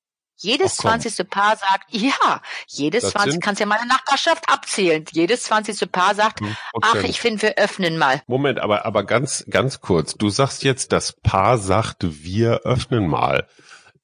Jedes 0.44 0.76
zwanzigste 0.76 1.24
Paar 1.24 1.56
sagt, 1.56 1.86
ja, 1.88 2.42
jedes 2.66 3.10
zwanzig, 3.10 3.40
kannst 3.40 3.60
ja 3.60 3.66
meine 3.66 3.86
Nachbarschaft 3.86 4.44
abzählen. 4.48 5.04
Jedes 5.10 5.44
zwanzigste 5.44 5.86
Paar 5.86 6.14
sagt, 6.14 6.40
hm, 6.40 6.54
ach, 6.82 7.02
ich 7.02 7.18
finde, 7.18 7.40
wir 7.40 7.54
öffnen 7.56 7.96
mal. 7.96 8.22
Moment, 8.26 8.58
aber, 8.58 8.84
aber 8.84 9.04
ganz, 9.04 9.46
ganz 9.48 9.80
kurz. 9.80 10.14
Du 10.14 10.28
sagst 10.28 10.62
jetzt, 10.62 10.92
das 10.92 11.14
Paar 11.14 11.56
sagt, 11.56 12.04
wir 12.22 12.60
öffnen 12.64 13.06
mal. 13.06 13.48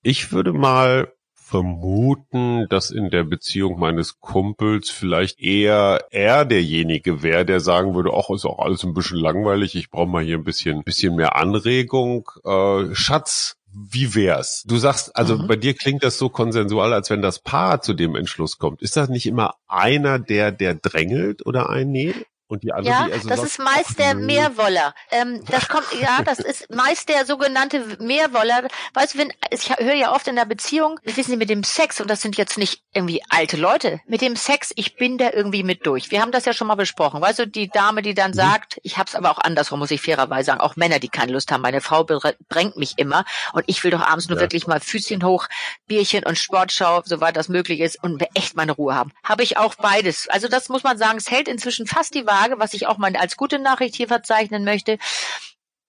Ich 0.03 0.33
würde 0.33 0.55
mal 0.55 1.13
vermuten, 1.35 2.69
dass 2.69 2.91
in 2.91 3.11
der 3.11 3.25
Beziehung 3.25 3.79
meines 3.79 4.21
Kumpels 4.21 4.89
vielleicht 4.89 5.41
eher 5.41 6.07
er 6.11 6.45
derjenige 6.45 7.25
wäre, 7.25 7.45
der 7.45 7.59
sagen 7.59 7.95
würde, 7.95 8.13
ach, 8.15 8.31
ist 8.31 8.47
auch 8.47 8.61
alles 8.61 8.85
ein 8.85 8.95
bisschen 8.95 9.19
langweilig, 9.19 9.75
ich 9.75 9.91
brauche 9.91 10.07
mal 10.07 10.23
hier 10.23 10.39
ein 10.39 10.45
bisschen, 10.45 10.85
bisschen 10.85 11.17
mehr 11.17 11.35
Anregung. 11.35 12.31
Äh, 12.45 12.95
Schatz, 12.95 13.57
wie 13.73 14.15
wär's? 14.15 14.65
Du 14.67 14.77
sagst, 14.79 15.17
also 15.17 15.37
mhm. 15.37 15.47
bei 15.47 15.57
dir 15.57 15.75
klingt 15.75 16.03
das 16.03 16.19
so 16.19 16.29
konsensual, 16.29 16.93
als 16.93 17.11
wenn 17.11 17.23
das 17.23 17.39
Paar 17.39 17.81
zu 17.83 17.95
dem 17.95 18.17
Entschluss 18.17 18.59
kommt. 18.59 18.83
Ist 18.83 18.97
das 18.97 19.09
nicht 19.09 19.27
immer 19.27 19.55
einer, 19.69 20.19
der, 20.19 20.53
der 20.53 20.75
drängelt 20.75 21.47
oder 21.47 21.71
einnäht? 21.71 22.27
Und 22.51 22.65
die 22.65 22.73
andere, 22.73 22.93
ja, 22.93 23.07
die 23.07 23.13
also 23.13 23.29
das 23.29 23.45
ist 23.45 23.59
meist 23.61 23.97
der 24.01 24.17
Mehrwoller. 24.17 24.93
Ähm, 25.13 25.41
das 25.49 25.69
kommt, 25.69 25.87
ja, 26.01 26.21
das 26.25 26.41
ist 26.41 26.69
meist 26.69 27.09
der 27.09 27.25
sogenannte 27.25 27.97
Mehrwoller. 28.01 28.67
Weißt 28.93 29.15
du, 29.15 29.19
wenn, 29.19 29.33
ich 29.51 29.71
höre 29.71 29.95
ja 29.95 30.13
oft 30.13 30.27
in 30.27 30.35
der 30.35 30.47
Beziehung, 30.47 30.99
wissen 31.05 31.31
Sie, 31.31 31.37
mit 31.37 31.49
dem 31.49 31.63
Sex, 31.63 32.01
und 32.01 32.11
das 32.11 32.23
sind 32.23 32.37
jetzt 32.37 32.59
nicht 32.59 32.83
irgendwie 32.93 33.23
alte 33.29 33.57
Leute, 33.57 34.01
mit 34.09 34.21
dem 34.21 34.35
Sex, 34.35 34.73
ich 34.75 34.97
bin 34.97 35.17
da 35.17 35.31
irgendwie 35.31 35.63
mit 35.63 35.87
durch. 35.87 36.11
Wir 36.11 36.21
haben 36.21 36.33
das 36.33 36.45
ja 36.45 36.53
schon 36.53 36.67
mal 36.67 36.75
besprochen. 36.75 37.21
Weißt 37.21 37.39
du, 37.39 37.47
die 37.47 37.69
Dame, 37.69 38.03
die 38.03 38.15
dann 38.15 38.33
mhm. 38.33 38.37
sagt, 38.37 38.81
ich 38.83 38.99
hab's 38.99 39.15
aber 39.15 39.31
auch 39.31 39.39
andersrum, 39.39 39.79
muss 39.79 39.93
ich 39.93 40.03
fairerweise 40.03 40.47
sagen, 40.47 40.61
auch 40.61 40.75
Männer, 40.75 40.99
die 40.99 41.09
keine 41.09 41.31
Lust 41.31 41.53
haben. 41.53 41.63
Meine 41.63 41.81
Frau 41.81 42.03
drängt 42.03 42.77
mich 42.77 42.95
immer 42.99 43.25
und 43.53 43.63
ich 43.69 43.85
will 43.85 43.93
doch 43.93 44.03
abends 44.03 44.29
nur 44.29 44.39
ja. 44.39 44.43
wirklich 44.43 44.67
mal 44.67 44.81
Füßchen 44.81 45.25
hoch, 45.25 45.47
Bierchen 45.87 46.25
und 46.25 46.37
Sportschau, 46.37 47.03
soweit 47.05 47.37
das 47.37 47.49
möglich 47.49 47.79
ist 47.79 48.03
und 48.03 48.25
echt 48.35 48.57
meine 48.57 48.73
Ruhe 48.73 48.97
haben. 48.97 49.13
Habe 49.23 49.45
ich 49.45 49.57
auch 49.57 49.77
beides. 49.77 50.29
Also 50.29 50.49
das 50.49 50.69
muss 50.69 50.83
man 50.83 50.99
sagen, 50.99 51.17
es 51.17 51.31
hält 51.31 51.47
inzwischen 51.47 51.87
fast 51.87 52.13
die 52.15 52.27
Wahl 52.27 52.40
Frage, 52.41 52.59
was 52.59 52.75
ich 52.75 52.87
auch 52.87 52.99
mal 52.99 53.15
als 53.17 53.37
gute 53.37 53.59
Nachricht 53.59 53.95
hier 53.95 54.09
verzeichnen 54.09 54.65
möchte. 54.65 54.99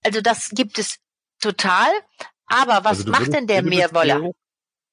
Also 0.04 0.20
das 0.20 0.50
gibt 0.50 0.78
es 0.78 0.98
total. 1.40 1.88
Aber 2.46 2.84
was 2.84 2.98
also 2.98 3.10
macht 3.10 3.32
denn 3.32 3.46
der 3.46 3.62
Mehrwoller? 3.62 4.32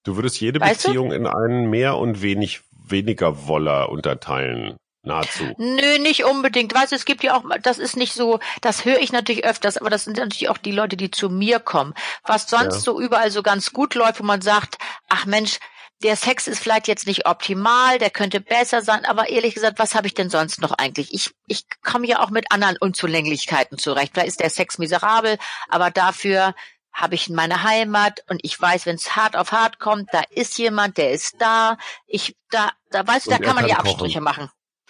Du 0.03 0.15
würdest 0.15 0.39
jede 0.39 0.61
weißt 0.61 0.83
Beziehung 0.83 1.09
du? 1.09 1.15
in 1.15 1.27
einen 1.27 1.69
mehr 1.69 1.97
und 1.97 2.21
wenig 2.21 2.61
weniger 2.71 3.47
Woller 3.47 3.89
unterteilen. 3.89 4.77
Nahezu. 5.01 5.45
Nö, 5.57 5.97
nicht 5.99 6.25
unbedingt. 6.25 6.73
Weißt 6.73 6.91
du, 6.91 6.95
es 6.95 7.05
gibt 7.05 7.23
ja 7.23 7.35
auch, 7.37 7.43
das 7.63 7.79
ist 7.79 7.95
nicht 7.95 8.13
so, 8.13 8.39
das 8.61 8.83
höre 8.83 8.99
ich 8.99 9.13
natürlich 9.13 9.45
öfters, 9.45 9.77
aber 9.77 9.89
das 9.89 10.03
sind 10.03 10.17
natürlich 10.17 10.49
auch 10.49 10.57
die 10.57 10.73
Leute, 10.73 10.97
die 10.97 11.09
zu 11.09 11.29
mir 11.29 11.59
kommen. 11.59 11.93
Was 12.23 12.49
sonst 12.49 12.75
ja. 12.75 12.79
so 12.81 12.99
überall 12.99 13.31
so 13.31 13.41
ganz 13.41 13.71
gut 13.71 13.95
läuft, 13.95 14.19
wo 14.19 14.25
man 14.25 14.41
sagt, 14.41 14.77
ach 15.07 15.25
Mensch, 15.25 15.59
der 16.03 16.15
Sex 16.15 16.47
ist 16.47 16.59
vielleicht 16.59 16.87
jetzt 16.87 17.07
nicht 17.07 17.25
optimal, 17.25 17.99
der 17.99 18.09
könnte 18.09 18.39
besser 18.39 18.81
sein, 18.81 19.05
aber 19.05 19.29
ehrlich 19.29 19.53
gesagt, 19.53 19.79
was 19.79 19.95
habe 19.95 20.07
ich 20.07 20.13
denn 20.13 20.29
sonst 20.29 20.61
noch 20.61 20.71
eigentlich? 20.71 21.13
Ich, 21.13 21.31
ich 21.47 21.65
komme 21.83 22.07
ja 22.07 22.21
auch 22.21 22.29
mit 22.29 22.51
anderen 22.51 22.77
Unzulänglichkeiten 22.77 23.77
zurecht. 23.77 24.13
Vielleicht 24.13 24.29
ist 24.29 24.39
der 24.39 24.49
Sex 24.49 24.77
miserabel, 24.77 25.37
aber 25.67 25.91
dafür 25.91 26.55
habe 26.93 27.15
ich 27.15 27.29
meine 27.29 27.63
Heimat 27.63 28.23
und 28.29 28.39
ich 28.43 28.59
weiß, 28.59 28.85
wenn 28.85 28.95
es 28.95 29.15
hart 29.15 29.35
auf 29.35 29.51
hart 29.51 29.79
kommt, 29.79 30.09
da 30.13 30.21
ist 30.29 30.57
jemand, 30.57 30.97
der 30.97 31.11
ist 31.11 31.35
da. 31.39 31.77
Ich 32.07 32.35
da, 32.49 32.71
da 32.91 33.05
weißt 33.05 33.27
du, 33.27 33.31
da 33.31 33.37
kann 33.37 33.55
man 33.55 33.67
kann 33.67 33.69
ja 33.69 33.77
Abstriche 33.77 34.21
machen. 34.21 34.49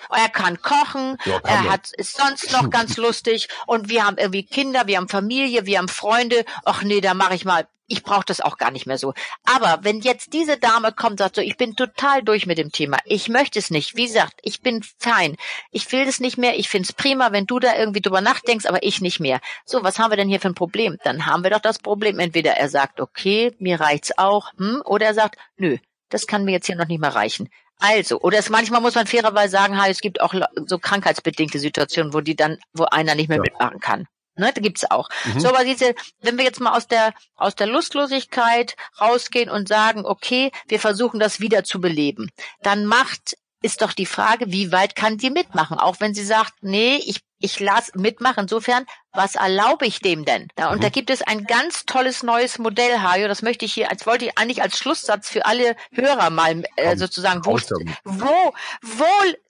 Er 0.09 0.29
kann 0.29 0.61
kochen, 0.61 1.17
Ja, 1.25 1.39
kann 1.41 1.65
er 1.65 1.71
hat, 1.71 1.91
ist 1.91 2.15
sonst 2.15 2.53
noch 2.53 2.69
ganz 2.69 2.95
lustig 2.97 3.49
und 3.67 3.89
wir 3.89 4.05
haben 4.05 4.17
irgendwie 4.17 4.45
Kinder, 4.45 4.87
wir 4.87 4.97
haben 4.97 5.09
Familie, 5.09 5.65
wir 5.65 5.77
haben 5.77 5.89
Freunde. 5.89 6.45
Ach 6.63 6.83
nee, 6.83 7.01
da 7.01 7.13
mache 7.13 7.35
ich 7.35 7.43
mal. 7.43 7.67
Ich 7.89 8.03
brauche 8.03 8.23
das 8.25 8.39
auch 8.39 8.57
gar 8.57 8.71
nicht 8.71 8.85
mehr 8.85 8.97
so. 8.97 9.13
Aber 9.43 9.79
wenn 9.83 9.99
jetzt 9.99 10.31
diese 10.31 10.57
Dame 10.57 10.93
kommt 10.93 11.11
und 11.13 11.17
sagt 11.19 11.35
so, 11.35 11.41
ich 11.41 11.57
bin 11.57 11.75
total 11.75 12.23
durch 12.23 12.45
mit 12.45 12.57
dem 12.57 12.71
Thema, 12.71 12.99
ich 13.03 13.27
möchte 13.27 13.59
es 13.59 13.71
nicht, 13.71 13.97
wie 13.97 14.05
gesagt, 14.05 14.39
ich 14.43 14.61
bin 14.61 14.83
fein, 14.99 15.35
ich 15.71 15.91
will 15.91 16.05
das 16.05 16.19
nicht 16.19 16.37
mehr, 16.37 16.57
ich 16.57 16.69
find's 16.69 16.93
prima, 16.93 17.31
wenn 17.31 17.45
du 17.47 17.59
da 17.59 17.75
irgendwie 17.75 18.01
drüber 18.01 18.21
nachdenkst, 18.21 18.65
aber 18.67 18.83
ich 18.83 19.01
nicht 19.01 19.19
mehr. 19.19 19.41
So, 19.65 19.83
was 19.83 19.99
haben 19.99 20.11
wir 20.11 20.17
denn 20.17 20.29
hier 20.29 20.39
für 20.39 20.49
ein 20.49 20.55
Problem? 20.55 20.97
Dann 21.03 21.25
haben 21.25 21.43
wir 21.43 21.49
doch 21.49 21.59
das 21.59 21.79
Problem, 21.79 22.19
entweder 22.19 22.51
er 22.53 22.69
sagt, 22.69 23.01
okay, 23.01 23.55
mir 23.59 23.79
reicht's 23.81 24.17
auch, 24.17 24.53
hm, 24.57 24.81
oder 24.85 25.07
er 25.07 25.13
sagt, 25.15 25.37
nö, 25.57 25.77
das 26.09 26.27
kann 26.27 26.45
mir 26.45 26.51
jetzt 26.51 26.67
hier 26.67 26.75
noch 26.75 26.87
nicht 26.87 27.01
mehr 27.01 27.15
reichen. 27.15 27.49
Also, 27.79 28.19
oder 28.19 28.37
es 28.37 28.49
manchmal 28.49 28.81
muss 28.81 28.95
man 28.95 29.07
fairerweise 29.07 29.51
sagen, 29.51 29.81
ha, 29.81 29.87
es 29.87 30.01
gibt 30.01 30.19
auch 30.21 30.33
so 30.65 30.77
krankheitsbedingte 30.79 31.59
Situationen, 31.59 32.13
wo 32.13 32.19
die 32.21 32.35
dann, 32.35 32.57
wo 32.73 32.83
einer 32.83 33.15
nicht 33.15 33.29
mehr 33.29 33.37
Ja. 33.37 33.43
mitmachen 33.43 33.79
kann. 33.79 34.07
Ne, 34.39 34.51
da 34.53 34.61
gibt's 34.61 34.89
auch. 34.89 35.09
Mhm. 35.25 35.39
So, 35.39 35.49
aber 35.49 35.63
diese, 35.65 35.93
wenn 36.21 36.37
wir 36.37 36.45
jetzt 36.45 36.59
mal 36.59 36.75
aus 36.75 36.87
der 36.87 37.13
aus 37.35 37.55
der 37.55 37.67
Lustlosigkeit 37.67 38.75
rausgehen 38.99 39.49
und 39.49 39.67
sagen, 39.67 40.05
okay, 40.05 40.51
wir 40.67 40.79
versuchen 40.79 41.19
das 41.19 41.39
wieder 41.39 41.63
zu 41.63 41.79
beleben, 41.81 42.29
dann 42.63 42.85
macht 42.85 43.35
ist 43.61 43.81
doch 43.81 43.91
die 43.91 44.05
Frage, 44.05 44.45
wie 44.53 44.71
weit 44.71 44.95
kann 44.95 45.19
sie 45.19 45.29
mitmachen? 45.29 45.77
Auch 45.77 45.97
wenn 45.99 46.13
sie 46.13 46.23
sagt, 46.23 46.53
nee, 46.61 46.95
ich 47.05 47.19
ich 47.41 47.59
lass 47.59 47.93
mitmachen. 47.95 48.41
Insofern, 48.43 48.85
was 49.13 49.35
erlaube 49.35 49.85
ich 49.85 49.99
dem 49.99 50.25
denn? 50.25 50.47
Da, 50.55 50.71
und 50.71 50.77
Mhm. 50.77 50.81
da 50.81 50.89
gibt 50.89 51.09
es 51.09 51.21
ein 51.21 51.45
ganz 51.45 51.85
tolles 51.85 52.21
neues 52.23 52.59
Modell, 52.59 53.01
Hajo. 53.01 53.27
Das 53.27 53.41
möchte 53.41 53.65
ich 53.65 53.73
hier, 53.73 53.89
als 53.89 54.05
wollte 54.05 54.25
ich 54.25 54.37
eigentlich 54.37 54.61
als 54.61 54.77
Schlusssatz 54.77 55.29
für 55.29 55.45
alle 55.45 55.75
Hörer 55.93 56.29
mal 56.29 56.63
äh, 56.75 56.97
sozusagen, 56.97 57.45
wo, 57.45 57.57
wo, 58.03 58.53
wo 58.81 59.05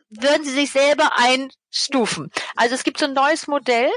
würden 0.10 0.44
Sie 0.44 0.52
sich 0.52 0.72
selber 0.72 1.12
einstufen? 1.18 2.32
Also 2.56 2.76
es 2.76 2.84
gibt 2.84 3.00
so 3.00 3.06
ein 3.06 3.14
neues 3.14 3.48
Modell 3.48 3.90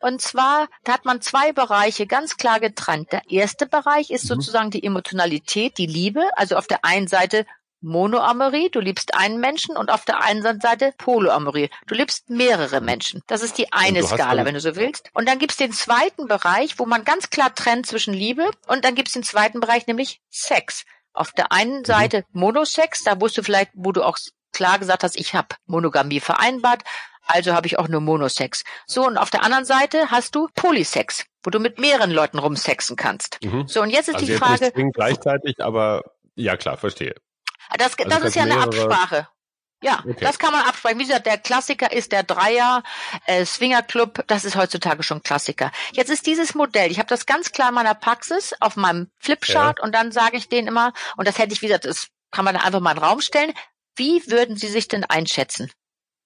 und 0.00 0.20
zwar 0.20 0.68
da 0.84 0.92
hat 0.94 1.04
man 1.04 1.20
zwei 1.20 1.52
Bereiche 1.52 2.06
ganz 2.06 2.36
klar 2.36 2.60
getrennt. 2.60 3.12
Der 3.12 3.22
erste 3.28 3.66
Bereich 3.66 4.10
ist 4.10 4.24
Mhm. 4.24 4.28
sozusagen 4.28 4.70
die 4.70 4.84
Emotionalität, 4.84 5.78
die 5.78 5.86
Liebe. 5.86 6.22
Also 6.36 6.56
auf 6.56 6.66
der 6.66 6.84
einen 6.84 7.08
Seite 7.08 7.46
Monoamorie, 7.82 8.70
du 8.70 8.80
liebst 8.80 9.14
einen 9.14 9.38
Menschen 9.38 9.76
und 9.76 9.90
auf 9.90 10.04
der 10.04 10.22
anderen 10.24 10.60
Seite 10.60 10.92
Polyamorie, 10.98 11.70
du 11.86 11.94
liebst 11.94 12.30
mehrere 12.30 12.80
Menschen. 12.80 13.22
Das 13.26 13.42
ist 13.42 13.58
die 13.58 13.72
eine 13.72 14.02
Skala, 14.02 14.44
wenn 14.44 14.54
du 14.54 14.60
so 14.60 14.74
willst. 14.76 15.10
Und 15.12 15.28
dann 15.28 15.38
gibt's 15.38 15.56
den 15.56 15.72
zweiten 15.72 16.26
Bereich, 16.26 16.78
wo 16.78 16.86
man 16.86 17.04
ganz 17.04 17.30
klar 17.30 17.54
trennt 17.54 17.86
zwischen 17.86 18.14
Liebe 18.14 18.50
und 18.66 18.84
dann 18.84 18.94
gibt's 18.94 19.12
den 19.12 19.22
zweiten 19.22 19.60
Bereich, 19.60 19.86
nämlich 19.86 20.20
Sex. 20.30 20.84
Auf 21.12 21.32
der 21.32 21.52
einen 21.52 21.84
Seite 21.84 22.24
Monosex, 22.32 23.04
da 23.04 23.20
wusst 23.20 23.38
du 23.38 23.42
vielleicht, 23.42 23.70
wo 23.74 23.92
du 23.92 24.02
auch 24.02 24.18
klar 24.56 24.78
gesagt 24.78 25.04
hast, 25.04 25.16
ich 25.18 25.34
habe 25.34 25.48
Monogamie 25.66 26.20
vereinbart, 26.20 26.82
also 27.26 27.52
habe 27.54 27.66
ich 27.66 27.78
auch 27.78 27.88
nur 27.88 28.00
Monosex. 28.00 28.64
So, 28.86 29.06
und 29.06 29.18
auf 29.18 29.30
der 29.30 29.42
anderen 29.42 29.64
Seite 29.64 30.10
hast 30.10 30.34
du 30.34 30.48
Polysex, 30.54 31.24
wo 31.42 31.50
du 31.50 31.58
mit 31.58 31.78
mehreren 31.78 32.10
Leuten 32.10 32.38
rumsexen 32.38 32.96
kannst. 32.96 33.38
Mhm. 33.44 33.66
So, 33.68 33.82
und 33.82 33.90
jetzt 33.90 34.08
ist 34.08 34.14
Also 34.16 34.26
die 34.26 34.32
jetzt 34.32 34.42
Frage, 34.42 34.72
nicht 34.74 34.94
gleichzeitig, 34.94 35.56
aber 35.62 36.02
ja 36.34 36.56
klar, 36.56 36.76
verstehe. 36.76 37.14
das, 37.78 37.96
das 37.96 38.12
Also 38.12 38.26
ist 38.28 38.36
ja 38.36 38.42
eine 38.42 38.60
Absprache. 38.60 39.28
Ja, 39.82 39.98
Okay. 40.08 40.16
das 40.24 40.38
kann 40.38 40.52
man 40.52 40.62
absprechen. 40.62 40.98
Wie 40.98 41.04
gesagt, 41.04 41.26
der 41.26 41.36
Klassiker 41.36 41.92
ist 41.92 42.10
der 42.10 42.22
Dreier 42.22 42.82
äh, 43.26 43.44
Swingerclub. 43.44 44.24
Das 44.26 44.44
ist 44.46 44.56
heutzutage 44.56 45.02
schon 45.02 45.22
Klassiker. 45.22 45.70
Jetzt 45.92 46.10
ist 46.10 46.26
dieses 46.26 46.54
Modell. 46.54 46.90
Ich 46.90 46.98
habe 46.98 47.08
das 47.08 47.26
ganz 47.26 47.52
klar 47.52 47.68
in 47.68 47.74
meiner 47.74 47.94
Praxis 47.94 48.54
auf 48.60 48.76
meinem 48.76 49.10
Flipchart 49.18 49.78
und 49.80 49.94
dann 49.94 50.12
sage 50.12 50.38
ich 50.38 50.48
denen 50.48 50.66
immer 50.68 50.92
und 51.18 51.28
das 51.28 51.38
hätte 51.38 51.52
ich 51.52 51.60
wie 51.60 51.66
gesagt, 51.66 51.84
das 51.84 52.08
kann 52.30 52.44
man 52.46 52.56
einfach 52.56 52.80
mal 52.80 52.92
in 52.92 52.96
den 52.96 53.04
Raum 53.04 53.20
stellen. 53.20 53.52
Wie 53.96 54.22
würden 54.28 54.56
Sie 54.56 54.68
sich 54.68 54.88
denn 54.88 55.04
einschätzen? 55.04 55.70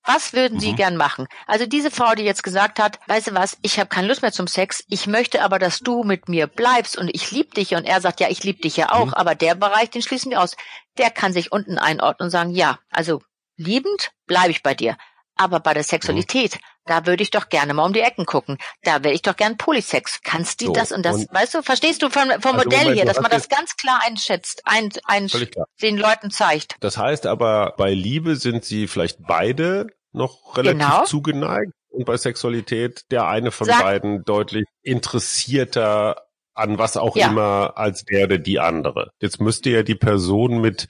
Was 0.05 0.33
würden 0.33 0.59
Sie 0.59 0.73
Mhm. 0.73 0.77
gern 0.77 0.97
machen? 0.97 1.27
Also 1.47 1.67
diese 1.67 1.91
Frau, 1.91 2.15
die 2.15 2.23
jetzt 2.23 2.43
gesagt 2.43 2.79
hat, 2.79 2.99
weißt 3.07 3.29
du 3.29 3.35
was, 3.35 3.59
ich 3.63 3.79
habe 3.79 3.89
keine 3.91 4.09
Lust 4.09 4.23
mehr 4.23 4.33
zum 4.33 4.47
Sex, 4.47 4.83
ich 4.89 5.07
möchte 5.07 5.43
aber, 5.43 5.59
dass 5.59 5.81
du 5.81 6.05
mit 6.05 6.29
mir 6.29 6.47
bleibst 6.47 6.97
und 6.97 7.09
ich 7.15 7.31
lieb 7.31 7.55
dich 7.55 7.75
und 7.75 7.85
er 7.85 8.01
sagt, 8.01 8.19
ja, 8.21 8.29
ich 8.31 8.43
lieb 8.43 8.63
dich 8.63 8.77
ja 8.77 8.93
auch, 8.93 9.09
Mhm. 9.09 9.15
aber 9.15 9.35
der 9.35 9.55
Bereich, 9.55 9.91
den 9.91 10.03
schließen 10.03 10.31
wir 10.31 10.41
aus. 10.41 10.57
Der 10.99 11.11
kann 11.11 11.33
sich 11.35 11.53
unten 11.53 11.79
einordnen 11.79 12.27
und 12.27 12.31
sagen, 12.31 12.51
ja, 12.51 12.79
also 12.91 13.23
liebend 13.57 14.11
bleibe 14.27 14.51
ich 14.51 14.63
bei 14.63 14.75
dir. 14.75 14.97
Aber 15.43 15.61
bei 15.61 15.73
der 15.73 15.85
Sexualität, 15.85 16.59
da 16.85 17.07
würde 17.07 17.23
ich 17.23 17.31
doch 17.31 17.49
gerne 17.49 17.73
mal 17.73 17.87
um 17.87 17.93
die 17.95 18.01
Ecken 18.01 18.27
gucken. 18.27 18.59
Da 18.83 19.03
wäre 19.03 19.15
ich 19.15 19.23
doch 19.23 19.37
gern 19.37 19.57
Polysex. 19.57 20.21
Kannst 20.23 20.61
du 20.61 20.67
So, 20.67 20.73
das 20.73 20.93
und 20.93 21.03
das, 21.03 21.17
und- 21.17 21.33
weißt 21.33 21.55
du, 21.55 21.63
verstehst 21.63 22.03
du 22.03 22.11
vom, 22.11 22.29
vom 22.41 22.53
Also 22.57 22.65
Modell 22.65 22.79
Moment, 22.81 22.97
hier, 22.97 23.05
dass 23.07 23.21
man 23.21 23.31
das 23.31 23.49
ganz 23.49 23.77
klar 23.77 24.01
einschätzt, 24.07 24.61
ein, 24.67 24.91
ein, 25.05 25.29
klar. 25.29 25.67
den 25.81 25.97
Leuten 25.97 26.31
zeigt. 26.31 26.77
Das 26.81 26.99
heißt 26.99 27.27
aber, 27.27 27.75
bei 27.79 27.93
Liebe 27.95 28.37
sind 28.37 28.65
sie 28.67 28.87
vielleicht 28.87 29.19
beide 29.27 29.87
noch 30.13 30.57
relativ 30.59 30.79
Genau. 30.83 31.05
zugeneigt 31.05 31.73
und 31.89 32.05
bei 32.05 32.17
Sexualität 32.19 33.11
der 33.11 33.27
eine 33.29 33.51
von 33.51 33.67
Sag- 33.67 33.81
beiden 33.83 34.25
deutlich 34.25 34.65
interessierter 34.83 36.17
an 36.55 36.79
was 36.79 36.97
auch 36.97 37.17
Ja. 37.17 37.29
immer 37.29 37.73
als 37.77 38.05
der 38.05 38.25
oder 38.25 38.37
die 38.39 38.61
andere. 38.61 39.13
Jetzt 39.21 39.41
müsste 39.41 39.71
ja 39.71 39.83
die 39.83 39.95
Person 39.95 40.61
mit 40.61 40.89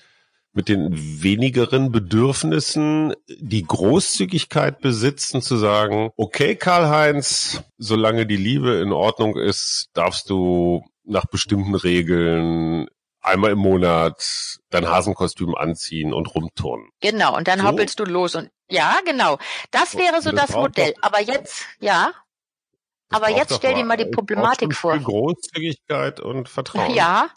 mit 0.52 0.68
den 0.68 0.90
wenigeren 1.22 1.92
Bedürfnissen 1.92 3.14
die 3.28 3.62
Großzügigkeit 3.64 4.80
besitzen 4.80 5.42
zu 5.42 5.56
sagen, 5.56 6.10
okay 6.16 6.56
Karl-Heinz, 6.56 7.62
solange 7.78 8.26
die 8.26 8.36
Liebe 8.36 8.74
in 8.80 8.92
Ordnung 8.92 9.36
ist, 9.36 9.88
darfst 9.94 10.28
du 10.28 10.82
nach 11.04 11.26
bestimmten 11.26 11.74
Regeln 11.76 12.88
einmal 13.20 13.52
im 13.52 13.58
Monat 13.58 14.58
dein 14.70 14.88
Hasenkostüm 14.88 15.54
anziehen 15.54 16.12
und 16.12 16.34
rumturnen. 16.34 16.88
Genau, 17.00 17.36
und 17.36 17.46
dann 17.48 17.60
So? 17.60 17.66
hoppelst 17.66 18.00
du 18.00 18.04
los 18.04 18.34
und 18.34 18.50
ja, 18.68 18.98
genau. 19.04 19.38
Das 19.70 19.96
wäre 19.96 20.22
so 20.22 20.30
das 20.30 20.46
das 20.48 20.56
Modell. 20.56 20.92
doch- 20.94 21.02
Aber 21.02 21.20
jetzt, 21.20 21.64
ja, 21.80 22.12
aber 23.10 23.28
jetzt 23.30 23.54
stell 23.56 23.74
dir 23.74 23.84
mal 23.84 23.96
die 23.96 24.06
Problematik 24.06 24.74
vor. 24.74 24.96
Großzügigkeit 24.98 26.20
und 26.20 26.48
Vertrauen. 26.48 26.94
Ja. 26.94 27.28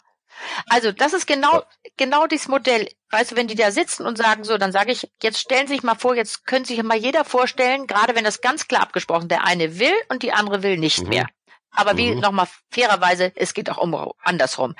Also 0.68 0.92
das 0.92 1.12
ist 1.12 1.26
genau, 1.26 1.62
genau 1.96 2.26
dieses 2.26 2.48
Modell. 2.48 2.88
Weißt 3.10 3.32
du, 3.32 3.36
wenn 3.36 3.48
die 3.48 3.54
da 3.54 3.70
sitzen 3.70 4.06
und 4.06 4.18
sagen 4.18 4.44
so, 4.44 4.58
dann 4.58 4.72
sage 4.72 4.92
ich, 4.92 5.10
jetzt 5.22 5.38
stellen 5.38 5.66
Sie 5.66 5.74
sich 5.74 5.82
mal 5.82 5.94
vor, 5.94 6.14
jetzt 6.16 6.46
könnte 6.46 6.68
sich 6.68 6.82
mal 6.82 6.96
jeder 6.96 7.24
vorstellen, 7.24 7.86
gerade 7.86 8.14
wenn 8.14 8.24
das 8.24 8.40
ganz 8.40 8.66
klar 8.68 8.82
abgesprochen, 8.82 9.28
der 9.28 9.44
eine 9.44 9.78
will 9.78 9.94
und 10.08 10.22
die 10.22 10.32
andere 10.32 10.62
will 10.62 10.76
nicht 10.78 11.02
Mhm. 11.04 11.08
mehr. 11.08 11.26
Aber 11.70 11.96
wie 11.96 12.14
Mhm. 12.14 12.20
nochmal 12.20 12.48
fairerweise, 12.70 13.32
es 13.36 13.54
geht 13.54 13.68
auch 13.70 13.78
um 13.78 14.12
andersrum. 14.22 14.74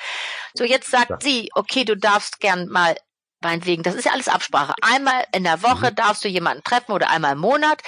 So, 0.55 0.65
jetzt 0.65 0.91
sagt 0.91 1.11
Ja. 1.11 1.19
sie, 1.23 1.51
okay, 1.55 1.85
du 1.85 1.97
darfst 1.97 2.41
gern 2.41 2.69
mal, 2.69 2.97
meinetwegen, 3.41 3.83
das 3.83 3.95
ist 3.95 4.05
ja 4.05 4.13
alles 4.13 4.29
Absprache. 4.29 4.75
Einmal 4.81 5.25
in 5.35 5.45
der 5.45 5.63
Woche 5.63 5.91
Mhm. 5.91 5.97
darfst 5.97 6.25
du 6.25 6.29
jemanden 6.29 6.63
treffen 6.63 6.93
oder 6.93 7.11
einmal 7.11 7.33
im 7.33 7.39
Monat. 7.41 7.83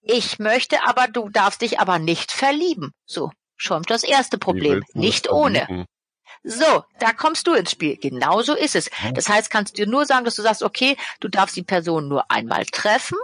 Ich 0.00 0.38
möchte 0.38 0.84
aber, 0.84 1.06
du 1.08 1.28
darfst 1.28 1.60
dich 1.62 1.78
aber 1.80 1.98
nicht 1.98 2.32
verlieben. 2.32 2.92
So, 3.04 3.30
schon 3.56 3.82
das 3.82 4.02
erste 4.04 4.38
Problem. 4.38 4.84
Nicht 4.94 5.30
ohne. 5.30 5.86
So, 6.44 6.84
da 6.98 7.12
kommst 7.12 7.46
du 7.46 7.54
ins 7.54 7.70
Spiel. 7.70 7.96
Genau 7.96 8.42
so 8.42 8.54
ist 8.54 8.74
es. 8.74 8.90
Das 9.14 9.28
heißt, 9.28 9.50
kannst 9.50 9.78
du 9.78 9.84
dir 9.84 9.90
nur 9.90 10.06
sagen, 10.06 10.24
dass 10.24 10.34
du 10.34 10.42
sagst, 10.42 10.62
okay, 10.62 10.96
du 11.20 11.28
darfst 11.28 11.56
die 11.56 11.62
Person 11.62 12.08
nur 12.08 12.30
einmal 12.30 12.64
treffen 12.66 13.18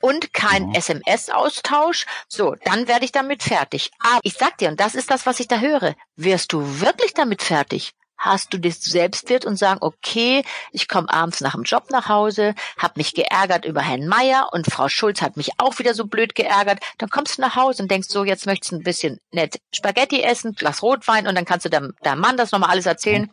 und 0.00 0.32
kein. 0.32 0.74
SMS-Austausch. 0.74 2.06
So, 2.28 2.56
dann 2.64 2.88
werde 2.88 3.04
ich 3.04 3.12
damit 3.12 3.42
fertig. 3.42 3.90
Aber 4.00 4.20
ich 4.22 4.34
sag 4.34 4.58
dir, 4.58 4.68
und 4.68 4.80
das 4.80 4.94
ist 4.94 5.10
das, 5.10 5.26
was 5.26 5.40
ich 5.40 5.48
da 5.48 5.60
höre, 5.60 5.94
wirst 6.16 6.52
du 6.52 6.80
wirklich 6.80 7.14
damit 7.14 7.42
fertig? 7.42 7.92
Hast 8.18 8.52
du 8.52 8.58
das 8.58 8.80
Selbstwert 8.80 9.44
und 9.44 9.56
sagen, 9.56 9.78
okay, 9.82 10.42
ich 10.72 10.88
komme 10.88 11.12
abends 11.12 11.40
nach 11.40 11.52
dem 11.52 11.64
Job 11.64 11.90
nach 11.90 12.08
Hause, 12.08 12.54
hab 12.78 12.96
mich 12.96 13.14
geärgert 13.14 13.64
über 13.64 13.82
Herrn 13.82 14.06
Meier 14.06 14.48
und 14.52 14.66
Frau 14.70 14.88
Schulz 14.88 15.20
hat 15.22 15.36
mich 15.36 15.50
auch 15.58 15.78
wieder 15.78 15.94
so 15.94 16.06
blöd 16.06 16.34
geärgert. 16.34 16.80
Dann 16.98 17.10
kommst 17.10 17.36
du 17.38 17.42
nach 17.42 17.56
Hause 17.56 17.82
und 17.82 17.90
denkst 17.90 18.08
so, 18.08 18.24
jetzt 18.24 18.46
möchtest 18.46 18.72
du 18.72 18.76
ein 18.76 18.82
bisschen 18.82 19.20
nett 19.32 19.60
Spaghetti 19.74 20.22
essen, 20.22 20.54
Glas 20.54 20.82
Rotwein 20.82 21.26
und 21.26 21.34
dann 21.34 21.44
kannst 21.44 21.64
du 21.66 21.70
deinem, 21.70 21.94
deinem 22.02 22.20
Mann 22.20 22.36
das 22.36 22.52
nochmal 22.52 22.70
alles 22.70 22.86
erzählen, 22.86 23.30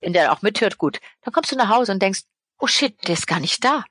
wenn 0.00 0.12
der 0.12 0.32
auch 0.32 0.42
mithört, 0.42 0.76
gut. 0.78 1.00
Dann 1.22 1.32
kommst 1.32 1.50
du 1.52 1.56
nach 1.56 1.68
Hause 1.70 1.92
und 1.92 2.02
denkst, 2.02 2.20
oh 2.58 2.66
shit, 2.66 2.94
der 3.08 3.14
ist 3.14 3.26
gar 3.26 3.40
nicht 3.40 3.64
da. 3.64 3.84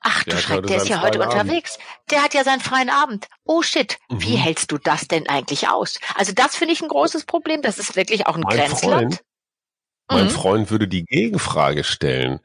Ach 0.00 0.22
Der 0.24 0.34
du 0.34 0.40
Schreck, 0.40 0.66
der 0.68 0.76
ist 0.76 0.88
ja 0.88 1.00
heute 1.02 1.20
Abend. 1.20 1.32
unterwegs. 1.34 1.76
Der 2.10 2.22
hat 2.22 2.32
ja 2.32 2.44
seinen 2.44 2.60
freien 2.60 2.88
Abend. 2.88 3.26
Oh 3.44 3.62
shit, 3.62 3.98
wie 4.08 4.36
Mhm. 4.36 4.40
hältst 4.42 4.70
du 4.70 4.78
das 4.78 5.08
denn 5.08 5.28
eigentlich 5.28 5.68
aus? 5.68 5.98
Also 6.14 6.32
das 6.32 6.54
finde 6.54 6.72
ich 6.74 6.82
ein 6.82 6.88
großes 6.88 7.24
Problem. 7.24 7.62
Das 7.62 7.78
ist 7.78 7.96
wirklich 7.96 8.26
auch 8.28 8.36
ein 8.36 8.42
Mein 8.42 8.56
Grenzland. 8.58 9.14
Freund, 9.14 9.20
mein 10.08 10.26
Mhm. 10.26 10.30
Freund 10.30 10.70
würde 10.70 10.88
die 10.88 11.04
Gegenfrage 11.04 11.84
stellen. 11.84 12.40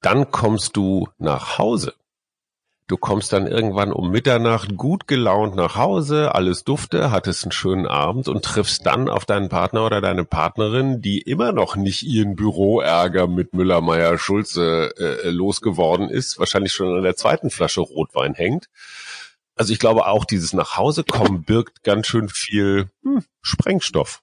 Dann 0.00 0.30
kommst 0.30 0.76
du 0.76 1.08
nach 1.18 1.58
Hause. 1.58 1.94
Du 2.88 2.96
kommst 2.98 3.32
dann 3.32 3.46
irgendwann 3.46 3.92
um 3.92 4.10
Mitternacht 4.10 4.76
gut 4.76 5.06
gelaunt 5.06 5.54
nach 5.54 5.76
Hause, 5.76 6.34
alles 6.34 6.64
dufte, 6.64 7.10
hattest 7.10 7.44
einen 7.44 7.52
schönen 7.52 7.86
Abend 7.86 8.28
und 8.28 8.44
triffst 8.44 8.84
dann 8.84 9.08
auf 9.08 9.24
deinen 9.24 9.48
Partner 9.48 9.86
oder 9.86 10.00
deine 10.00 10.24
Partnerin, 10.24 11.00
die 11.00 11.20
immer 11.22 11.52
noch 11.52 11.76
nicht 11.76 12.02
ihren 12.02 12.36
Büroärger 12.36 13.28
mit 13.28 13.54
Müller, 13.54 13.80
Meyer, 13.80 14.18
Schulze 14.18 14.92
äh, 14.98 15.30
losgeworden 15.30 16.10
ist, 16.10 16.38
wahrscheinlich 16.38 16.72
schon 16.72 16.94
an 16.94 17.02
der 17.02 17.16
zweiten 17.16 17.50
Flasche 17.50 17.80
Rotwein 17.80 18.34
hängt. 18.34 18.66
Also 19.54 19.72
ich 19.72 19.78
glaube 19.78 20.06
auch, 20.06 20.24
dieses 20.24 20.52
Nachhausekommen 20.52 21.44
birgt 21.44 21.84
ganz 21.84 22.08
schön 22.08 22.28
viel 22.28 22.90
hm, 23.04 23.24
Sprengstoff. 23.42 24.21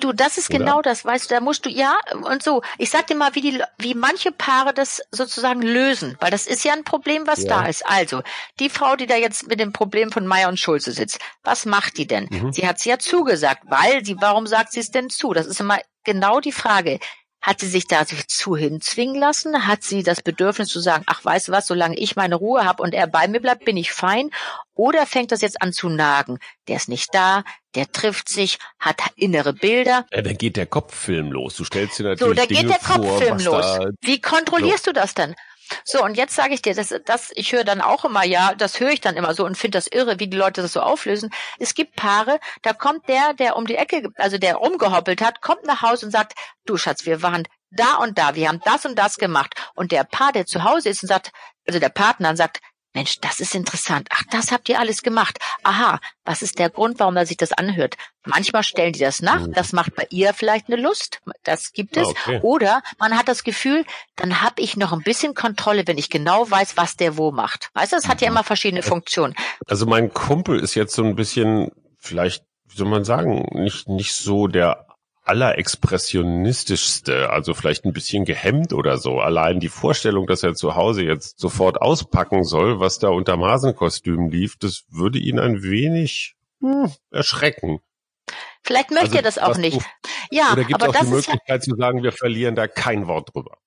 Du, 0.00 0.12
das 0.12 0.38
ist 0.38 0.48
Oder? 0.50 0.58
genau 0.58 0.82
das, 0.82 1.04
weißt 1.04 1.28
du, 1.30 1.34
da 1.34 1.40
musst 1.40 1.66
du, 1.66 1.70
ja, 1.70 1.98
und 2.22 2.42
so. 2.42 2.62
Ich 2.78 2.90
sag 2.90 3.08
dir 3.08 3.16
mal, 3.16 3.34
wie 3.34 3.40
die, 3.40 3.62
wie 3.78 3.94
manche 3.94 4.30
Paare 4.30 4.72
das 4.72 5.02
sozusagen 5.10 5.60
lösen, 5.60 6.16
weil 6.20 6.30
das 6.30 6.46
ist 6.46 6.64
ja 6.64 6.72
ein 6.72 6.84
Problem, 6.84 7.26
was 7.26 7.42
Ja. 7.42 7.62
da 7.62 7.66
ist. 7.66 7.84
Also, 7.84 8.22
die 8.60 8.70
Frau, 8.70 8.94
die 8.96 9.06
da 9.06 9.16
jetzt 9.16 9.48
mit 9.48 9.58
dem 9.58 9.72
Problem 9.72 10.12
von 10.12 10.26
Meier 10.26 10.48
und 10.48 10.58
Schulze 10.60 10.92
sitzt, 10.92 11.18
was 11.42 11.66
macht 11.66 11.98
die 11.98 12.06
denn? 12.06 12.28
Mhm. 12.30 12.52
Sie 12.52 12.66
hat 12.68 12.78
es 12.78 12.84
ja 12.84 12.98
zugesagt, 12.98 13.64
weil 13.66 14.04
sie, 14.04 14.16
warum 14.20 14.46
sagt 14.46 14.72
sie 14.72 14.80
es 14.80 14.90
denn 14.90 15.10
zu? 15.10 15.32
Das 15.32 15.46
ist 15.46 15.60
immer 15.60 15.78
genau 16.04 16.38
die 16.40 16.52
Frage. 16.52 17.00
Hat 17.40 17.60
sie 17.60 17.68
sich 17.68 17.86
da 17.86 18.04
sich 18.04 18.26
zu 18.26 18.56
hinzwingen 18.56 19.14
lassen? 19.14 19.66
Hat 19.66 19.82
sie 19.82 20.02
das 20.02 20.22
Bedürfnis 20.22 20.68
zu 20.68 20.80
sagen, 20.80 21.04
ach, 21.06 21.24
weißt 21.24 21.48
du 21.48 21.52
was, 21.52 21.66
solange 21.66 21.96
ich 21.96 22.16
meine 22.16 22.34
Ruhe 22.34 22.64
habe 22.64 22.82
und 22.82 22.94
er 22.94 23.06
bei 23.06 23.28
mir 23.28 23.40
bleibt, 23.40 23.64
bin 23.64 23.76
ich 23.76 23.92
fein? 23.92 24.30
Oder 24.74 25.06
fängt 25.06 25.32
das 25.32 25.40
jetzt 25.40 25.62
an 25.62 25.72
zu 25.72 25.88
nagen? 25.88 26.38
Der 26.66 26.76
ist 26.76 26.88
nicht 26.88 27.14
da, 27.14 27.44
der 27.74 27.90
trifft 27.92 28.28
sich, 28.28 28.58
hat 28.78 29.00
innere 29.16 29.52
Bilder. 29.52 30.06
Ja, 30.12 30.22
dann 30.22 30.36
geht 30.36 30.56
der 30.56 30.66
Kopffilm 30.66 31.30
los. 31.30 31.56
Du 31.56 31.64
stellst 31.64 31.98
dir 31.98 32.04
natürlich 32.04 32.28
So, 32.28 32.34
da 32.34 32.46
Dinge 32.46 32.60
geht 32.60 32.70
der 32.70 32.80
vor, 32.80 32.96
Kopffilm 32.96 33.36
was 33.36 33.44
los. 33.44 33.64
Da, 33.64 33.90
Wie 34.00 34.20
kontrollierst 34.20 34.86
du 34.86 34.92
das 34.92 35.14
denn? 35.14 35.34
So, 35.84 36.04
und 36.04 36.16
jetzt 36.16 36.34
sage 36.34 36.54
ich 36.54 36.62
dir, 36.62 36.74
das, 36.74 36.94
das, 37.04 37.30
ich 37.34 37.52
höre 37.52 37.64
dann 37.64 37.80
auch 37.80 38.04
immer, 38.04 38.24
ja, 38.24 38.54
das 38.54 38.80
höre 38.80 38.90
ich 38.90 39.00
dann 39.00 39.16
immer 39.16 39.34
so 39.34 39.44
und 39.44 39.56
finde 39.56 39.78
das 39.78 39.86
irre, 39.86 40.18
wie 40.18 40.28
die 40.28 40.36
Leute 40.36 40.62
das 40.62 40.72
so 40.72 40.80
auflösen. 40.80 41.30
Es 41.58 41.74
gibt 41.74 41.96
Paare, 41.96 42.40
da 42.62 42.72
kommt 42.72 43.08
der, 43.08 43.34
der 43.34 43.56
um 43.56 43.66
die 43.66 43.76
Ecke, 43.76 44.10
also 44.16 44.38
der 44.38 44.56
rumgehoppelt 44.56 45.20
hat, 45.22 45.40
kommt 45.40 45.64
nach 45.64 45.82
Hause 45.82 46.06
und 46.06 46.12
sagt, 46.12 46.34
du 46.64 46.76
Schatz, 46.76 47.06
wir 47.06 47.22
waren 47.22 47.44
da 47.70 47.96
und 47.96 48.18
da, 48.18 48.34
wir 48.34 48.48
haben 48.48 48.60
das 48.64 48.86
und 48.86 48.98
das 48.98 49.16
gemacht. 49.16 49.54
Und 49.74 49.92
der 49.92 50.04
Paar, 50.04 50.32
der 50.32 50.46
zu 50.46 50.64
Hause 50.64 50.88
ist 50.88 51.02
und 51.02 51.08
sagt, 51.08 51.32
also 51.66 51.78
der 51.78 51.90
Partner 51.90 52.34
sagt, 52.36 52.60
Mensch, 52.94 53.20
das 53.20 53.40
ist 53.40 53.54
interessant. 53.54 54.08
Ach, 54.10 54.22
das 54.30 54.50
habt 54.50 54.68
ihr 54.68 54.80
alles 54.80 55.02
gemacht. 55.02 55.38
Aha, 55.62 56.00
was 56.24 56.42
ist 56.42 56.58
der 56.58 56.70
Grund, 56.70 56.98
warum 56.98 57.16
er 57.16 57.26
sich 57.26 57.36
das 57.36 57.52
anhört? 57.52 57.96
Manchmal 58.24 58.62
stellen 58.62 58.92
die 58.92 58.98
das 58.98 59.20
nach. 59.22 59.46
Mhm. 59.46 59.52
Das 59.52 59.72
macht 59.72 59.94
bei 59.94 60.06
ihr 60.10 60.32
vielleicht 60.34 60.68
eine 60.68 60.80
Lust. 60.80 61.20
Das 61.44 61.72
gibt 61.72 61.96
es. 61.96 62.08
okay. 62.08 62.40
Oder 62.42 62.82
man 62.98 63.16
hat 63.16 63.28
das 63.28 63.44
Gefühl, 63.44 63.84
dann 64.16 64.40
habe 64.42 64.60
ich 64.62 64.76
noch 64.76 64.92
ein 64.92 65.02
bisschen 65.02 65.34
Kontrolle, 65.34 65.86
wenn 65.86 65.98
ich 65.98 66.10
genau 66.10 66.50
weiß, 66.50 66.76
was 66.76 66.96
der 66.96 67.16
wo 67.16 67.30
macht. 67.30 67.70
Weißt 67.74 67.92
du, 67.92 67.96
das 67.96 68.08
hat 68.08 68.20
ja 68.20 68.28
immer 68.28 68.44
verschiedene 68.44 68.82
Funktionen. 68.82 69.34
Also 69.66 69.86
mein 69.86 70.12
Kumpel 70.12 70.58
ist 70.58 70.74
jetzt 70.74 70.94
so 70.94 71.04
ein 71.04 71.14
bisschen, 71.14 71.70
vielleicht, 71.98 72.44
wie 72.66 72.76
soll 72.76 72.88
man 72.88 73.04
sagen, 73.04 73.46
nicht, 73.52 73.88
nicht 73.88 74.14
so 74.14 74.48
der 74.48 74.87
allerexpressionistischste, 75.28 77.30
also 77.30 77.54
vielleicht 77.54 77.84
ein 77.84 77.92
bisschen 77.92 78.24
gehemmt 78.24 78.72
oder 78.72 78.98
so. 78.98 79.20
Allein 79.20 79.60
die 79.60 79.68
Vorstellung, 79.68 80.26
dass 80.26 80.42
er 80.42 80.54
zu 80.54 80.74
Hause 80.74 81.02
jetzt 81.02 81.38
sofort 81.38 81.80
auspacken 81.80 82.44
soll, 82.44 82.80
was 82.80 82.98
da 82.98 83.08
unterm 83.08 83.44
Hasenkostüm 83.44 84.30
lief, 84.30 84.56
das 84.58 84.84
würde 84.88 85.18
ihn 85.18 85.38
ein 85.38 85.62
wenig 85.62 86.36
hm, 86.60 86.92
erschrecken. 87.10 87.80
Vielleicht 88.62 88.90
möchte 88.90 89.06
Also, 89.06 89.16
er 89.16 89.22
das 89.22 89.38
auch 89.38 89.56
nicht. 89.56 89.80
Du, 89.80 89.84
Ja, 90.30 90.52
oder 90.52 90.64
gibt 90.64 90.82
es 90.82 90.88
aber 90.88 90.90
auch 90.90 90.92
die 90.92 91.00
das 91.00 91.08
ja, 91.08 91.14
Möglichkeit 91.14 91.62
zu 91.62 91.76
sagen, 91.76 92.02
wir 92.02 92.12
verlieren 92.12 92.54
da 92.54 92.66
kein 92.66 93.06
Wort 93.06 93.34
drüber. 93.34 93.58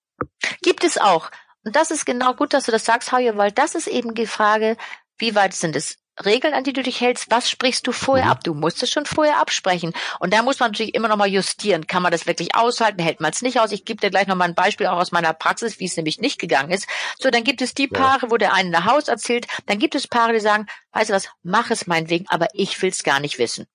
gibt 0.62 0.84
es 0.84 0.98
auch. 0.98 1.32
Und 1.64 1.76
das 1.76 1.92
ist 1.92 2.06
genau 2.06 2.34
gut, 2.34 2.54
dass 2.54 2.66
du 2.66 2.72
das 2.72 2.86
sagst, 2.86 3.12
Hauja, 3.12 3.38
weil 3.38 3.52
das 3.52 3.76
ist 3.76 3.88
eben 3.88 4.16
die 4.16 4.26
Frage, 4.26 4.78
wie 5.18 5.36
weit 5.36 5.54
sind 5.54 5.76
es 5.76 5.98
Regeln, 6.26 6.54
an 6.54 6.64
die 6.64 6.74
du 6.74 6.84
dich 6.84 7.02
hältst? 7.02 7.28
Was 7.30 7.50
sprichst 7.50 7.86
du 7.88 7.92
vorher 7.92 8.26
Mhm. 8.26 8.32
ab? 8.32 8.44
Du 8.44 8.54
musst 8.54 8.82
es 8.84 8.90
schon 8.92 9.06
vorher 9.06 9.40
absprechen. 9.40 9.94
Und 10.20 10.34
da 10.34 10.42
muss 10.42 10.60
man 10.60 10.72
natürlich 10.72 10.96
immer 10.96 11.08
noch 11.08 11.18
mal 11.18 11.28
justieren. 11.28 11.88
Kann 11.88 12.04
man 12.04 12.12
das 12.12 12.26
wirklich 12.28 12.56
aushalten? 12.56 13.02
Hält 13.02 13.20
man 13.22 13.32
es 13.32 13.42
nicht 13.42 13.60
aus? 13.60 13.72
Ich 13.72 13.86
gebe 13.86 14.00
dir 14.02 14.10
gleich 14.10 14.28
noch 14.28 14.36
mal 14.36 14.46
ein 14.46 14.56
Beispiel 14.56 14.88
auch 14.88 14.98
aus 14.98 15.12
meiner 15.12 15.34
Praxis, 15.34 15.80
wie 15.80 15.86
es 15.86 15.98
nämlich 15.98 16.20
nicht 16.20 16.40
gegangen 16.40 16.72
ist. 16.72 16.88
So, 17.20 17.30
dann 17.30 17.44
gibt 17.44 17.62
es 17.62 17.74
die 17.74 17.90
Ja. 17.92 18.00
Paare, 18.00 18.32
wo 18.32 18.38
der 18.38 18.54
eine 18.54 18.70
nach 18.70 18.86
Haus 18.86 19.08
erzählt. 19.08 19.48
Dann 19.66 19.80
gibt 19.80 19.96
es 19.96 20.08
Paare, 20.08 20.34
die 20.34 20.40
sagen, 20.40 20.68
weißt 20.94 21.10
du 21.10 21.14
was, 21.14 21.30
mach 21.44 21.72
es 21.72 21.88
meinetwegen, 21.88 22.26
aber 22.30 22.48
ich 22.54 22.82
will 22.82 22.90
es 22.90 23.04
gar 23.04 23.20
nicht 23.20 23.38
wissen. 23.40 23.68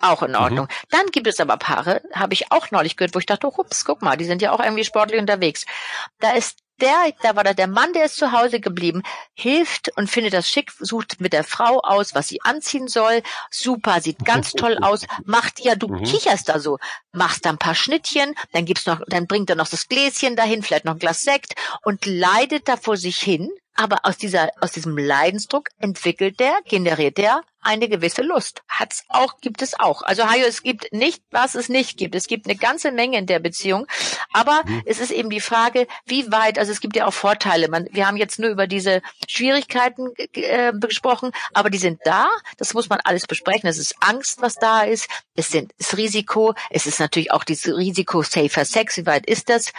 Auch 0.00 0.22
in 0.24 0.34
Ordnung. 0.36 0.68
Dann 0.90 1.06
gibt 1.12 1.28
es 1.28 1.38
aber 1.40 1.56
Paare, 1.56 2.02
habe 2.12 2.34
ich 2.34 2.50
auch 2.50 2.70
neulich 2.72 2.96
gehört, 2.96 3.14
wo 3.14 3.20
ich 3.20 3.26
dachte, 3.26 3.46
hups, 3.46 3.84
guck 3.84 4.02
mal, 4.02 4.16
die 4.16 4.24
sind 4.24 4.42
ja 4.42 4.50
auch 4.52 4.60
irgendwie 4.60 4.84
sportlich 4.84 5.20
unterwegs. 5.20 5.64
Da 6.18 6.32
ist 6.32 6.58
der, 6.80 7.12
da 7.22 7.36
war 7.36 7.44
da 7.44 7.54
der 7.54 7.66
Mann, 7.68 7.92
der 7.92 8.04
ist 8.06 8.16
zu 8.16 8.32
Hause 8.32 8.60
geblieben, 8.60 9.02
hilft 9.34 9.90
und 9.96 10.10
findet 10.10 10.34
das 10.34 10.48
schick, 10.48 10.72
sucht 10.78 11.20
mit 11.20 11.32
der 11.32 11.44
Frau 11.44 11.80
aus, 11.80 12.14
was 12.14 12.28
sie 12.28 12.40
anziehen 12.42 12.88
soll. 12.88 13.22
Super, 13.50 14.00
sieht 14.00 14.24
ganz 14.24 14.52
toll 14.56 14.78
aus. 14.80 15.06
Macht 15.24 15.60
ja, 15.60 15.74
du 15.76 15.88
Mhm. 15.88 16.02
kicherst 16.02 16.48
da 16.48 16.58
so, 16.58 16.78
machst 17.12 17.44
da 17.44 17.50
ein 17.50 17.58
paar 17.58 17.74
Schnittchen, 17.74 18.34
dann 18.52 18.64
gibt's 18.64 18.86
noch, 18.86 19.00
dann 19.06 19.26
bringt 19.26 19.50
er 19.50 19.56
noch 19.56 19.68
das 19.68 19.88
Gläschen 19.88 20.36
dahin, 20.36 20.62
vielleicht 20.62 20.84
noch 20.84 20.94
ein 20.94 20.98
Glas 20.98 21.20
Sekt 21.20 21.54
und 21.82 22.06
leidet 22.06 22.68
da 22.68 22.76
vor 22.76 22.96
sich 22.96 23.18
hin. 23.18 23.50
Aber 23.74 24.00
aus 24.04 24.16
dieser, 24.16 24.50
aus 24.60 24.72
diesem 24.72 24.96
Leidensdruck 24.96 25.68
entwickelt 25.78 26.38
der, 26.40 26.54
generiert 26.64 27.18
der 27.18 27.42
eine 27.66 27.88
gewisse 27.88 28.20
Lust. 28.22 28.62
Hat's 28.68 29.04
auch, 29.08 29.40
gibt 29.40 29.62
es 29.62 29.78
auch. 29.80 30.02
Also 30.02 30.28
Hajo, 30.28 30.44
es 30.44 30.62
gibt 30.62 30.92
nicht, 30.92 31.22
was 31.30 31.54
es 31.54 31.70
nicht 31.70 31.96
gibt. 31.96 32.14
Es 32.14 32.26
gibt 32.26 32.46
eine 32.46 32.56
ganze 32.56 32.92
Menge 32.92 33.16
in 33.16 33.26
der 33.26 33.38
Beziehung. 33.38 33.86
Aber 34.34 34.62
Mhm. 34.66 34.82
es 34.84 35.00
ist 35.00 35.10
eben 35.10 35.30
die 35.30 35.40
Frage, 35.40 35.86
wie 36.04 36.30
weit, 36.30 36.58
also 36.58 36.70
es 36.70 36.80
gibt 36.80 36.94
ja 36.94 37.06
auch 37.06 37.14
Vorteile. 37.14 37.68
Man, 37.68 37.88
wir 37.90 38.06
haben 38.06 38.18
jetzt 38.18 38.38
nur 38.38 38.50
über 38.50 38.66
diese 38.66 39.00
Schwierigkeiten 39.26 40.12
äh, 40.34 40.72
gesprochen, 40.78 41.32
aber 41.54 41.70
die 41.70 41.78
sind 41.78 42.00
da. 42.04 42.28
Das 42.58 42.74
muss 42.74 42.90
man 42.90 43.00
alles 43.02 43.26
besprechen. 43.26 43.68
Es 43.68 43.78
ist 43.78 43.94
Angst, 44.00 44.42
was 44.42 44.56
da 44.56 44.82
ist. 44.82 45.08
Es 45.34 45.48
sind, 45.48 45.72
ist 45.78 45.96
Risiko. 45.96 46.54
Es 46.68 46.84
ist 46.86 47.00
natürlich 47.00 47.32
auch 47.32 47.44
dieses 47.44 47.74
Risiko 47.74 48.22
safer 48.22 48.66
Sex. 48.66 48.98
Wie 48.98 49.06
weit 49.06 49.24
ist 49.26 49.48
das? 49.48 49.72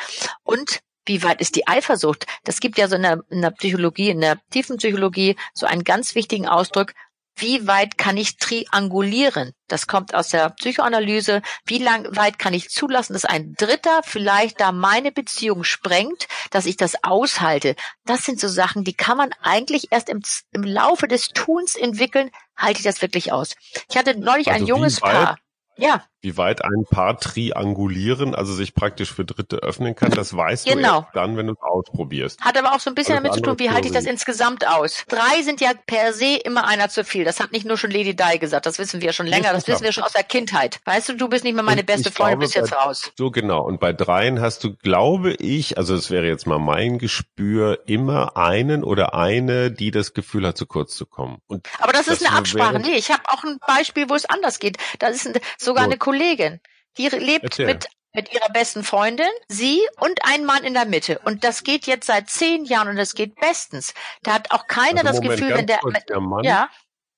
Und 0.43 0.79
wie 1.06 1.24
weit 1.24 1.41
ist 1.41 1.56
die 1.56 1.68
Eifersucht? 1.68 2.26
Das 2.44 2.60
gibt 2.60 2.78
ja 2.78 2.88
so 2.88 2.96
in 2.96 3.04
der, 3.04 3.22
in 3.30 3.41
der 3.41 3.52
Psychologie, 3.52 4.10
in 4.10 4.22
der 4.22 4.39
tiefen 4.52 4.78
Psychologie 4.78 5.36
so 5.54 5.65
einen 5.65 5.84
ganz 5.84 6.15
wichtigen 6.15 6.48
Ausdruck. 6.48 6.94
Wie 7.38 7.68
weit 7.68 7.98
kann 7.98 8.15
ich 8.15 8.38
triangulieren? 8.38 9.52
Das 9.68 9.88
kommt 9.88 10.15
aus 10.15 10.30
der 10.30 10.50
Psychoanalyse. 10.52 11.41
Wie 11.65 11.80
lang, 11.80 12.15
weit 12.15 12.39
kann 12.39 12.54
ich 12.54 12.70
zulassen, 12.70 13.12
dass 13.12 13.26
ein 13.26 13.56
Dritter 13.58 14.02
vielleicht 14.04 14.62
da 14.62 14.72
meine 14.72 15.12
Beziehung 15.12 15.65
sprengt, 15.65 16.28
dass 16.52 16.65
ich 16.65 16.78
das 16.78 17.04
aushalte? 17.04 17.76
Das 18.06 18.24
sind 18.24 18.39
so 18.39 18.48
Sachen, 18.48 18.86
die 18.86 18.94
kann 18.94 19.18
man 19.18 19.34
eigentlich 19.41 19.91
erst 19.91 20.08
im, 20.08 20.22
im 20.52 20.63
Laufe 20.63 21.10
des 21.10 21.28
Tuns 21.30 21.76
entwickeln. 21.76 22.32
Halte 22.56 22.80
ich 22.80 22.86
das 22.86 23.02
wirklich 23.02 23.34
aus? 23.34 23.56
Ich 23.89 23.98
hatte 23.98 24.18
neulich 24.18 24.48
Also 24.48 24.63
ein 24.63 24.68
junges? 24.68 25.02
Paar. 25.02 25.38
Ja, 25.78 26.06
Wie 26.25 26.38
weit 26.38 26.65
ein 26.65 26.85
Paar 26.89 27.19
triangulieren, 27.19 28.33
also 28.33 28.51
sich 28.53 28.73
praktisch 28.73 29.13
für 29.13 29.25
Dritte 29.25 29.57
öffnen 29.57 29.93
kann, 29.95 30.09
das 30.09 30.35
weißt 30.35 30.67
du 30.67 30.73
Genau. 30.75 31.01
erst 31.01 31.09
dann, 31.15 31.38
wenn 31.38 31.45
du 31.45 31.53
es 31.53 31.61
ausprobierst. 31.61 32.41
Hat 32.41 32.57
aber 32.57 32.73
auch 32.73 32.79
so 32.79 32.89
ein 32.89 32.95
bisschen 32.95 33.15
Alles 33.15 33.23
damit 33.29 33.35
zu 33.35 33.41
tun, 33.41 33.59
wie 33.59 33.69
halte 33.69 33.88
ich 33.88 33.93
das 33.93 34.05
insgesamt 34.05 34.67
aus. 34.67 35.05
Drei 35.07 35.43
sind 35.43 35.61
ja 35.61 35.71
per 35.85 36.13
se 36.13 36.35
immer 36.43 36.65
einer 36.67 36.89
zu 36.89 37.03
viel. 37.03 37.23
Das 37.25 37.39
hat 37.39 37.51
nicht 37.51 37.65
nur 37.65 37.77
schon 37.77 37.91
Lady 37.91 38.15
Di 38.15 38.39
gesagt, 38.39 38.65
das 38.65 38.79
wissen 38.79 39.01
wir 39.01 39.13
schon 39.13 39.27
länger, 39.27 39.53
das 39.53 39.67
wissen 39.67 39.83
wir 39.83 39.91
schon 39.91 40.03
aus 40.03 40.13
der 40.13 40.23
Kindheit. 40.23 40.79
Weißt 40.85 41.09
du, 41.09 41.13
du 41.13 41.27
bist 41.29 41.43
nicht 41.43 41.53
mehr 41.53 41.63
meine 41.63 41.81
Und 41.81 41.85
beste 41.85 42.11
Freundin, 42.11 42.39
glaube, 42.39 42.45
bist 42.45 42.55
jetzt 42.55 42.73
raus. 42.73 43.11
So 43.15 43.29
genau. 43.29 43.61
Und 43.61 43.79
bei 43.79 43.93
dreien 43.93 44.41
hast 44.41 44.63
du, 44.63 44.75
glaube 44.75 45.33
ich, 45.33 45.77
also 45.77 45.93
es 45.93 46.09
wäre 46.09 46.25
jetzt 46.25 46.47
mal 46.47 46.57
mein 46.59 46.97
Gespür, 46.97 47.79
immer 47.85 48.35
einen 48.35 48.83
oder 48.83 49.13
eine, 49.13 49.69
die 49.71 49.91
das 49.91 50.13
Gefühl 50.15 50.47
hat, 50.47 50.57
zu 50.57 50.65
kurz 50.65 50.95
zu 50.95 51.05
kommen. 51.05 51.38
Und 51.47 51.67
Aber 51.79 51.91
das, 51.93 52.07
ist 52.07 52.21
das 52.21 52.27
eine 52.29 52.38
Absprache. 52.39 52.79
Nee, 52.79 52.95
ich 52.95 53.11
habe 53.11 53.21
auch 53.27 53.43
ein 53.43 53.59
Beispiel, 53.67 54.09
wo 54.09 54.15
es 54.15 54.25
anders 54.25 54.59
geht. 54.59 54.77
Da 54.99 55.07
ist 55.07 55.29
sogar 55.57 55.83
Gut. 55.83 55.91
eine 55.91 55.97
Kollegin, 55.97 56.14
die 56.97 57.08
lebt 57.10 57.43
Erzähl. 57.43 57.65
mit 57.67 57.88
mit 58.15 58.34
ihrer 58.34 58.49
besten 58.49 58.84
Freundin, 58.84 59.28
sie 59.49 59.82
und 59.99 60.19
ein 60.23 60.45
Mann 60.45 60.63
in 60.63 60.73
der 60.73 60.86
Mitte. 60.86 61.19
Und 61.25 61.43
das 61.43 61.63
geht 61.63 61.86
jetzt 61.86 62.08
seit 62.08 62.30
zehn 62.30 62.63
Jahren 62.65 62.88
und 62.88 62.95
das 62.95 63.13
geht 63.13 63.36
bestens. 63.36 63.93
Da 64.23 64.34
hat 64.34 64.51
auch 64.51 64.67
keiner 64.67 65.06
Also 65.06 65.08
das 65.08 65.15
Moment, 65.17 65.39
Gefühl, 65.39 65.58
wenn 65.58 65.67
der, 65.67 65.78
kurz, 65.80 66.06
der 66.06 66.21
Mann, 66.21 66.43
ja, 66.43 66.69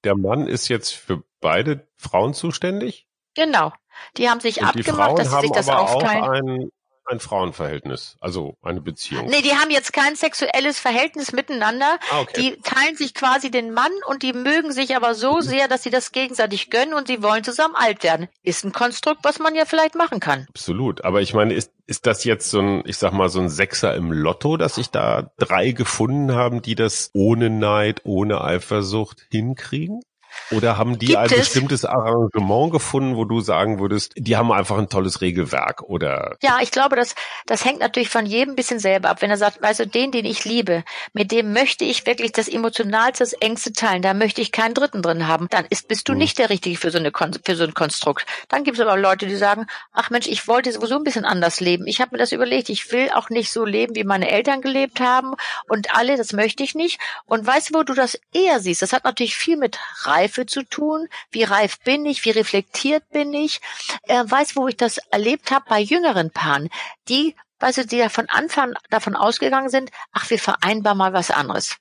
der 0.04 0.18
Mann 0.18 0.48
ist 0.48 0.68
jetzt 0.68 0.92
für 0.94 1.24
beide 1.40 1.88
Frauen 1.98 2.34
zuständig. 2.34 3.08
genau. 3.36 3.72
Die 4.18 4.30
haben 4.30 4.40
sich 4.40 4.62
Und 4.62 4.68
abgemacht, 4.68 4.96
Frauen 4.96 5.18
dass 5.18 5.30
sie 5.30 5.36
haben 5.36 5.42
sich 5.42 5.52
das 5.52 5.70
aufteilen. 5.70 6.24
auch 6.24 6.30
ein, 6.30 6.70
ein 7.08 7.20
Frauenverhältnis, 7.20 8.18
also 8.20 8.56
eine 8.62 8.82
Beziehung. 8.82 9.26
Nee, 9.28 9.42
die 9.42 9.52
haben 9.56 9.70
jetzt 9.72 9.94
kein 9.94 10.16
sexuelles 10.16 10.80
Verhältnis 10.80 11.32
miteinander. 11.32 12.00
Ah, 12.12 12.22
okay. 12.22 12.42
Die 12.56 12.62
teilen 12.62 12.96
sich 12.96 13.14
quasi 13.14 13.50
den 13.52 13.74
Mann 13.74 13.92
und 14.08 14.24
die 14.24 14.34
mögen 14.34 14.72
sich 14.72 14.96
aber 14.96 15.16
so 15.16 15.38
Mhm. 15.38 15.42
sehr, 15.42 15.68
dass 15.68 15.84
sie 15.84 15.90
das 15.90 16.12
gegenseitig 16.12 16.70
gönnen 16.70 16.94
und 16.94 17.08
sie 17.08 17.24
wollen 17.24 17.44
zusammen 17.44 17.76
alt 17.76 18.04
werden. 18.04 18.28
Ist 18.44 18.64
ein 18.66 18.74
Konstrukt, 18.74 19.20
was 19.24 19.40
man 19.40 19.56
ja 19.56 19.66
vielleicht 19.66 19.96
machen 19.96 20.20
kann. 20.20 20.46
Absolut. 20.50 21.04
Aber 21.06 21.22
ich 21.22 21.34
meine, 21.34 21.54
ist, 21.54 21.72
ist 21.86 22.06
das 22.06 22.24
jetzt 22.24 22.50
so 22.50 22.60
ein, 22.60 22.84
ich 22.86 22.98
sag 22.98 23.14
mal, 23.14 23.30
so 23.30 23.40
ein 23.40 23.50
Sechser 23.50 23.96
im 23.96 24.12
Lotto, 24.12 24.58
dass 24.58 24.76
sich 24.76 24.90
da 24.90 25.32
drei 25.38 25.72
gefunden 25.72 26.34
haben, 26.34 26.62
die 26.62 26.76
das 26.76 27.10
ohne 27.14 27.50
Neid, 27.50 28.02
ohne 28.04 28.42
Eifersucht 28.42 29.26
hinkriegen? 29.32 30.02
Oder 30.50 30.78
haben 30.78 30.98
die 31.00 31.08
Gibt 31.08 31.18
ein 31.18 31.26
es? 31.32 31.36
bestimmtes 31.40 31.86
Arrangement 31.86 32.72
gefunden, 32.72 33.16
wo 33.16 33.26
du 33.26 33.42
sagen 33.42 33.80
würdest, 33.80 34.14
die 34.18 34.38
haben 34.38 34.52
einfach 34.52 34.78
ein 34.78 34.90
tolles 34.90 35.22
Regelwerk 35.22 35.84
oder 35.84 36.38
Ja, 36.42 36.60
ich 36.62 36.72
glaube, 36.72 36.96
das, 36.96 37.16
das 37.46 37.66
hängt 37.66 37.80
natürlich 37.80 38.10
von 38.10 38.26
jedem 38.26 38.56
bisschen 38.56 38.80
selber 38.80 39.10
ab. 39.10 39.22
Wenn 39.22 39.30
er 39.30 39.38
sagt, 39.38 39.62
weißt 39.62 39.82
du, 39.82 39.88
den, 39.88 40.12
den 40.12 40.26
ich 40.26 40.46
liebe, 40.46 40.84
mit 41.14 41.32
dem 41.32 41.54
möchte 41.54 41.84
ich 41.86 42.06
wirklich 42.06 42.32
das 42.32 42.48
Emotionalste, 42.48 43.24
das 43.24 43.34
Engste 43.34 43.74
teilen, 43.74 44.02
da 44.02 44.14
möchte 44.14 44.42
ich 44.42 44.52
keinen 44.52 44.74
Dritten 44.74 45.02
drin 45.02 45.28
haben, 45.28 45.48
dann 45.50 45.66
ist, 45.70 45.88
bist 45.88 46.08
du 46.08 46.14
Mhm. 46.14 46.20
nicht 46.20 46.38
der 46.40 46.50
Richtige 46.50 46.78
für 46.78 46.92
so, 46.92 46.98
eine, 47.00 47.12
für 47.44 47.56
so 47.56 47.64
ein 47.64 47.74
Konstrukt. 47.74 48.26
Dann 48.50 48.64
gibt 48.64 48.78
es 48.78 48.86
aber 48.86 48.98
Leute, 48.98 49.28
die 49.28 49.36
sagen, 49.36 49.66
ach 49.94 50.10
Mensch, 50.10 50.28
ich 50.28 50.48
wollte 50.48 50.72
sowieso 50.72 50.96
ein 50.96 51.04
bisschen 51.04 51.26
anders 51.26 51.60
leben. 51.60 51.88
Ich 51.88 52.00
habe 52.00 52.12
mir 52.14 52.18
das 52.20 52.32
überlegt, 52.32 52.70
ich 52.70 52.92
will 52.92 53.10
auch 53.14 53.30
nicht 53.30 53.52
so 53.52 53.66
leben, 53.66 53.96
wie 53.96 54.04
meine 54.04 54.30
Eltern 54.30 54.62
gelebt 54.62 55.00
haben 55.00 55.36
und 55.68 55.96
alle, 55.96 56.16
das 56.18 56.34
möchte 56.34 56.64
ich 56.64 56.76
nicht. 56.76 57.00
Und 57.26 57.46
weißt 57.46 57.70
du, 57.72 57.80
wo 57.80 57.84
du 57.84 57.94
das 57.94 58.20
eher 58.34 58.60
siehst? 58.60 58.82
Das 58.82 58.94
hat 58.94 59.04
natürlich 59.04 59.36
viel 59.36 59.58
mit 59.58 59.78
Reife 60.04 60.27
zu 60.46 60.64
tun. 60.64 61.08
Wie 61.32 61.44
reif 61.44 61.80
bin 61.80 62.06
ich? 62.06 62.26
Wie 62.26 62.32
reflektiert 62.32 63.10
bin 63.10 63.34
ich? 63.34 63.62
Äh, 64.04 64.24
weiß, 64.26 64.56
wo 64.56 64.68
ich 64.68 64.78
das 64.78 64.98
erlebt 65.12 65.52
habe 65.52 65.66
bei 65.68 65.80
jüngeren 65.80 66.32
Paaren, 66.32 66.70
die, 67.10 67.36
weißt 67.60 67.80
du, 67.80 67.86
die 67.86 67.98
ja 67.98 68.10
von 68.10 68.30
Anfang 68.30 68.74
davon 68.90 69.16
ausgegangen 69.16 69.70
sind, 69.70 69.92
ach, 70.12 70.30
wir 70.30 70.40
vereinbaren 70.40 70.98
mal 70.98 71.14
was 71.14 71.32
anderes. 71.32 71.78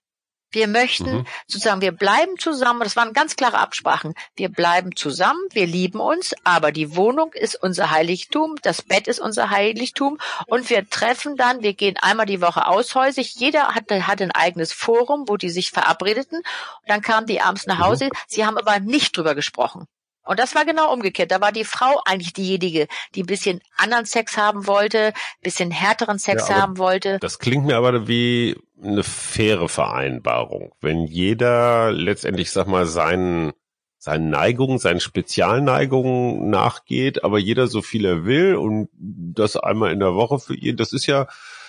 Wir 0.57 0.69
möchten 0.69 1.19
mhm. 1.19 1.27
sozusagen, 1.47 1.83
wir 1.83 1.93
bleiben 1.93 2.39
zusammen. 2.39 2.81
Das 2.81 2.97
waren 2.97 3.13
ganz 3.13 3.37
klare 3.37 3.59
Absprachen. 3.59 4.15
Wir 4.37 4.49
bleiben 4.49 4.97
zusammen, 4.97 5.41
wir 5.53 5.67
lieben 5.67 6.01
uns, 6.01 6.35
aber 6.45 6.73
die 6.73 6.97
Wohnung 6.97 7.35
ist 7.35 7.63
unser 7.63 7.91
Heiligtum, 7.91 8.57
das 8.63 8.81
Bett 8.81 9.07
ist 9.07 9.21
unser 9.21 9.51
Heiligtum 9.51 10.17
und 10.47 10.71
wir 10.71 10.89
treffen 10.89 11.37
dann, 11.37 11.63
wir 11.63 11.75
gehen 11.75 11.99
einmal 12.01 12.25
die 12.25 12.41
Woche 12.41 12.67
aushäusig. 12.67 13.35
Jeder 13.35 13.75
hatte, 13.75 14.07
hatte 14.07 14.25
ein 14.25 14.33
eigenes 14.33 14.73
Forum, 14.73 15.29
wo 15.29 15.37
die 15.37 15.51
sich 15.51 15.73
verabredeten. 15.73 16.39
Und 16.39 16.89
dann 16.89 17.03
kamen 17.03 17.27
die 17.27 17.43
abends 17.43 17.67
nach 17.67 17.81
Hause. 17.81 18.07
Mhm. 18.07 18.11
Sie 18.27 18.47
haben 18.47 18.57
aber 18.57 18.81
nicht 18.81 19.15
drüber 19.15 19.35
gesprochen. 19.35 19.87
Und 20.27 20.39
das 20.39 20.55
war 20.55 20.65
genau 20.65 20.93
umgekehrt. 20.93 21.31
Da 21.31 21.41
war 21.41 21.53
die 21.53 21.65
Frau 21.65 22.01
eigentlich 22.05 22.33
diejenige, 22.33 22.89
die 23.15 23.23
ein 23.23 23.27
bisschen 23.27 23.61
anderen 23.77 24.05
Sex 24.05 24.37
haben 24.37 24.67
wollte, 24.67 25.13
bisschen 25.43 25.71
härteren 25.71 26.19
Sex 26.19 26.49
ja, 26.49 26.57
haben 26.57 26.79
wollte. 26.79 27.19
Das 27.21 27.39
klingt 27.39 27.65
mir 27.65 27.77
aber 27.77 28.07
wie 28.09 28.57
eine 28.83 29.03
faire 29.03 29.69
Vereinbarung. 29.69 30.75
Wenn 30.81 31.05
jeder 31.07 31.93
letztendlich, 31.93 32.51
sag 32.51 32.67
mal, 32.67 32.87
seinen 32.87 33.53
seinen 33.99 34.31
Neigungen, 34.31 34.79
seinen 34.79 35.01
Spezialneigungen 35.01 36.49
nachgeht, 36.49 37.25
aber 37.25 37.39
jeder 37.39 37.67
so 37.67 37.83
viel 37.83 38.05
er 38.05 38.25
will 38.25 38.55
und 38.55 38.89
das 38.93 39.57
einmal 39.57 39.93
in 39.93 39.99
der 39.99 40.15
Woche 40.15 40.39
für 40.39 40.55
ihn, 40.55 40.77
das 40.77 40.93
ist 40.93 41.07
ja 41.07 41.27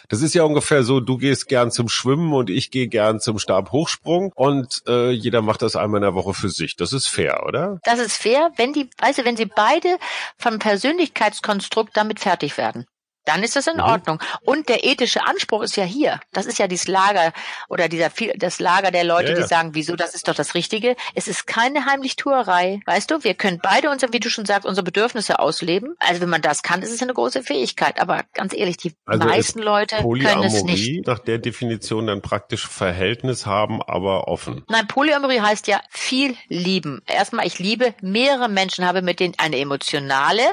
das 0.09 0.21
ist 0.21 0.33
ja 0.33 0.43
ungefähr 0.43 0.83
so, 0.83 0.99
du 0.99 1.17
gehst 1.17 1.47
gern 1.47 1.71
zum 1.71 1.89
Schwimmen 1.89 2.33
und 2.33 2.49
ich 2.49 2.71
gehe 2.71 2.87
gern 2.87 3.19
zum 3.19 3.39
Stabhochsprung 3.39 4.31
und 4.35 4.83
äh, 4.87 5.11
jeder 5.11 5.41
macht 5.41 5.61
das 5.61 5.75
einmal 5.75 5.99
in 5.99 6.03
der 6.03 6.15
Woche 6.15 6.33
für 6.33 6.49
sich. 6.49 6.75
Das 6.75 6.93
ist 6.93 7.07
fair, 7.07 7.43
oder? 7.45 7.79
Das 7.83 7.99
ist 7.99 8.17
fair, 8.17 8.51
wenn 8.55 8.73
die, 8.73 8.89
du, 9.01 9.25
wenn 9.25 9.37
sie 9.37 9.45
beide 9.45 9.97
vom 10.37 10.59
Persönlichkeitskonstrukt 10.59 11.95
damit 11.95 12.19
fertig 12.19 12.57
werden 12.57 12.85
dann 13.27 13.43
ist 13.43 13.55
das 13.55 13.67
in 13.67 13.77
mhm. 13.77 13.83
Ordnung. 13.83 14.19
Und 14.43 14.69
der 14.69 14.83
ethische 14.83 15.25
Anspruch 15.25 15.63
ist 15.63 15.75
ja 15.75 15.83
hier. 15.83 16.19
Das 16.31 16.45
ist 16.45 16.59
ja 16.59 16.67
dieses 16.67 16.87
Lager 16.87 17.33
oder 17.67 17.89
dieser 17.89 18.09
das 18.35 18.59
Lager 18.59 18.91
der 18.91 19.03
Leute, 19.03 19.31
ja, 19.31 19.37
ja. 19.37 19.41
die 19.41 19.47
sagen, 19.47 19.69
wieso, 19.73 19.95
das 19.95 20.15
ist 20.15 20.27
doch 20.27 20.35
das 20.35 20.55
Richtige. 20.55 20.95
Es 21.13 21.27
ist 21.27 21.45
keine 21.45 21.85
Heimlichtuerei. 21.85 22.79
Weißt 22.85 23.11
du, 23.11 23.23
wir 23.23 23.33
können 23.33 23.59
beide 23.61 23.89
unsere, 23.89 24.13
wie 24.13 24.19
du 24.19 24.29
schon 24.29 24.45
sagst, 24.45 24.65
unsere 24.65 24.83
Bedürfnisse 24.83 25.39
ausleben. 25.39 25.95
Also 25.99 26.21
wenn 26.21 26.29
man 26.29 26.41
das 26.41 26.63
kann, 26.63 26.81
ist 26.81 26.91
es 26.91 27.01
eine 27.01 27.13
große 27.13 27.43
Fähigkeit. 27.43 27.99
Aber 27.99 28.23
ganz 28.33 28.53
ehrlich, 28.53 28.77
die 28.77 28.93
also 29.05 29.25
meisten 29.25 29.59
Leute 29.59 29.97
können 29.97 30.43
es 30.43 30.63
nicht. 30.63 31.05
nach 31.05 31.19
der 31.19 31.37
Definition 31.37 32.07
dann 32.07 32.21
praktisch 32.21 32.67
Verhältnis 32.67 33.45
haben, 33.45 33.81
aber 33.81 34.27
offen. 34.27 34.63
Nein, 34.69 34.87
Polyamorie 34.87 35.41
heißt 35.41 35.67
ja 35.67 35.81
viel 35.89 36.35
lieben. 36.47 37.01
Erstmal, 37.07 37.45
ich 37.45 37.59
liebe 37.59 37.93
mehrere 38.01 38.49
Menschen, 38.49 38.85
habe 38.85 39.01
mit 39.01 39.19
denen 39.19 39.33
eine 39.37 39.57
emotionale, 39.59 40.43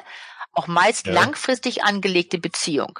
auch 0.54 0.66
meist 0.66 1.06
ja. 1.06 1.12
langfristig 1.12 1.84
angelegte 1.84 2.38
Beziehung. 2.38 2.98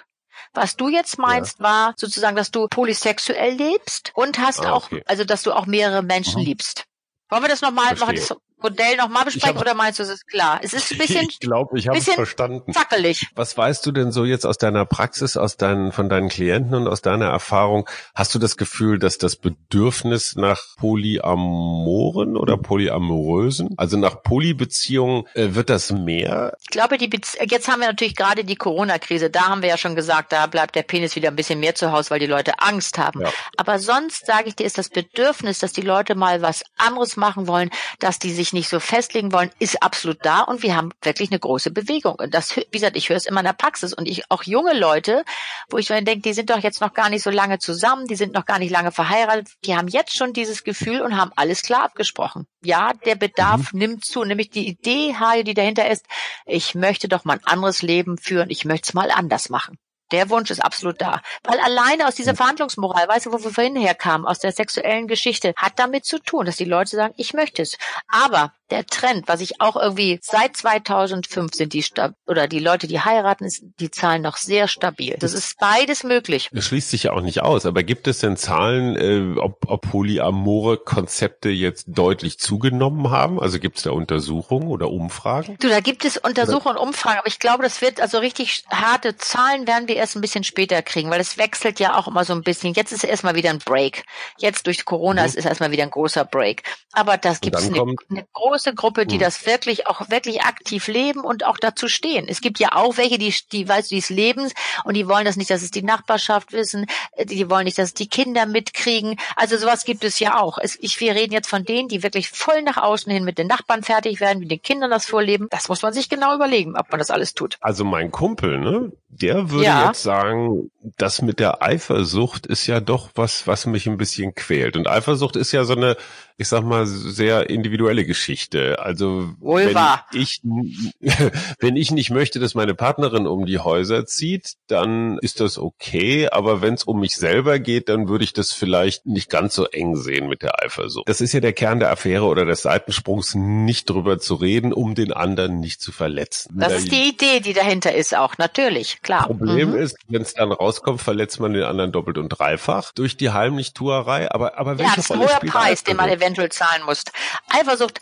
Was 0.52 0.76
du 0.76 0.88
jetzt 0.88 1.18
meinst, 1.18 1.58
ja. 1.58 1.64
war 1.64 1.94
sozusagen, 1.96 2.36
dass 2.36 2.50
du 2.50 2.68
polysexuell 2.68 3.54
lebst 3.54 4.12
und 4.14 4.38
hast 4.38 4.64
ah, 4.64 4.72
auch, 4.72 4.90
also 5.06 5.24
dass 5.24 5.42
du 5.42 5.52
auch 5.52 5.66
mehrere 5.66 6.02
Menschen 6.02 6.40
mhm. 6.40 6.46
liebst. 6.46 6.84
Wollen 7.28 7.42
wir 7.42 7.48
das 7.48 7.62
nochmal 7.62 7.96
machen? 7.96 8.18
Modell 8.64 8.96
nochmal 8.96 9.26
besprechen 9.26 9.56
hab, 9.56 9.60
oder 9.60 9.74
meinst 9.74 9.98
du, 9.98 10.04
es 10.04 10.08
ist 10.08 10.26
klar? 10.26 10.58
Es 10.62 10.72
ist 10.72 10.90
ein 10.90 10.96
bisschen, 10.96 11.28
ich 11.28 11.38
glaube, 11.38 11.78
ich 11.78 11.86
habe 11.88 11.98
es 11.98 12.08
verstanden. 12.08 12.74
Wackelig. 12.74 13.26
Was 13.34 13.58
weißt 13.58 13.84
du 13.84 13.92
denn 13.92 14.10
so 14.10 14.24
jetzt 14.24 14.46
aus 14.46 14.56
deiner 14.56 14.86
Praxis, 14.86 15.36
aus 15.36 15.58
deinen, 15.58 15.92
von 15.92 16.08
deinen 16.08 16.30
Klienten 16.30 16.74
und 16.74 16.88
aus 16.88 17.02
deiner 17.02 17.26
Erfahrung? 17.26 17.86
Hast 18.14 18.34
du 18.34 18.38
das 18.38 18.56
Gefühl, 18.56 18.98
dass 18.98 19.18
das 19.18 19.36
Bedürfnis 19.36 20.36
nach 20.36 20.62
Polyamoren 20.78 22.38
oder 22.38 22.56
Polyamorösen, 22.56 23.74
also 23.76 23.98
nach 23.98 24.22
Polybeziehungen, 24.22 25.24
äh, 25.34 25.48
wird 25.50 25.68
das 25.68 25.92
mehr? 25.92 26.56
Ich 26.62 26.70
glaube, 26.70 26.96
die 26.96 27.08
Bezie 27.08 27.44
jetzt 27.50 27.68
haben 27.68 27.80
wir 27.80 27.88
natürlich 27.88 28.16
gerade 28.16 28.44
die 28.44 28.56
Corona-Krise. 28.56 29.28
Da 29.28 29.48
haben 29.48 29.60
wir 29.60 29.68
ja 29.68 29.76
schon 29.76 29.94
gesagt, 29.94 30.32
da 30.32 30.46
bleibt 30.46 30.74
der 30.74 30.84
Penis 30.84 31.16
wieder 31.16 31.28
ein 31.28 31.36
bisschen 31.36 31.60
mehr 31.60 31.74
zu 31.74 31.92
Hause, 31.92 32.08
weil 32.10 32.20
die 32.20 32.26
Leute 32.26 32.60
Angst 32.60 32.96
haben. 32.96 33.20
Ja. 33.20 33.30
Aber 33.58 33.78
sonst 33.78 34.24
sage 34.24 34.48
ich 34.48 34.56
dir, 34.56 34.64
ist 34.64 34.78
das 34.78 34.88
Bedürfnis, 34.88 35.58
dass 35.58 35.74
die 35.74 35.82
Leute 35.82 36.14
mal 36.14 36.40
was 36.40 36.64
anderes 36.78 37.18
machen 37.18 37.46
wollen, 37.46 37.68
dass 37.98 38.18
die 38.18 38.32
sich 38.32 38.53
nicht 38.54 38.68
so 38.68 38.80
festlegen 38.80 39.32
wollen, 39.32 39.50
ist 39.58 39.82
absolut 39.82 40.18
da 40.22 40.40
und 40.40 40.62
wir 40.62 40.74
haben 40.74 40.92
wirklich 41.02 41.30
eine 41.30 41.38
große 41.38 41.70
Bewegung. 41.70 42.14
Und 42.14 42.32
das, 42.32 42.56
wie 42.56 42.64
gesagt, 42.70 42.96
ich 42.96 43.10
höre 43.10 43.16
es 43.16 43.26
immer 43.26 43.40
in 43.40 43.46
der 43.46 43.52
Praxis 43.52 43.92
und 43.92 44.08
ich 44.08 44.30
auch 44.30 44.44
junge 44.44 44.72
Leute, 44.72 45.24
wo 45.68 45.76
ich 45.76 45.86
dann 45.86 46.04
denke, 46.04 46.22
die 46.22 46.32
sind 46.32 46.48
doch 46.50 46.58
jetzt 46.58 46.80
noch 46.80 46.94
gar 46.94 47.10
nicht 47.10 47.22
so 47.22 47.30
lange 47.30 47.58
zusammen, 47.58 48.06
die 48.06 48.16
sind 48.16 48.32
noch 48.32 48.46
gar 48.46 48.58
nicht 48.58 48.70
lange 48.70 48.92
verheiratet, 48.92 49.48
die 49.64 49.76
haben 49.76 49.88
jetzt 49.88 50.16
schon 50.16 50.32
dieses 50.32 50.64
Gefühl 50.64 51.02
und 51.02 51.16
haben 51.16 51.32
alles 51.36 51.62
klar 51.62 51.84
abgesprochen. 51.84 52.46
Ja, 52.62 52.92
der 53.04 53.16
Bedarf 53.16 53.72
mhm. 53.72 53.78
nimmt 53.78 54.04
zu, 54.04 54.24
nämlich 54.24 54.50
die 54.50 54.66
Idee, 54.66 55.14
die 55.44 55.54
dahinter 55.54 55.90
ist, 55.90 56.06
ich 56.46 56.74
möchte 56.74 57.08
doch 57.08 57.24
mal 57.24 57.34
ein 57.34 57.44
anderes 57.44 57.82
Leben 57.82 58.16
führen, 58.16 58.48
ich 58.50 58.64
möchte 58.64 58.88
es 58.88 58.94
mal 58.94 59.10
anders 59.10 59.50
machen. 59.50 59.78
Der 60.14 60.30
Wunsch 60.30 60.52
ist 60.52 60.64
absolut 60.64 61.00
da. 61.00 61.20
Weil 61.42 61.58
alleine 61.58 62.06
aus 62.06 62.14
dieser 62.14 62.36
Verhandlungsmoral, 62.36 63.08
weißt 63.08 63.26
du, 63.26 63.32
wo 63.32 63.42
wir 63.42 63.50
vorhin 63.50 63.74
herkamen, 63.74 64.28
aus 64.28 64.38
der 64.38 64.52
sexuellen 64.52 65.08
Geschichte, 65.08 65.52
hat 65.56 65.72
damit 65.80 66.04
zu 66.04 66.20
tun, 66.20 66.46
dass 66.46 66.54
die 66.56 66.64
Leute 66.64 66.94
sagen, 66.94 67.14
ich 67.16 67.34
möchte 67.34 67.62
es. 67.62 67.76
Aber 68.06 68.52
der 68.70 68.86
Trend, 68.86 69.28
was 69.28 69.40
ich 69.40 69.60
auch 69.60 69.76
irgendwie 69.76 70.18
seit 70.22 70.56
2005 70.56 71.54
sind 71.54 71.72
die 71.72 71.84
oder 72.26 72.48
die 72.48 72.58
Leute, 72.58 72.86
die 72.86 73.00
heiraten, 73.00 73.44
ist 73.44 73.62
die 73.78 73.90
Zahlen 73.90 74.22
noch 74.22 74.36
sehr 74.36 74.68
stabil. 74.68 75.16
Das 75.20 75.34
ist 75.34 75.58
beides 75.58 76.02
möglich. 76.02 76.48
Das 76.52 76.64
schließt 76.64 76.90
sich 76.90 77.04
ja 77.04 77.12
auch 77.12 77.20
nicht 77.20 77.42
aus. 77.42 77.66
Aber 77.66 77.82
gibt 77.82 78.08
es 78.08 78.20
denn 78.20 78.36
Zahlen, 78.36 78.96
äh, 78.96 79.38
ob, 79.38 79.66
ob 79.68 79.90
polyamore 79.90 80.78
Konzepte 80.78 81.50
jetzt 81.50 81.86
deutlich 81.88 82.38
zugenommen 82.38 83.10
haben? 83.10 83.38
Also 83.38 83.58
gibt 83.58 83.76
es 83.76 83.84
da 83.84 83.90
Untersuchungen 83.90 84.68
oder 84.68 84.90
Umfragen? 84.90 85.56
Du, 85.60 85.68
da 85.68 85.80
gibt 85.80 86.04
es 86.04 86.16
Untersuchungen 86.16 86.76
und 86.76 86.88
Umfragen, 86.88 87.18
aber 87.18 87.28
ich 87.28 87.38
glaube, 87.38 87.62
das 87.62 87.82
wird 87.82 88.00
also 88.00 88.18
richtig 88.18 88.64
harte 88.70 89.16
Zahlen 89.16 89.66
werden 89.66 89.88
wir 89.88 89.96
erst 89.96 90.16
ein 90.16 90.20
bisschen 90.22 90.44
später 90.44 90.80
kriegen, 90.82 91.10
weil 91.10 91.20
es 91.20 91.36
wechselt 91.36 91.80
ja 91.80 91.98
auch 91.98 92.08
immer 92.08 92.24
so 92.24 92.32
ein 92.32 92.42
bisschen. 92.42 92.72
Jetzt 92.72 92.92
ist 92.92 93.04
erstmal 93.04 93.34
wieder 93.34 93.50
ein 93.50 93.58
Break. 93.58 94.04
Jetzt 94.38 94.66
durch 94.66 94.84
Corona 94.84 95.22
mhm. 95.22 95.28
ist 95.28 95.36
es 95.36 95.44
erstmal 95.44 95.70
wieder 95.70 95.82
ein 95.82 95.90
großer 95.90 96.24
Break. 96.24 96.62
Aber 96.92 97.18
das 97.18 97.40
gibt 97.40 97.56
es 97.56 97.66
eine, 97.66 97.94
eine 98.10 98.26
große 98.32 98.53
große 98.54 98.74
Gruppe, 98.74 99.04
die 99.04 99.16
hm. 99.16 99.20
das 99.20 99.46
wirklich 99.46 99.88
auch 99.88 100.10
wirklich 100.10 100.42
aktiv 100.42 100.86
leben 100.86 101.20
und 101.20 101.44
auch 101.44 101.56
dazu 101.58 101.88
stehen. 101.88 102.26
Es 102.28 102.40
gibt 102.40 102.60
ja 102.60 102.68
auch 102.72 102.96
welche, 102.96 103.18
die, 103.18 103.34
die 103.50 103.68
weißt 103.68 103.90
du, 103.90 103.96
die 103.96 104.00
es 104.00 104.10
leben 104.10 104.48
und 104.84 104.94
die 104.94 105.08
wollen 105.08 105.24
das 105.24 105.36
nicht, 105.36 105.50
dass 105.50 105.62
es 105.62 105.72
die 105.72 105.82
Nachbarschaft 105.82 106.52
wissen, 106.52 106.86
äh, 107.16 107.26
die 107.26 107.50
wollen 107.50 107.64
nicht, 107.64 107.78
dass 107.78 107.88
es 107.88 107.94
die 107.94 108.08
Kinder 108.08 108.46
mitkriegen. 108.46 109.16
Also 109.34 109.56
sowas 109.56 109.84
gibt 109.84 110.04
es 110.04 110.20
ja 110.20 110.40
auch. 110.40 110.58
Es, 110.58 110.78
ich, 110.80 111.00
wir 111.00 111.16
reden 111.16 111.32
jetzt 111.32 111.48
von 111.48 111.64
denen, 111.64 111.88
die 111.88 112.04
wirklich 112.04 112.30
voll 112.30 112.62
nach 112.62 112.76
außen 112.76 113.10
hin 113.10 113.24
mit 113.24 113.38
den 113.38 113.48
Nachbarn 113.48 113.82
fertig 113.82 114.20
werden, 114.20 114.40
wie 114.40 114.46
den 114.46 114.62
Kindern 114.62 114.90
das 114.90 115.06
vorleben. 115.06 115.48
Das 115.50 115.68
muss 115.68 115.82
man 115.82 115.92
sich 115.92 116.08
genau 116.08 116.34
überlegen, 116.34 116.76
ob 116.76 116.90
man 116.92 117.00
das 117.00 117.10
alles 117.10 117.34
tut. 117.34 117.56
Also 117.60 117.84
mein 117.84 118.12
Kumpel, 118.12 118.58
ne, 118.58 118.92
der 119.08 119.50
würde 119.50 119.64
ja. 119.64 119.86
jetzt 119.86 120.02
sagen, 120.02 120.70
das 120.96 121.22
mit 121.22 121.40
der 121.40 121.62
Eifersucht 121.62 122.46
ist 122.46 122.66
ja 122.66 122.80
doch 122.80 123.10
was, 123.14 123.46
was 123.48 123.66
mich 123.66 123.86
ein 123.86 123.96
bisschen 123.96 124.34
quält. 124.34 124.76
Und 124.76 124.88
Eifersucht 124.88 125.34
ist 125.34 125.50
ja 125.52 125.64
so 125.64 125.74
eine 125.74 125.96
ich 126.36 126.48
sag 126.48 126.64
mal, 126.64 126.84
sehr 126.86 127.48
individuelle 127.48 128.04
Geschichte. 128.04 128.80
Also 128.80 129.34
wenn 129.40 129.76
ich 130.12 130.40
wenn 131.60 131.76
ich 131.76 131.90
nicht 131.92 132.10
möchte, 132.10 132.40
dass 132.40 132.54
meine 132.54 132.74
Partnerin 132.74 133.26
um 133.26 133.46
die 133.46 133.60
Häuser 133.60 134.04
zieht, 134.04 134.54
dann 134.66 135.18
ist 135.18 135.40
das 135.40 135.58
okay. 135.58 136.28
Aber 136.28 136.60
wenn 136.60 136.74
es 136.74 136.84
um 136.84 137.00
mich 137.00 137.16
selber 137.16 137.58
geht, 137.60 137.88
dann 137.88 138.08
würde 138.08 138.24
ich 138.24 138.32
das 138.32 138.52
vielleicht 138.52 139.06
nicht 139.06 139.30
ganz 139.30 139.54
so 139.54 139.66
eng 139.66 139.96
sehen 139.96 140.28
mit 140.28 140.42
der 140.42 140.62
Eifersucht. 140.62 141.08
Das 141.08 141.20
ist 141.20 141.32
ja 141.32 141.40
der 141.40 141.52
Kern 141.52 141.78
der 141.78 141.90
Affäre 141.92 142.24
oder 142.24 142.44
des 142.44 142.62
Seitensprungs, 142.62 143.34
nicht 143.34 143.88
drüber 143.88 144.18
zu 144.18 144.34
reden, 144.34 144.72
um 144.72 144.94
den 144.94 145.12
anderen 145.12 145.60
nicht 145.60 145.80
zu 145.80 145.92
verletzen. 145.92 146.58
Das 146.58 146.72
ist 146.72 146.90
die 146.90 147.10
Idee, 147.10 147.40
die 147.40 147.52
dahinter 147.52 147.94
ist 147.94 148.16
auch, 148.16 148.38
natürlich, 148.38 149.02
klar. 149.02 149.26
Problem 149.26 149.70
mhm. 149.70 149.76
ist, 149.76 149.96
wenn 150.08 150.22
es 150.22 150.34
dann 150.34 150.50
rauskommt, 150.50 151.00
verletzt 151.00 151.38
man 151.38 151.52
den 151.52 151.62
anderen 151.62 151.92
doppelt 151.92 152.18
und 152.18 152.28
dreifach 152.28 152.92
durch 152.92 153.16
die 153.16 153.30
Heimlichtuerei. 153.30 154.30
Aber, 154.32 154.58
aber 154.58 154.78
welche 154.78 154.90
ja, 154.90 154.96
das 154.96 155.04
ist 155.04 155.12
ein 155.12 155.20
hoher 155.20 155.40
Preis, 155.40 155.84
den 155.84 155.96
man 155.96 156.08
eventuell 156.24 156.50
zahlen 156.50 156.82
musst. 156.84 157.12
Eifersucht, 157.50 158.00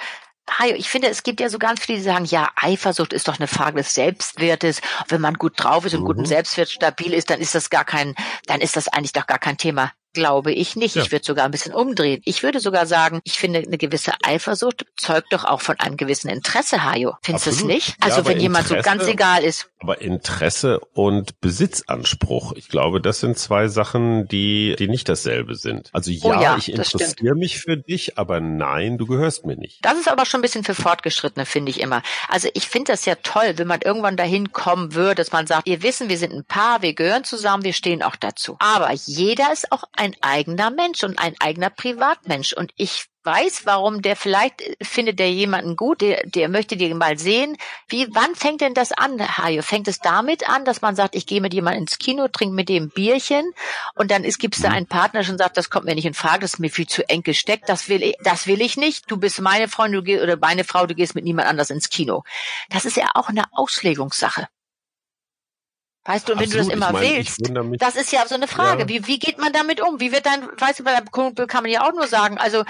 Hajo, 0.50 0.74
ich 0.74 0.88
finde, 0.88 1.08
es 1.08 1.22
gibt 1.22 1.40
ja 1.40 1.48
so 1.48 1.58
ganz 1.58 1.85
viele, 1.85 1.98
die 1.98 2.04
sagen, 2.04 2.24
ja, 2.24 2.50
Eifersucht 2.56 3.12
ist 3.12 3.28
doch 3.28 3.38
eine 3.38 3.46
Frage 3.46 3.76
des 3.76 3.94
Selbstwertes. 3.94 4.80
Wenn 5.08 5.20
man 5.20 5.35
gut 5.35 5.54
drauf 5.56 5.85
ist 5.85 5.94
und 5.94 6.02
mhm. 6.02 6.06
guten 6.06 6.24
Selbstwert 6.26 6.70
stabil 6.70 7.14
ist, 7.14 7.30
dann 7.30 7.40
ist 7.40 7.54
das 7.54 7.70
gar 7.70 7.85
kein, 7.85 8.14
dann 8.46 8.61
ist 8.61 8.76
das 8.76 8.88
eigentlich 8.88 9.12
doch 9.12 9.26
gar 9.26 9.38
kein 9.38 9.56
Thema. 9.56 9.92
Glaube 10.12 10.53
ich 10.53 10.77
nicht. 10.77 10.94
Ja. 10.96 11.03
Ich 11.03 11.12
würde 11.12 11.25
sogar 11.25 11.44
ein 11.46 11.51
bisschen 11.51 11.75
umdrehen. 11.75 12.20
Ich 12.25 12.42
würde 12.42 12.61
sogar 12.61 12.87
sagen, 12.87 13.20
ich 13.25 13.38
finde, 13.38 13.61
eine 13.61 13.79
gewisse 13.79 14.12
Eifersucht 14.22 14.85
zeugt 14.96 15.33
doch 15.33 15.44
auch 15.44 15.61
von 15.61 15.79
einem 15.81 15.96
gewissen 15.96 16.29
Interesse, 16.29 16.85
Hajo. 16.85 17.14
Findest 17.22 17.46
du 17.46 17.51
es 17.51 17.64
nicht? 17.64 17.96
Also 18.01 18.18
ja, 18.20 18.27
wenn 18.27 18.40
jemand 18.40 18.68
so 18.68 18.77
ganz 18.77 19.07
egal 19.07 19.42
ist. 19.42 19.68
Aber 19.81 20.01
Interesse 20.01 20.81
und 20.92 21.40
Besitzanspruch, 21.40 22.53
ich 22.53 22.68
glaube, 22.68 23.01
das 23.01 23.20
sind 23.20 23.38
zwei 23.38 23.68
Sachen, 23.68 24.29
die, 24.29 24.77
die 24.79 24.88
nicht 24.88 25.09
dasselbe 25.09 25.55
sind. 25.55 25.88
Also 25.92 26.11
ja, 26.11 26.25
oh 26.25 26.42
ja 26.42 26.57
ich 26.57 26.70
interessiere 26.70 27.35
mich 27.35 27.59
für 27.59 27.77
dich, 27.77 28.18
aber 28.18 28.40
nein, 28.40 28.99
du 28.99 29.07
gehörst 29.07 29.47
mir 29.47 29.57
nicht. 29.57 29.78
Das 29.82 29.99
ist 29.99 30.09
aber 30.09 30.26
schon 30.26 30.41
ein 30.41 30.43
bisschen 30.43 30.64
für 30.64 30.74
Fortgeschrittene, 30.74 31.47
finde 31.47 31.70
ich 31.70 31.80
immer. 31.80 32.03
Also 32.28 32.49
ich 32.55 32.68
finde 32.68 32.93
das 32.93 33.05
ja 33.07 33.14
toll, 33.14 33.55
wenn 33.57 33.66
man 33.66 33.80
irgendwann 33.80 34.16
dahin 34.16 34.53
kommen 34.53 34.95
würde, 34.95 35.16
dass 35.16 35.32
man 35.32 35.47
sagt, 35.47 35.66
wir 35.66 35.82
wissen, 35.82 36.09
wir 36.09 36.18
sind 36.18 36.32
ein 36.32 36.45
Paar, 36.45 36.82
wir 36.82 36.95
gehören 36.95 37.24
zusammen, 37.24 37.64
wir 37.64 37.72
stehen 37.72 38.03
auch 38.03 38.16
dazu. 38.16 38.57
Aber 38.59 38.93
jeder 38.93 39.53
ist 39.53 39.72
auch 39.72 39.84
ein 39.95 40.01
eigener 40.20 40.70
Mensch 40.70 41.05
und 41.05 41.18
ein 41.18 41.34
eigener 41.40 41.70
Privatmensch. 41.70 42.53
Und 42.53 42.72
ich 42.76 43.07
weiß, 43.24 43.66
warum 43.66 44.03
der 44.03 44.16
vielleicht 44.16 44.62
findet 44.82 45.18
der 45.18 45.30
jemanden 45.30 45.76
gut, 45.76 46.00
der, 46.00 46.22
der 46.24 46.48
möchte 46.48 46.76
dir 46.76 46.94
mal 46.94 47.18
sehen. 47.18 47.57
Wie, 47.88 48.09
wann 48.11 48.34
fängt 48.34 48.61
denn 48.61 48.74
das 48.74 48.92
an, 48.92 49.20
Hajo? 49.20 49.62
Fängt 49.62 49.88
es 49.88 49.98
damit 49.98 50.48
an, 50.48 50.64
dass 50.64 50.82
man 50.82 50.96
sagt, 50.96 51.14
ich 51.14 51.26
gehe 51.26 51.40
mit 51.40 51.55
jemandem 51.55 51.82
ins 51.82 51.98
Kino, 51.98 52.28
trinke 52.28 52.55
mit 52.55 52.68
dem 52.68 52.90
Bierchen 52.90 53.50
und 53.94 54.11
dann 54.11 54.24
ist, 54.24 54.38
gibt's 54.38 54.61
da 54.61 54.70
mhm. 54.70 54.74
einen 54.74 54.86
Partner, 54.86 55.22
schon 55.24 55.38
sagt, 55.38 55.57
das 55.57 55.70
kommt 55.70 55.86
mir 55.86 55.94
nicht 55.94 56.07
in 56.07 56.14
Frage, 56.14 56.40
das 56.40 56.55
ist 56.55 56.61
mir 56.61 56.70
viel 56.70 56.86
zu 56.86 57.09
eng 57.09 57.22
gesteckt, 57.22 57.68
das 57.68 57.88
will 57.88 58.03
ich, 58.03 58.16
das 58.24 58.46
will 58.46 58.61
ich 58.61 58.76
nicht. 58.76 59.11
Du 59.11 59.16
bist 59.16 59.40
meine 59.40 59.68
Freundin, 59.68 60.00
du 60.00 60.03
gehst, 60.03 60.22
oder 60.22 60.36
meine 60.36 60.64
Frau, 60.64 60.86
du 60.86 60.94
gehst 60.94 61.14
mit 61.14 61.24
niemand 61.24 61.48
anders 61.48 61.70
ins 61.70 61.90
Kino. 61.90 62.24
Das 62.70 62.84
ist 62.84 62.96
ja 62.96 63.09
auch 63.14 63.28
eine 63.28 63.44
Auslegungssache. 63.53 64.48
Weißt 66.05 66.28
du, 66.28 66.32
und 66.32 66.40
wenn 66.40 66.46
Absolut, 66.46 66.66
du 66.66 66.68
das 66.70 66.76
immer 66.76 66.86
ich 66.86 66.92
mein, 66.92 67.62
willst, 67.70 67.80
das 67.80 67.94
ist 67.94 68.12
ja 68.12 68.26
so 68.26 68.34
eine 68.34 68.48
Frage. 68.48 68.82
Ja. 68.82 68.88
Wie, 68.88 69.07
wie 69.07 69.18
geht 69.20 69.38
man 69.38 69.53
damit 69.53 69.80
um? 69.80 70.00
Wie 70.00 70.11
wird 70.11 70.26
dann, 70.26 70.48
weißt 70.59 70.80
du, 70.80 70.84
bei 70.84 70.92
der 70.92 71.05
Kumpel 71.05 71.46
kann 71.46 71.62
man 71.62 71.70
ja 71.70 71.86
auch 71.86 71.92
nur 71.92 72.09
sagen, 72.09 72.38
also, 72.38 72.64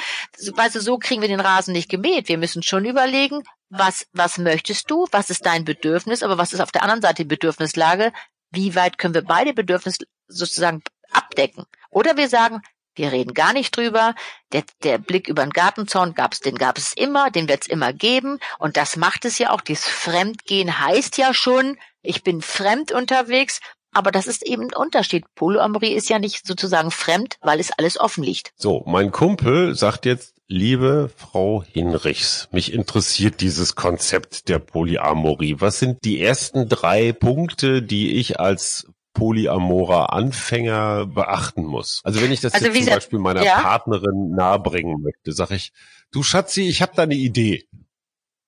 weißt 0.54 0.74
du, 0.74 0.80
so 0.80 0.98
kriegen 0.98 1.22
wir 1.22 1.28
den 1.28 1.40
Rasen 1.40 1.72
nicht 1.72 1.88
gemäht. 1.88 2.28
Wir 2.28 2.36
müssen 2.36 2.62
schon 2.62 2.84
überlegen, 2.84 3.42
was, 3.70 4.06
was 4.12 4.36
möchtest 4.36 4.90
du? 4.90 5.06
Was 5.12 5.30
ist 5.30 5.46
dein 5.46 5.64
Bedürfnis? 5.64 6.22
Aber 6.22 6.36
was 6.36 6.52
ist 6.52 6.60
auf 6.60 6.72
der 6.72 6.82
anderen 6.82 7.00
Seite 7.00 7.22
die 7.22 7.28
Bedürfnislage? 7.28 8.12
Wie 8.50 8.74
weit 8.74 8.98
können 8.98 9.14
wir 9.14 9.24
beide 9.24 9.54
Bedürfnisse 9.54 10.04
sozusagen 10.28 10.82
abdecken? 11.10 11.64
Oder 11.88 12.18
wir 12.18 12.28
sagen, 12.28 12.60
wir 12.94 13.12
reden 13.12 13.34
gar 13.34 13.52
nicht 13.52 13.76
drüber. 13.76 14.14
Der, 14.52 14.64
der 14.82 14.98
Blick 14.98 15.28
über 15.28 15.42
den 15.42 15.52
Gartenzaun 15.52 16.14
gab's, 16.14 16.40
den 16.40 16.56
gab 16.56 16.78
es 16.78 16.92
immer, 16.92 17.30
den 17.30 17.48
wird's 17.48 17.66
immer 17.66 17.92
geben. 17.92 18.38
Und 18.58 18.76
das 18.76 18.96
macht 18.96 19.24
es 19.24 19.38
ja 19.38 19.50
auch. 19.50 19.60
Dieses 19.60 19.86
Fremdgehen 19.86 20.80
heißt 20.80 21.16
ja 21.18 21.32
schon, 21.32 21.78
ich 22.02 22.22
bin 22.22 22.42
fremd 22.42 22.92
unterwegs. 22.92 23.60
Aber 23.94 24.10
das 24.10 24.26
ist 24.26 24.42
eben 24.46 24.64
ein 24.64 24.74
Unterschied. 24.74 25.26
Polyamorie 25.34 25.92
ist 25.92 26.08
ja 26.08 26.18
nicht 26.18 26.46
sozusagen 26.46 26.90
fremd, 26.90 27.36
weil 27.42 27.60
es 27.60 27.72
alles 27.72 28.00
offen 28.00 28.24
liegt. 28.24 28.52
So, 28.56 28.82
mein 28.86 29.12
Kumpel 29.12 29.74
sagt 29.74 30.06
jetzt, 30.06 30.34
liebe 30.48 31.10
Frau 31.14 31.62
Hinrichs, 31.62 32.48
mich 32.52 32.72
interessiert 32.72 33.40
dieses 33.42 33.74
Konzept 33.74 34.48
der 34.48 34.58
Polyamorie. 34.60 35.56
Was 35.58 35.78
sind 35.78 36.04
die 36.04 36.22
ersten 36.22 36.70
drei 36.70 37.12
Punkte, 37.12 37.82
die 37.82 38.12
ich 38.12 38.40
als 38.40 38.86
polyamorer 39.14 40.12
Anfänger 40.12 41.06
beachten 41.06 41.64
muss. 41.64 42.00
Also 42.04 42.20
wenn 42.22 42.32
ich 42.32 42.40
das 42.40 42.54
also 42.54 42.66
jetzt 42.66 42.84
zum 42.84 42.94
Beispiel 42.94 43.18
meiner 43.18 43.44
ja? 43.44 43.60
Partnerin 43.60 44.30
nahebringen 44.34 45.02
möchte, 45.02 45.32
sage 45.32 45.54
ich, 45.54 45.72
du 46.10 46.22
Schatzi, 46.22 46.62
ich 46.62 46.82
habe 46.82 46.92
da 46.94 47.02
eine 47.02 47.14
Idee. 47.14 47.68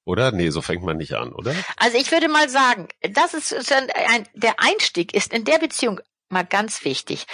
Oder? 0.06 0.32
Nee, 0.32 0.50
so 0.50 0.60
fängt 0.60 0.82
man 0.82 0.98
nicht 0.98 1.14
an, 1.14 1.32
oder? 1.32 1.54
Also 1.76 1.96
ich 1.96 2.12
würde 2.12 2.28
mal 2.28 2.48
sagen, 2.48 2.88
das 3.00 3.32
ist 3.32 3.72
ein, 3.72 3.88
der 4.34 4.60
Einstieg 4.60 5.14
ist 5.14 5.32
in 5.32 5.44
der 5.44 5.58
Beziehung 5.58 6.00
mal 6.28 6.44
ganz 6.44 6.84
wichtig. 6.84 7.26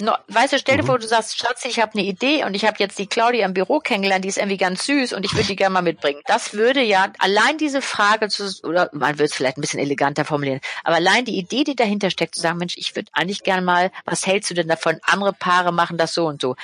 No, 0.00 0.12
weißt 0.28 0.52
du, 0.52 0.58
stell 0.60 0.76
dir 0.76 0.84
mhm. 0.84 0.86
vor, 0.86 0.98
du 1.00 1.08
sagst, 1.08 1.36
Schatz, 1.36 1.64
ich 1.64 1.80
habe 1.80 1.98
eine 1.98 2.04
Idee 2.06 2.44
und 2.44 2.54
ich 2.54 2.64
habe 2.64 2.76
jetzt 2.78 3.00
die 3.00 3.08
Claudia 3.08 3.44
im 3.44 3.52
Büro 3.52 3.80
kennengelernt, 3.80 4.24
die 4.24 4.28
ist 4.28 4.38
irgendwie 4.38 4.56
ganz 4.56 4.86
süß 4.86 5.12
und 5.12 5.24
ich 5.24 5.34
würde 5.34 5.48
die 5.48 5.56
gerne 5.56 5.72
mal 5.72 5.82
mitbringen. 5.82 6.20
Das 6.26 6.52
würde 6.54 6.80
ja 6.82 7.12
allein 7.18 7.58
diese 7.58 7.82
Frage 7.82 8.28
zu, 8.28 8.48
oder 8.62 8.90
man 8.92 9.14
würde 9.14 9.24
es 9.24 9.34
vielleicht 9.34 9.58
ein 9.58 9.60
bisschen 9.60 9.80
eleganter 9.80 10.24
formulieren, 10.24 10.60
aber 10.84 10.96
allein 10.96 11.24
die 11.24 11.36
Idee, 11.36 11.64
die 11.64 11.74
dahinter 11.74 12.10
steckt, 12.10 12.36
zu 12.36 12.40
sagen, 12.40 12.58
Mensch, 12.58 12.76
ich 12.76 12.94
würde 12.94 13.10
eigentlich 13.12 13.42
gerne 13.42 13.62
mal, 13.62 13.90
was 14.04 14.24
hältst 14.24 14.50
du 14.50 14.54
denn 14.54 14.68
davon? 14.68 15.00
Andere 15.02 15.32
Paare 15.32 15.72
machen 15.72 15.98
das 15.98 16.14
so 16.14 16.26
und 16.26 16.40
so 16.40 16.54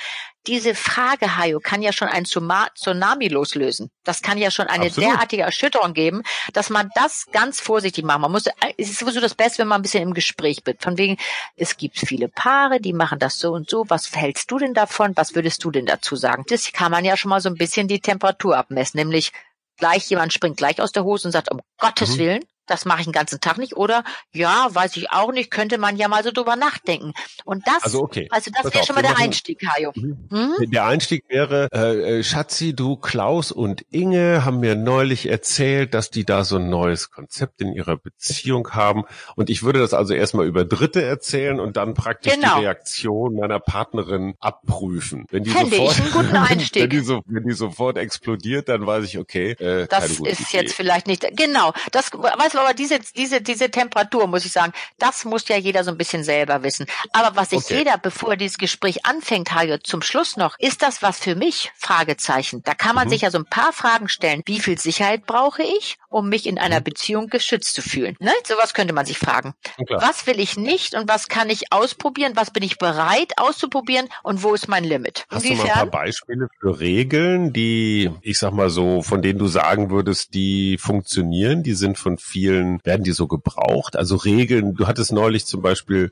diese 0.47 0.75
Frage, 0.75 1.37
Hayo, 1.37 1.59
kann 1.59 1.81
ja 1.81 1.91
schon 1.91 2.07
ein 2.07 2.25
Tsunami 2.25 3.27
loslösen. 3.27 3.89
Das 4.03 4.21
kann 4.21 4.37
ja 4.37 4.51
schon 4.51 4.67
eine 4.67 4.87
Absolut. 4.87 5.09
derartige 5.09 5.43
Erschütterung 5.43 5.93
geben, 5.93 6.23
dass 6.53 6.69
man 6.69 6.89
das 6.95 7.25
ganz 7.31 7.59
vorsichtig 7.59 8.03
macht. 8.03 8.19
Man 8.19 8.31
muss, 8.31 8.45
es 8.77 8.89
ist 8.89 8.99
sowieso 8.99 9.19
das 9.19 9.35
Beste, 9.35 9.59
wenn 9.59 9.67
man 9.67 9.79
ein 9.79 9.81
bisschen 9.81 10.03
im 10.03 10.13
Gespräch 10.13 10.59
wird. 10.65 10.83
Von 10.83 10.97
wegen, 10.97 11.17
es 11.55 11.77
gibt 11.77 11.97
viele 11.97 12.27
Paare, 12.27 12.79
die 12.79 12.93
machen 12.93 13.19
das 13.19 13.39
so 13.39 13.53
und 13.53 13.69
so. 13.69 13.85
Was 13.89 14.15
hältst 14.15 14.51
du 14.51 14.57
denn 14.57 14.73
davon? 14.73 15.13
Was 15.15 15.35
würdest 15.35 15.63
du 15.63 15.71
denn 15.71 15.85
dazu 15.85 16.15
sagen? 16.15 16.43
Das 16.47 16.71
kann 16.71 16.91
man 16.91 17.05
ja 17.05 17.17
schon 17.17 17.29
mal 17.29 17.41
so 17.41 17.49
ein 17.49 17.55
bisschen 17.55 17.87
die 17.87 17.99
Temperatur 17.99 18.57
abmessen, 18.57 18.99
nämlich 18.99 19.31
gleich 19.77 20.09
jemand 20.09 20.33
springt 20.33 20.57
gleich 20.57 20.81
aus 20.81 20.91
der 20.91 21.03
Hose 21.03 21.27
und 21.27 21.31
sagt, 21.31 21.51
um 21.51 21.61
Gottes 21.79 22.15
mhm. 22.15 22.19
Willen, 22.19 22.45
das 22.67 22.85
mache 22.85 22.99
ich 22.99 23.05
den 23.05 23.13
ganzen 23.13 23.39
Tag 23.39 23.57
nicht. 23.57 23.75
Oder 23.75 24.03
ja, 24.33 24.67
weiß 24.69 24.97
ich 24.97 25.11
auch 25.11 25.31
nicht, 25.31 25.51
könnte 25.51 25.77
man 25.77 25.97
ja 25.97 26.07
mal 26.07 26.23
so 26.23 26.31
drüber 26.31 26.55
nachdenken. 26.55 27.13
Und 27.43 27.67
das, 27.67 27.83
also, 27.83 28.01
okay. 28.01 28.27
also 28.31 28.51
das 28.51 28.73
wäre 28.73 28.85
schon 28.85 28.95
mal 28.95 29.01
der 29.01 29.11
machen, 29.11 29.23
Einstieg, 29.23 29.61
Hajo. 29.67 29.91
Mhm. 29.95 30.17
Hm? 30.31 30.71
Der 30.71 30.85
Einstieg 30.85 31.25
wäre, 31.27 31.69
äh, 31.73 32.19
äh, 32.19 32.23
Schatzi, 32.23 32.75
du, 32.75 32.95
Klaus 32.95 33.51
und 33.51 33.85
Inge 33.91 34.45
haben 34.45 34.59
mir 34.59 34.75
neulich 34.75 35.27
erzählt, 35.27 35.93
dass 35.93 36.09
die 36.09 36.25
da 36.25 36.43
so 36.43 36.57
ein 36.57 36.69
neues 36.69 37.11
Konzept 37.11 37.61
in 37.61 37.73
ihrer 37.73 37.97
Beziehung 37.97 38.71
haben. 38.71 39.03
Und 39.35 39.49
ich 39.49 39.63
würde 39.63 39.79
das 39.79 39.93
also 39.93 40.13
erstmal 40.13 40.45
über 40.45 40.65
Dritte 40.65 41.01
erzählen 41.01 41.59
und 41.59 41.77
dann 41.77 41.93
praktisch 41.93 42.33
genau. 42.33 42.55
die 42.55 42.65
Reaktion 42.65 43.35
meiner 43.35 43.59
Partnerin 43.59 44.35
abprüfen. 44.39 45.25
Wenn 45.29 45.43
die 45.43 45.51
Fände 45.51 45.75
sofort, 45.75 45.91
ich 45.91 46.01
einen 46.01 46.11
guten 46.11 46.35
Einstieg. 46.35 46.83
wenn, 46.83 46.89
die 46.89 46.99
so, 46.99 47.21
wenn 47.25 47.43
die 47.47 47.53
sofort 47.53 47.97
explodiert, 47.97 48.69
dann 48.69 48.85
weiß 48.85 49.05
ich, 49.05 49.17
okay, 49.17 49.51
äh, 49.51 49.87
das 49.87 50.09
ist 50.09 50.19
Idee. 50.19 50.57
jetzt 50.57 50.73
vielleicht 50.73 51.07
nicht, 51.07 51.25
genau, 51.35 51.73
das, 51.91 52.11
aber 52.59 52.73
diese, 52.73 52.99
diese, 53.15 53.41
diese 53.41 53.69
Temperatur, 53.69 54.27
muss 54.27 54.45
ich 54.45 54.51
sagen, 54.51 54.73
das 54.97 55.25
muss 55.25 55.47
ja 55.47 55.57
jeder 55.57 55.83
so 55.83 55.91
ein 55.91 55.97
bisschen 55.97 56.23
selber 56.23 56.63
wissen. 56.63 56.85
Aber 57.13 57.35
was 57.35 57.49
sich 57.49 57.65
okay. 57.65 57.79
jeder, 57.79 57.97
bevor 57.97 58.31
er 58.31 58.37
dieses 58.37 58.57
Gespräch 58.57 59.05
anfängt, 59.05 59.53
Hajo, 59.53 59.77
zum 59.77 60.01
Schluss 60.01 60.37
noch, 60.37 60.57
ist 60.59 60.81
das 60.81 61.01
was 61.01 61.19
für 61.19 61.35
mich? 61.35 61.71
Fragezeichen. 61.77 62.61
Da 62.63 62.73
kann 62.73 62.95
man 62.95 63.07
mhm. 63.07 63.11
sich 63.11 63.21
ja 63.21 63.31
so 63.31 63.37
ein 63.37 63.45
paar 63.45 63.73
Fragen 63.73 64.09
stellen. 64.09 64.41
Wie 64.45 64.59
viel 64.59 64.77
Sicherheit 64.77 65.25
brauche 65.25 65.63
ich, 65.63 65.97
um 66.09 66.29
mich 66.29 66.47
in 66.47 66.57
einer 66.57 66.79
mhm. 66.79 66.85
Beziehung 66.85 67.27
geschützt 67.27 67.75
zu 67.75 67.81
fühlen? 67.81 68.15
Ne? 68.19 68.31
Sowas 68.45 68.73
könnte 68.73 68.93
man 68.93 69.05
sich 69.05 69.17
fragen. 69.17 69.53
Okay. 69.77 69.95
Was 69.99 70.27
will 70.27 70.39
ich 70.39 70.57
nicht 70.57 70.95
und 70.95 71.09
was 71.09 71.27
kann 71.27 71.49
ich 71.49 71.71
ausprobieren? 71.71 72.33
Was 72.35 72.51
bin 72.51 72.63
ich 72.63 72.77
bereit 72.77 73.33
auszuprobieren 73.37 74.07
und 74.23 74.43
wo 74.43 74.53
ist 74.53 74.67
mein 74.67 74.83
Limit? 74.83 75.25
Hast 75.29 75.45
Inwiefern? 75.45 75.65
du 75.65 75.73
mal 75.73 75.81
ein 75.81 75.91
paar 75.91 76.01
Beispiele 76.01 76.47
für 76.59 76.79
Regeln, 76.79 77.53
die, 77.53 78.11
ich 78.21 78.39
sag 78.39 78.53
mal 78.53 78.69
so, 78.69 79.01
von 79.01 79.21
denen 79.21 79.39
du 79.39 79.47
sagen 79.47 79.89
würdest, 79.89 80.33
die 80.33 80.77
funktionieren, 80.77 81.63
die 81.63 81.73
sind 81.73 81.97
von 81.97 82.17
vielen 82.17 82.44
Regeln, 82.45 82.79
werden 82.83 83.03
die 83.03 83.11
so 83.11 83.27
gebraucht? 83.27 83.95
Also 83.95 84.15
Regeln, 84.15 84.75
du 84.75 84.87
hattest 84.87 85.11
neulich 85.11 85.45
zum 85.45 85.61
Beispiel 85.61 86.11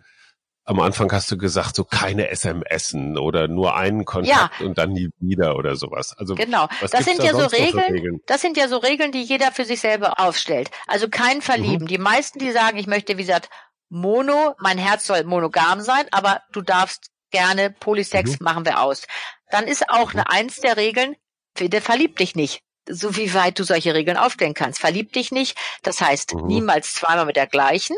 am 0.66 0.80
Anfang 0.80 1.12
hast 1.12 1.30
du 1.30 1.38
gesagt, 1.38 1.76
so 1.76 1.84
keine 1.84 2.34
SMSen 2.34 3.18
oder 3.18 3.50
nur 3.50 3.76
einen 3.76 4.06
Kontakt 4.06 4.52
ja. 4.60 4.66
und 4.66 4.78
dann 4.78 4.94
nie 4.94 5.10
wieder 5.20 5.58
oder 5.58 5.76
sowas. 5.76 6.16
Also 6.18 6.36
genau, 6.36 6.70
das 6.80 7.04
sind 7.04 7.20
da 7.20 7.26
ja 7.26 7.34
so 7.34 7.46
Regeln, 7.48 7.94
Regeln, 7.94 8.20
Das 8.28 8.40
sind 8.40 8.56
ja 8.56 8.70
so 8.70 8.78
Regeln, 8.78 9.12
die 9.12 9.24
jeder 9.24 9.52
für 9.52 9.66
sich 9.66 9.82
selber 9.82 10.22
aufstellt. 10.22 10.72
Also 10.88 11.10
kein 11.10 11.42
Verlieben. 11.42 11.84
Mhm. 11.84 11.88
Die 11.88 11.98
meisten, 11.98 12.40
die 12.40 12.52
sagen, 12.52 12.78
ich 12.78 12.88
möchte, 12.88 13.18
wie 13.18 13.24
gesagt, 13.24 13.50
Mono, 13.90 14.56
mein 14.58 14.78
Herz 14.78 15.06
soll 15.06 15.26
monogam 15.26 15.82
sein, 15.82 16.06
aber 16.12 16.42
du 16.54 16.62
darfst 16.62 17.10
gerne 17.32 17.70
Polysex 17.70 18.40
mhm. 18.40 18.46
machen 18.46 18.66
wir 18.66 18.82
aus. 18.82 19.06
Dann 19.52 19.66
ist 19.66 19.90
auch 19.90 20.14
mhm. 20.14 20.22
eine 20.22 20.30
eins 20.30 20.62
der 20.62 20.78
Regeln, 20.78 21.16
der 21.60 21.82
verliebt 21.82 22.20
dich 22.20 22.36
nicht 22.36 22.64
so 22.90 23.16
wie 23.16 23.34
weit 23.34 23.60
du 23.60 23.64
solche 23.64 23.94
Regeln 23.94 24.18
aufstellen 24.18 24.54
kannst. 24.54 24.80
Verlieb 24.80 25.14
dich 25.14 25.32
nicht, 25.32 25.58
das 25.84 26.02
heißt 26.02 26.36
mhm. 26.36 26.48
niemals 26.48 26.94
zweimal 26.94 27.26
mit 27.26 27.36
der 27.36 27.48
gleichen, 27.48 27.96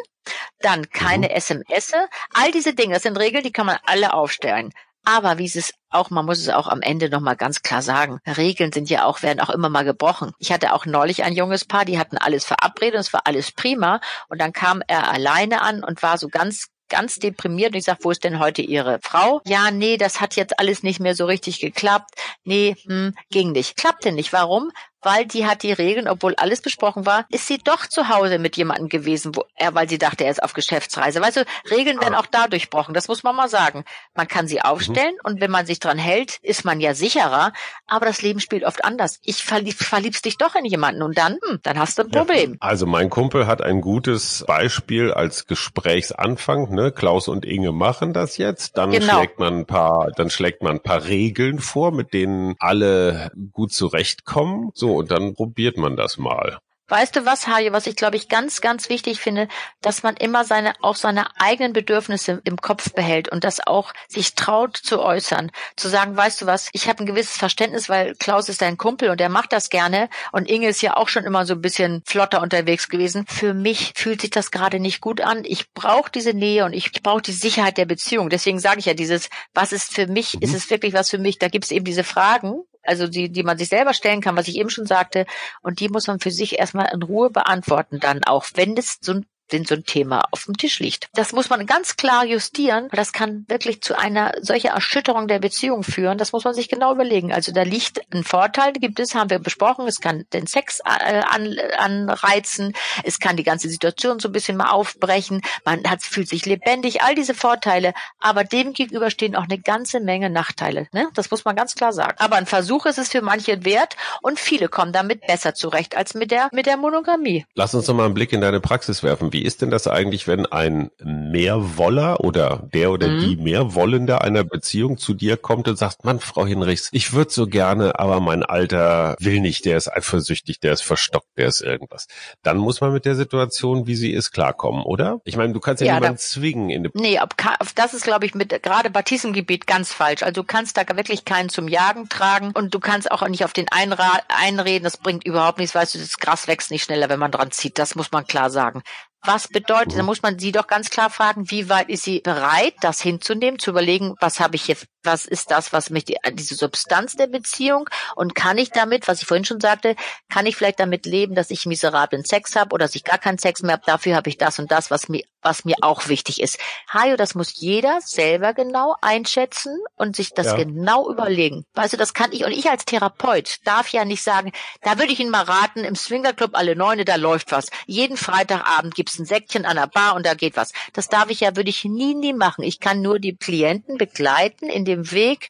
dann 0.60 0.90
keine 0.90 1.28
mhm. 1.28 1.36
SMS, 1.36 1.94
all 2.34 2.52
diese 2.52 2.74
Dinge, 2.74 2.96
das 2.96 3.04
sind 3.04 3.18
Regeln, 3.18 3.44
die 3.44 3.52
kann 3.52 3.66
man 3.66 3.78
alle 3.86 4.14
aufstellen. 4.14 4.72
Aber 5.08 5.38
wie 5.38 5.46
es 5.46 5.72
auch, 5.92 6.10
man 6.10 6.26
muss 6.26 6.40
es 6.40 6.50
auch 6.50 6.68
am 6.68 6.82
Ende 6.82 7.10
nochmal 7.10 7.36
ganz 7.36 7.62
klar 7.62 7.84
sagen, 7.84 8.20
Regeln 8.26 8.72
sind 8.72 8.90
ja 8.90 9.06
auch, 9.06 9.22
werden 9.22 9.40
auch 9.40 9.52
immer 9.52 9.70
mal 9.70 9.86
gebrochen. 9.86 10.34
Ich 10.40 10.52
hatte 10.52 10.74
auch 10.74 10.88
neulich 10.88 11.24
ein 11.24 11.34
junges 11.34 11.64
Paar, 11.64 11.86
die 11.86 12.00
hatten 12.00 12.18
alles 12.18 12.44
verabredet 12.44 12.96
und 12.96 13.02
es 13.02 13.14
war 13.14 13.22
alles 13.26 13.52
prima. 13.52 14.02
Und 14.30 14.42
dann 14.42 14.52
kam 14.52 14.82
er 14.88 15.12
alleine 15.12 15.62
an 15.62 15.84
und 15.84 16.02
war 16.02 16.18
so 16.18 16.28
ganz 16.28 16.70
ganz 16.90 17.20
deprimiert 17.20 17.74
und 17.74 17.80
ich 17.80 17.86
sage, 17.86 18.00
wo 18.04 18.12
ist 18.12 18.24
denn 18.24 18.40
heute 18.40 18.62
Ihre 18.62 19.00
Frau? 19.02 19.42
Ja, 19.46 19.72
nee, 19.72 19.98
das 19.98 20.22
hat 20.22 20.36
jetzt 20.36 20.60
alles 20.60 20.84
nicht 20.84 21.00
mehr 21.00 21.16
so 21.16 21.26
richtig 21.26 21.60
geklappt. 21.60 22.12
Nee, 22.44 22.76
hm, 22.86 23.14
ging 23.30 23.52
nicht. 23.52 23.76
Klappte 23.78 24.12
nicht. 24.12 24.34
Warum? 24.34 24.72
Weil 25.06 25.26
die 25.26 25.46
hat 25.46 25.64
die 25.64 25.72
Regeln, 25.72 26.08
obwohl 26.08 26.34
alles 26.36 26.62
besprochen 26.62 27.06
war, 27.06 27.26
ist 27.30 27.48
sie 27.48 27.60
doch 27.60 27.86
zu 27.88 28.10
Hause 28.10 28.40
mit 28.40 28.58
jemandem 28.58 28.90
gewesen, 28.90 29.36
wo 29.36 29.46
er, 29.56 29.76
weil 29.76 29.88
sie 29.88 30.00
dachte, 30.00 30.26
er 30.26 30.32
ist 30.32 30.42
auf 30.42 30.54
Geschäftsreise. 30.54 31.22
Weißt 31.22 31.38
du, 31.38 31.46
Regeln 31.70 32.02
werden 32.02 32.16
auch 32.16 32.26
da 32.26 32.48
durchbrochen, 32.48 32.94
das 32.94 33.08
muss 33.08 33.24
man 33.24 33.36
mal 33.36 33.48
sagen. 33.48 33.86
Man 34.16 34.28
kann 34.28 34.48
sie 34.48 34.62
aufstellen 34.62 35.14
mhm. 35.14 35.32
und 35.32 35.42
wenn 35.42 35.52
man 35.52 35.68
sich 35.68 35.80
dran 35.80 36.00
hält, 36.00 36.40
ist 36.42 36.66
man 36.66 36.80
ja 36.80 36.96
sicherer, 36.96 37.54
aber 37.88 38.08
das 38.08 38.24
Leben 38.24 38.40
spielt 38.40 38.66
oft 38.66 38.84
anders. 38.84 39.20
Ich 39.24 39.44
verlieb, 39.44 39.76
verliebst 39.76 40.26
dich 40.26 40.38
doch 40.38 40.56
in 40.56 40.66
jemanden 40.66 41.04
und 41.04 41.18
dann, 41.18 41.38
hm, 41.48 41.60
dann 41.62 41.78
hast 41.78 42.00
du 42.00 42.04
ein 42.04 42.10
Problem. 42.10 42.54
Ja, 42.54 42.58
also 42.62 42.88
mein 42.88 43.12
Kumpel 43.12 43.46
hat 43.46 43.62
ein 43.62 43.82
gutes 43.82 44.44
Beispiel 44.48 45.12
als 45.14 45.46
Gesprächsanfang, 45.46 46.74
ne? 46.74 46.92
Klaus 46.92 47.28
und 47.28 47.46
Inge 47.46 47.72
machen 47.72 48.14
das 48.14 48.38
jetzt, 48.38 48.78
dann 48.78 48.90
genau. 48.90 49.18
schlägt 49.18 49.38
man 49.38 49.60
ein 49.60 49.66
paar, 49.68 50.12
dann 50.16 50.32
schlägt 50.32 50.64
man 50.64 50.74
ein 50.74 50.82
paar 50.82 51.06
Regeln 51.06 51.60
vor, 51.60 51.92
mit 51.92 52.14
denen 52.14 52.56
alle 52.58 53.32
gut 53.52 53.72
zurechtkommen. 53.72 54.72
So, 54.74 54.95
und 54.96 55.12
dann 55.12 55.36
probiert 55.36 55.78
man 55.78 55.96
das 55.96 56.18
mal. 56.18 56.60
Weißt 56.88 57.16
du 57.16 57.26
was, 57.26 57.48
Hajo, 57.48 57.72
was 57.72 57.88
ich 57.88 57.96
glaube 57.96 58.16
ich 58.16 58.30
ganz, 58.30 58.62
ganz 58.62 58.90
wichtig 58.90 59.20
finde, 59.20 59.48
dass 59.82 60.04
man 60.04 60.16
immer 60.18 60.46
seine, 60.46 60.76
auch 60.84 60.96
seine 60.96 61.26
eigenen 61.40 61.74
Bedürfnisse 61.74 62.42
im 62.44 62.58
Kopf 62.58 62.94
behält 62.94 63.28
und 63.28 63.44
das 63.44 63.66
auch 63.66 63.92
sich 64.08 64.36
traut 64.36 64.78
zu 64.78 65.02
äußern. 65.02 65.50
Zu 65.78 65.88
sagen, 65.88 66.16
weißt 66.16 66.44
du 66.44 66.46
was, 66.46 66.70
ich 66.74 66.88
habe 66.88 67.04
ein 67.04 67.08
gewisses 67.08 67.38
Verständnis, 67.38 67.90
weil 67.90 68.14
Klaus 68.14 68.50
ist 68.50 68.62
dein 68.62 68.78
Kumpel 68.78 69.10
und 69.10 69.20
er 69.20 69.30
macht 69.30 69.52
das 69.52 69.72
gerne 69.72 70.10
und 70.32 70.48
Inge 70.48 70.68
ist 70.68 70.84
ja 70.84 70.96
auch 70.96 71.08
schon 71.08 71.24
immer 71.24 71.48
so 71.48 71.56
ein 71.56 71.62
bisschen 71.62 72.04
flotter 72.06 72.40
unterwegs 72.40 72.88
gewesen. 72.88 73.26
Für 73.28 73.56
mich 73.56 73.94
fühlt 73.96 74.22
sich 74.22 74.30
das 74.30 74.52
gerade 74.52 74.80
nicht 74.80 75.02
gut 75.02 75.22
an. 75.22 75.44
Ich 75.44 75.74
brauche 75.74 76.12
diese 76.12 76.36
Nähe 76.36 76.66
und 76.66 76.74
ich 76.74 76.92
brauche 77.02 77.24
die 77.24 77.32
Sicherheit 77.32 77.80
der 77.80 77.86
Beziehung. 77.86 78.30
Deswegen 78.30 78.60
sage 78.60 78.78
ich 78.78 78.86
ja 78.86 78.94
dieses, 78.94 79.32
was 79.56 79.72
ist 79.72 79.92
für 79.92 80.06
mich, 80.06 80.36
mhm. 80.36 80.42
ist 80.44 80.54
es 80.54 80.70
wirklich 80.70 80.94
was 80.94 81.10
für 81.10 81.18
mich? 81.18 81.40
Da 81.40 81.48
gibt 81.48 81.66
es 81.66 81.72
eben 81.72 81.86
diese 81.86 82.04
Fragen 82.04 82.62
also 82.86 83.08
die, 83.08 83.30
die 83.30 83.44
man 83.44 83.58
sich 83.58 83.70
selber 83.70 83.94
stellen 83.94 84.22
kann, 84.22 84.36
was 84.36 84.48
ich 84.48 84.58
eben 84.58 84.70
schon 84.70 84.86
sagte, 84.86 85.26
und 85.62 85.80
die 85.80 85.90
muss 85.90 86.08
man 86.08 86.20
für 86.20 86.32
sich 86.32 86.60
erstmal 86.60 86.90
in 86.94 87.04
Ruhe 87.04 87.30
beantworten 87.30 88.00
dann 88.00 88.24
auch, 88.24 88.46
wenn 88.56 88.78
es 88.78 88.98
so 89.02 89.14
ein 89.14 89.26
wenn 89.50 89.66
so 89.66 89.76
ein 89.76 89.84
Thema 89.84 90.26
auf 90.32 90.46
dem 90.46 90.58
Tisch 90.58 90.80
liegt. 90.80 91.08
Das 91.14 91.34
muss 91.34 91.50
man 91.50 91.66
ganz 91.66 91.96
klar 91.96 92.26
justieren, 92.26 92.90
das 92.92 93.14
kann 93.14 93.46
wirklich 93.48 93.82
zu 93.82 93.98
einer 93.98 94.34
solcher 94.42 94.70
Erschütterung 94.70 95.28
der 95.28 95.40
Beziehung 95.40 95.84
führen. 95.84 96.18
Das 96.18 96.32
muss 96.32 96.44
man 96.44 96.54
sich 96.54 96.70
genau 96.70 96.94
überlegen. 96.94 97.34
Also 97.34 97.52
da 97.52 97.64
liegt 97.64 98.02
ein 98.14 98.24
Vorteil, 98.24 98.74
gibt 98.74 99.00
es, 99.00 99.16
haben 99.16 99.30
wir 99.30 99.40
besprochen. 99.40 99.88
Es 99.88 100.02
kann 100.02 100.26
den 100.34 100.48
Sex 100.48 100.80
äh, 100.80 101.22
an, 101.22 101.56
anreizen. 101.78 102.74
Es 103.04 103.20
kann 103.20 103.38
die 103.38 103.44
ganze 103.44 103.70
Situation 103.70 104.20
so 104.20 104.30
ein 104.30 104.32
bisschen 104.32 104.58
mal 104.58 104.70
aufbrechen. 104.70 105.42
Man 105.64 105.84
hat, 105.90 106.02
fühlt 106.04 106.28
sich 106.28 106.46
lebendig. 106.46 107.02
All 107.02 107.16
diese 107.16 107.34
Vorteile. 107.34 107.94
Aber 108.20 108.44
dem 108.44 108.74
gegenüber 108.74 109.10
stehen 109.10 109.36
auch 109.36 109.44
eine 109.44 109.60
ganze 109.60 110.00
Menge 110.00 110.30
Nachteile. 110.30 110.88
Ne? 110.92 111.08
Das 111.14 111.32
muss 111.32 111.46
man 111.46 111.56
ganz 111.56 111.76
klar 111.76 111.94
sagen. 111.94 112.16
Aber 112.20 112.36
ein 112.38 112.46
Versuch 112.46 112.86
ist 112.86 112.98
es 112.98 113.10
für 113.10 113.22
manche 113.22 113.64
wert 113.66 113.96
und 114.22 114.40
viele 114.40 114.70
kommen 114.70 114.92
damit 114.92 115.26
besser 115.28 115.54
zurecht 115.54 115.96
als 115.96 116.14
mit 116.14 116.32
der, 116.32 116.50
mit 116.52 116.66
der 116.66 116.78
Monogamie. 116.78 117.46
Lass 117.56 117.76
uns 117.76 117.88
noch 117.88 117.96
mal 117.96 118.06
einen 118.06 118.14
Blick 118.14 118.34
in 118.34 118.42
deine 118.42 118.60
Praxis 118.60 119.04
werfen 119.04 119.30
wie 119.36 119.42
ist 119.42 119.62
denn 119.62 119.70
das 119.70 119.86
eigentlich, 119.86 120.30
wenn 120.30 120.46
ein 120.46 120.92
Mehrwoller 121.04 122.22
oder 122.22 122.70
der 122.74 122.90
oder 122.90 123.10
mhm. 123.10 123.20
die 123.20 123.36
Mehrwollende 123.36 124.22
einer 124.22 124.46
Beziehung 124.46 124.98
zu 124.98 125.14
dir 125.14 125.36
kommt 125.36 125.68
und 125.68 125.78
sagt, 125.78 126.06
Mann, 126.06 126.22
Frau 126.22 126.46
Hinrichs, 126.46 126.88
ich 126.94 127.12
würde 127.12 127.32
so 127.32 127.46
gerne, 127.46 128.00
aber 128.00 128.22
mein 128.22 128.44
Alter 128.44 129.18
will 129.20 129.42
nicht, 129.42 129.66
der 129.66 129.76
ist 129.76 129.92
eifersüchtig, 129.92 130.62
der 130.62 130.72
ist 130.72 130.84
verstockt, 130.84 131.28
der 131.38 131.48
ist 131.50 131.60
irgendwas. 131.60 132.08
Dann 132.44 132.58
muss 132.58 132.80
man 132.80 132.94
mit 132.94 133.04
der 133.04 133.16
Situation, 133.16 133.88
wie 133.88 133.96
sie 133.96 134.14
ist, 134.14 134.32
klarkommen, 134.32 134.84
oder? 134.84 135.20
Ich 135.26 135.36
meine, 135.36 135.52
du 135.52 135.60
kannst 135.60 135.82
ja, 135.82 135.88
ja 135.88 135.96
niemanden 135.96 136.20
zwingen. 136.20 136.70
In 136.70 136.90
nee, 136.94 137.20
ob, 137.20 137.36
das 137.76 137.94
ist, 137.94 138.06
glaube 138.06 138.26
ich, 138.26 138.36
mit 138.36 138.64
gerade 138.64 138.90
bei 138.90 139.02
diesem 139.02 139.34
Gebiet 139.34 139.68
ganz 139.68 139.92
falsch. 139.92 140.24
Also 140.24 140.44
du 140.44 140.48
kannst 140.48 140.78
da 140.78 140.84
wirklich 140.96 141.26
keinen 141.26 141.50
zum 141.50 141.68
Jagen 141.68 142.08
tragen 142.08 142.54
und 142.54 142.74
du 142.74 142.80
kannst 142.80 143.12
auch 143.12 143.28
nicht 143.28 143.44
auf 143.44 143.52
den 143.52 143.68
Einra 143.70 144.18
einreden, 144.30 144.86
das 144.86 144.96
bringt 144.96 145.26
überhaupt 145.26 145.60
nichts, 145.60 145.76
weißt 145.76 145.96
du, 145.96 146.00
das 146.00 146.20
Gras 146.20 146.48
wächst 146.48 146.72
nicht 146.72 146.84
schneller, 146.84 147.10
wenn 147.10 147.20
man 147.20 147.32
dran 147.32 147.52
zieht. 147.52 147.78
Das 147.80 147.96
muss 147.96 148.14
man 148.14 148.26
klar 148.26 148.50
sagen. 148.50 148.82
Was 149.26 149.48
bedeutet, 149.48 149.98
da 149.98 150.04
muss 150.04 150.22
man 150.22 150.38
sie 150.38 150.52
doch 150.52 150.68
ganz 150.68 150.90
klar 150.90 151.10
fragen, 151.10 151.50
wie 151.50 151.68
weit 151.68 151.90
ist 151.90 152.04
sie 152.04 152.20
bereit, 152.20 152.76
das 152.82 153.02
hinzunehmen, 153.02 153.60
zu 153.60 153.72
überlegen, 153.72 154.16
was 154.20 154.40
habe 154.40 154.56
ich 154.56 154.68
jetzt, 154.68 154.86
was 155.04 155.26
ist 155.26 155.50
das, 155.50 155.74
was 155.74 155.90
mich 155.90 156.06
die, 156.06 156.18
diese 156.34 156.54
Substanz 156.54 157.16
der 157.16 157.28
Beziehung 157.28 157.90
und 158.16 158.36
kann 158.36 158.58
ich 158.60 158.70
damit, 158.70 159.08
was 159.08 159.22
ich 159.22 159.28
vorhin 159.28 159.46
schon 159.46 159.60
sagte, 159.60 159.96
kann 160.30 160.46
ich 160.46 160.56
vielleicht 160.56 160.80
damit 160.80 161.08
leben, 161.08 161.34
dass 161.34 161.50
ich 161.50 161.66
miserablen 161.66 162.24
Sex 162.24 162.56
habe 162.56 162.74
oder 162.74 162.86
dass 162.86 162.96
ich 162.96 163.04
gar 163.04 163.18
keinen 163.18 163.40
Sex 163.40 163.64
mehr 163.64 163.74
habe, 163.74 163.84
dafür 163.86 164.16
habe 164.16 164.30
ich 164.30 164.38
das 164.38 164.60
und 164.60 164.72
das, 164.72 164.92
was 164.92 165.10
mir, 165.10 165.24
was 165.42 165.66
mir 165.66 165.76
auch 165.82 166.08
wichtig 166.08 166.42
ist. 166.42 166.60
Hajo, 166.92 167.16
das 167.16 167.34
muss 167.34 167.54
jeder 167.56 168.00
selber 168.02 168.54
genau 168.54 168.96
einschätzen 169.02 169.80
und 169.96 170.16
sich 170.16 170.34
das 170.34 170.48
ja. 170.48 170.56
genau 170.56 171.10
überlegen. 171.10 171.66
Weißt 171.74 171.94
du, 171.94 171.98
das 171.98 172.14
kann 172.14 172.32
ich 172.32 172.46
und 172.46 172.52
ich 172.52 172.70
als 172.70 172.86
Therapeut 172.86 173.58
darf 173.64 173.90
ja 173.90 174.06
nicht 174.06 174.24
sagen, 174.24 174.52
da 174.82 175.00
würde 175.00 175.14
ich 175.14 175.20
Ihnen 175.20 175.32
mal 175.32 175.44
raten, 175.44 175.84
im 175.84 175.96
Swingerclub 175.96 176.52
alle 176.54 176.76
Neune, 176.76 177.06
da 177.06 177.16
läuft 177.16 177.52
was. 177.52 177.68
Jeden 177.88 178.18
Freitagabend 178.18 178.94
gibt's 178.94 179.15
ein 179.20 179.26
Säckchen 179.26 179.66
an 179.66 179.78
der 179.78 179.88
Bar 179.88 180.16
und 180.16 180.26
da 180.26 180.34
geht 180.34 180.56
was. 180.56 180.72
Das 180.94 181.10
darf 181.10 181.30
ich 181.30 181.42
ja, 181.42 181.56
würde 181.56 181.70
ich 181.70 181.86
nie, 181.86 182.16
nie 182.16 182.34
machen. 182.34 182.64
Ich 182.64 182.80
kann 182.80 183.02
nur 183.02 183.20
die 183.20 183.36
Klienten 183.36 183.98
begleiten 183.98 184.70
in 184.70 184.86
dem 184.86 185.12
Weg 185.12 185.50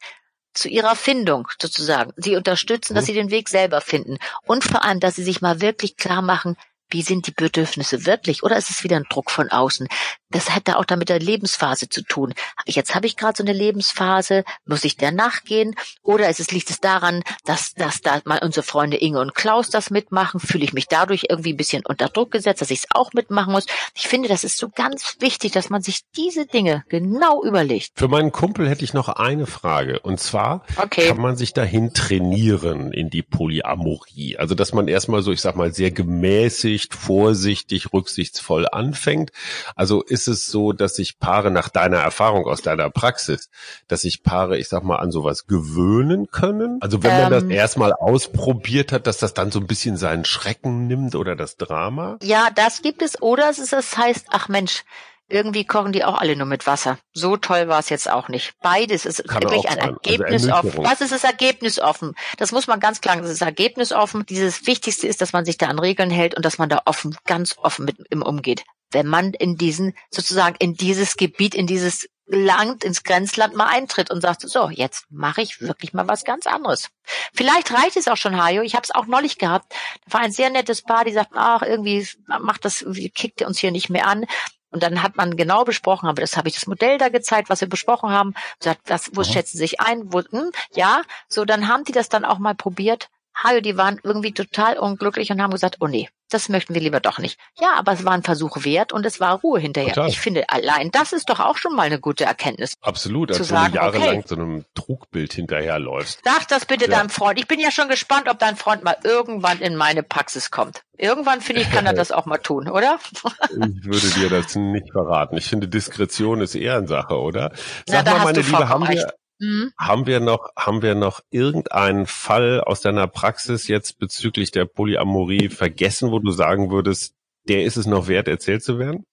zu 0.53 0.69
ihrer 0.69 0.95
Findung 0.95 1.47
sozusagen. 1.59 2.13
Sie 2.15 2.35
unterstützen, 2.35 2.95
dass 2.95 3.03
mhm. 3.03 3.07
sie 3.07 3.13
den 3.13 3.31
Weg 3.31 3.49
selber 3.49 3.81
finden. 3.81 4.17
Und 4.45 4.63
vor 4.63 4.83
allem, 4.83 4.99
dass 4.99 5.15
sie 5.15 5.23
sich 5.23 5.41
mal 5.41 5.61
wirklich 5.61 5.97
klar 5.97 6.21
machen, 6.21 6.55
wie 6.89 7.01
sind 7.01 7.27
die 7.27 7.31
Bedürfnisse 7.31 8.05
wirklich? 8.05 8.43
Oder 8.43 8.57
ist 8.57 8.69
es 8.69 8.83
wieder 8.83 8.95
ein 8.95 9.07
Druck 9.09 9.31
von 9.31 9.49
außen? 9.49 9.87
Das 10.35 10.53
hat 10.53 10.67
da 10.67 10.75
auch 10.75 10.83
damit 10.83 11.07
der 11.07 11.19
Lebensphase 11.19 11.87
zu 11.87 12.01
tun. 12.01 12.33
Jetzt 12.65 12.93
habe 12.93 13.07
ich 13.07 13.15
gerade 13.15 13.37
so 13.37 13.43
eine 13.43 13.53
Lebensphase, 13.53 14.43
muss 14.65 14.83
ich 14.83 14.97
der 14.97 15.13
nachgehen? 15.13 15.75
Oder 16.03 16.29
ist 16.29 16.41
es, 16.41 16.51
liegt 16.51 16.69
es 16.69 16.81
daran, 16.81 17.23
dass, 17.45 17.73
dass 17.73 18.01
da 18.01 18.19
mal 18.25 18.39
unsere 18.43 18.65
Freunde 18.65 18.97
Inge 18.97 19.21
und 19.21 19.33
Klaus 19.33 19.69
das 19.69 19.91
mitmachen? 19.91 20.41
Fühle 20.41 20.65
ich 20.65 20.73
mich 20.73 20.89
dadurch 20.89 21.27
irgendwie 21.29 21.53
ein 21.53 21.57
bisschen 21.57 21.85
unter 21.85 22.09
Druck 22.09 22.31
gesetzt, 22.31 22.59
dass 22.59 22.69
ich 22.69 22.79
es 22.79 22.87
auch 22.89 23.13
mitmachen 23.13 23.53
muss? 23.53 23.65
Ich 23.95 24.09
finde, 24.09 24.27
das 24.27 24.43
ist 24.43 24.57
so 24.57 24.67
ganz 24.67 25.15
wichtig, 25.21 25.53
dass 25.53 25.69
man 25.69 25.81
sich 25.81 26.01
diese 26.17 26.45
Dinge 26.45 26.83
genau 26.89 27.41
überlegt. 27.41 27.91
Für 27.95 28.09
meinen 28.09 28.33
Kumpel 28.33 28.67
hätte 28.67 28.83
ich 28.83 28.93
noch 28.93 29.07
eine 29.07 29.45
Frage. 29.45 30.01
Und 30.01 30.19
zwar 30.19 30.65
okay. 30.75 31.07
kann 31.07 31.21
man 31.21 31.37
sich 31.37 31.53
dahin 31.53 31.93
trainieren 31.93 32.91
in 32.91 33.09
die 33.09 33.23
Polyamorie. 33.23 34.35
Also, 34.35 34.53
dass 34.53 34.73
man 34.73 34.89
erstmal 34.89 35.21
so, 35.21 35.31
ich 35.31 35.39
sag 35.39 35.55
mal, 35.55 35.73
sehr 35.73 35.91
gemäßigt, 35.91 36.93
vorsichtig, 36.93 37.93
rücksichtsvoll 37.93 38.67
anfängt. 38.69 39.31
Also 39.77 40.01
ist 40.03 40.24
ist 40.27 40.39
es 40.39 40.45
so, 40.47 40.73
dass 40.73 40.95
sich 40.95 41.19
Paare 41.19 41.51
nach 41.51 41.69
deiner 41.69 41.97
Erfahrung 41.97 42.45
aus 42.45 42.61
deiner 42.61 42.89
Praxis, 42.89 43.49
dass 43.87 44.01
sich 44.01 44.23
Paare, 44.23 44.57
ich 44.57 44.67
sag 44.67 44.83
mal, 44.83 44.97
an 44.97 45.11
sowas 45.11 45.47
gewöhnen 45.47 46.27
können? 46.31 46.79
Also 46.81 47.03
wenn 47.03 47.11
man 47.11 47.33
ähm, 47.33 47.49
das 47.49 47.55
erstmal 47.55 47.93
ausprobiert 47.93 48.91
hat, 48.91 49.07
dass 49.07 49.17
das 49.17 49.33
dann 49.33 49.51
so 49.51 49.59
ein 49.59 49.67
bisschen 49.67 49.97
seinen 49.97 50.25
Schrecken 50.25 50.87
nimmt 50.87 51.15
oder 51.15 51.35
das 51.35 51.57
Drama? 51.57 52.17
Ja, 52.21 52.49
das 52.53 52.81
gibt 52.81 53.01
es. 53.01 53.21
Oder 53.21 53.49
es, 53.49 53.59
ist, 53.59 53.73
es 53.73 53.97
heißt, 53.97 54.27
ach 54.29 54.49
Mensch, 54.49 54.83
irgendwie 55.27 55.65
kochen 55.65 55.91
die 55.91 56.03
auch 56.03 56.19
alle 56.19 56.35
nur 56.35 56.45
mit 56.45 56.67
Wasser. 56.67 56.99
So 57.13 57.35
toll 57.37 57.67
war 57.67 57.79
es 57.79 57.89
jetzt 57.89 58.09
auch 58.09 58.29
nicht. 58.29 58.53
Beides 58.61 59.05
ist 59.05 59.27
Kann 59.27 59.41
wirklich 59.41 59.67
ein 59.67 59.79
also 59.79 59.93
Ergebnis 59.93 60.47
also 60.47 60.69
offen. 60.69 60.83
Was 60.83 61.01
ist 61.01 61.11
das 61.11 61.23
Ergebnis 61.23 61.79
offen? 61.79 62.13
Das 62.37 62.51
muss 62.51 62.67
man 62.67 62.79
ganz 62.79 63.01
klar, 63.01 63.17
das 63.17 63.31
ist 63.31 63.41
Ergebnis 63.41 63.91
offen. 63.91 64.25
Dieses 64.27 64.67
Wichtigste 64.67 65.07
ist, 65.07 65.21
dass 65.21 65.33
man 65.33 65.45
sich 65.45 65.57
da 65.57 65.67
an 65.67 65.79
Regeln 65.79 66.11
hält 66.11 66.35
und 66.35 66.45
dass 66.45 66.57
man 66.57 66.69
da 66.69 66.81
offen, 66.85 67.17
ganz 67.25 67.57
offen 67.57 67.85
mit 67.85 67.97
ihm 68.11 68.21
umgeht 68.21 68.63
wenn 68.91 69.07
man 69.07 69.33
in 69.33 69.57
diesen, 69.57 69.93
sozusagen 70.11 70.55
in 70.59 70.75
dieses 70.75 71.17
Gebiet, 71.17 71.55
in 71.55 71.67
dieses 71.67 72.07
Land, 72.27 72.83
ins 72.83 73.03
Grenzland 73.03 73.55
mal 73.55 73.67
eintritt 73.67 74.09
und 74.09 74.21
sagt, 74.21 74.41
so, 74.41 74.69
jetzt 74.69 75.05
mache 75.09 75.41
ich 75.41 75.61
wirklich 75.61 75.93
mal 75.93 76.07
was 76.07 76.23
ganz 76.23 76.47
anderes. 76.47 76.89
Vielleicht 77.33 77.71
reicht 77.71 77.97
es 77.97 78.07
auch 78.07 78.17
schon, 78.17 78.41
Hajo. 78.41 78.63
Ich 78.63 78.73
habe 78.73 78.83
es 78.83 78.93
auch 78.93 79.05
neulich 79.05 79.37
gehabt. 79.37 79.71
Da 80.05 80.13
war 80.13 80.21
ein 80.21 80.31
sehr 80.31 80.49
nettes 80.49 80.81
Paar, 80.81 81.05
die 81.05 81.11
sagten, 81.11 81.37
ach, 81.37 81.61
irgendwie 81.61 82.07
macht 82.25 82.65
das, 82.65 82.83
kickt 83.13 83.43
uns 83.43 83.59
hier 83.59 83.71
nicht 83.71 83.89
mehr 83.89 84.07
an. 84.07 84.25
Und 84.71 84.83
dann 84.83 85.03
hat 85.03 85.15
man 85.15 85.37
genau 85.37 85.63
besprochen, 85.63 86.09
aber 86.09 86.19
das 86.19 86.35
habe 86.35 86.49
ich 86.49 86.55
das 86.55 86.67
Modell 86.67 86.97
da 86.97 87.09
gezeigt, 87.09 87.49
was 87.49 87.61
wir 87.61 87.69
besprochen 87.69 88.09
haben. 88.09 88.33
Sagt, 88.59 88.81
was, 88.89 89.15
wo 89.15 89.21
mhm. 89.21 89.25
schätzen 89.25 89.57
Sie 89.57 89.63
sich 89.63 89.79
ein? 89.79 90.11
Wo, 90.11 90.21
hm, 90.21 90.51
ja, 90.73 91.03
so 91.29 91.45
dann 91.45 91.67
haben 91.67 91.85
die 91.85 91.93
das 91.93 92.09
dann 92.09 92.25
auch 92.25 92.39
mal 92.39 92.55
probiert. 92.55 93.09
Hajo, 93.35 93.61
die 93.61 93.77
waren 93.77 93.99
irgendwie 94.03 94.33
total 94.33 94.77
unglücklich 94.77 95.31
und 95.31 95.41
haben 95.41 95.51
gesagt, 95.51 95.77
oh 95.81 95.87
nee, 95.87 96.09
das 96.29 96.49
möchten 96.49 96.73
wir 96.73 96.81
lieber 96.81 96.99
doch 96.99 97.19
nicht. 97.19 97.39
Ja, 97.59 97.73
aber 97.75 97.93
es 97.93 98.03
war 98.03 98.13
ein 98.13 98.23
Versuch 98.23 98.63
wert 98.63 98.93
und 98.93 99.05
es 99.05 99.19
war 99.19 99.39
Ruhe 99.39 99.59
hinterher. 99.59 99.93
Total. 99.93 100.09
Ich 100.09 100.19
finde, 100.19 100.49
allein 100.49 100.89
das 100.91 101.13
ist 101.13 101.29
doch 101.29 101.39
auch 101.39 101.57
schon 101.57 101.75
mal 101.75 101.83
eine 101.83 101.99
gute 101.99 102.25
Erkenntnis. 102.25 102.73
Absolut, 102.81 103.31
als 103.31 103.47
sagen, 103.47 103.73
du 103.73 103.79
jahrelang 103.79 104.19
okay, 104.19 104.23
so 104.25 104.35
einem 104.35 104.65
Trugbild 104.73 105.33
hinterherläufst. 105.33 106.21
Sag 106.23 106.47
das 106.47 106.65
bitte 106.65 106.85
ja. 106.85 106.97
deinem 106.97 107.09
Freund. 107.09 107.39
Ich 107.39 107.47
bin 107.47 107.59
ja 107.59 107.71
schon 107.71 107.89
gespannt, 107.89 108.27
ob 108.29 108.39
dein 108.39 108.55
Freund 108.55 108.83
mal 108.83 108.97
irgendwann 109.03 109.59
in 109.59 109.75
meine 109.75 110.01
Praxis 110.01 110.49
kommt. 110.49 110.81
Irgendwann, 110.97 111.41
finde 111.41 111.61
ich, 111.61 111.71
kann 111.71 111.85
er 111.85 111.93
das 111.93 112.11
auch 112.11 112.25
mal 112.25 112.37
tun, 112.37 112.69
oder? 112.69 112.99
ich 113.11 113.85
würde 113.85 114.09
dir 114.15 114.29
das 114.29 114.55
nicht 114.55 114.91
verraten. 114.91 115.37
Ich 115.37 115.47
finde, 115.47 115.67
Diskretion 115.67 116.41
ist 116.41 116.55
Ehrensache, 116.55 117.19
oder? 117.19 117.51
Sag 117.85 118.05
Na, 118.05 118.13
mal, 118.13 118.23
meine 118.25 118.41
Liebe, 118.41 118.69
haben 118.69 118.87
wir, 118.87 119.13
Mhm. 119.39 119.71
Haben 119.77 120.05
wir 120.05 120.19
noch, 120.19 120.49
haben 120.57 120.81
wir 120.81 120.95
noch 120.95 121.21
irgendeinen 121.29 122.05
Fall 122.05 122.61
aus 122.61 122.81
deiner 122.81 123.07
Praxis 123.07 123.67
jetzt 123.67 123.99
bezüglich 123.99 124.51
der 124.51 124.65
Polyamorie 124.65 125.49
vergessen, 125.49 126.11
wo 126.11 126.19
du 126.19 126.31
sagen 126.31 126.71
würdest, 126.71 127.13
der 127.47 127.63
ist 127.63 127.77
es 127.77 127.85
noch 127.85 128.07
wert, 128.07 128.27
erzählt 128.27 128.63
zu 128.63 128.79
werden? 128.79 129.05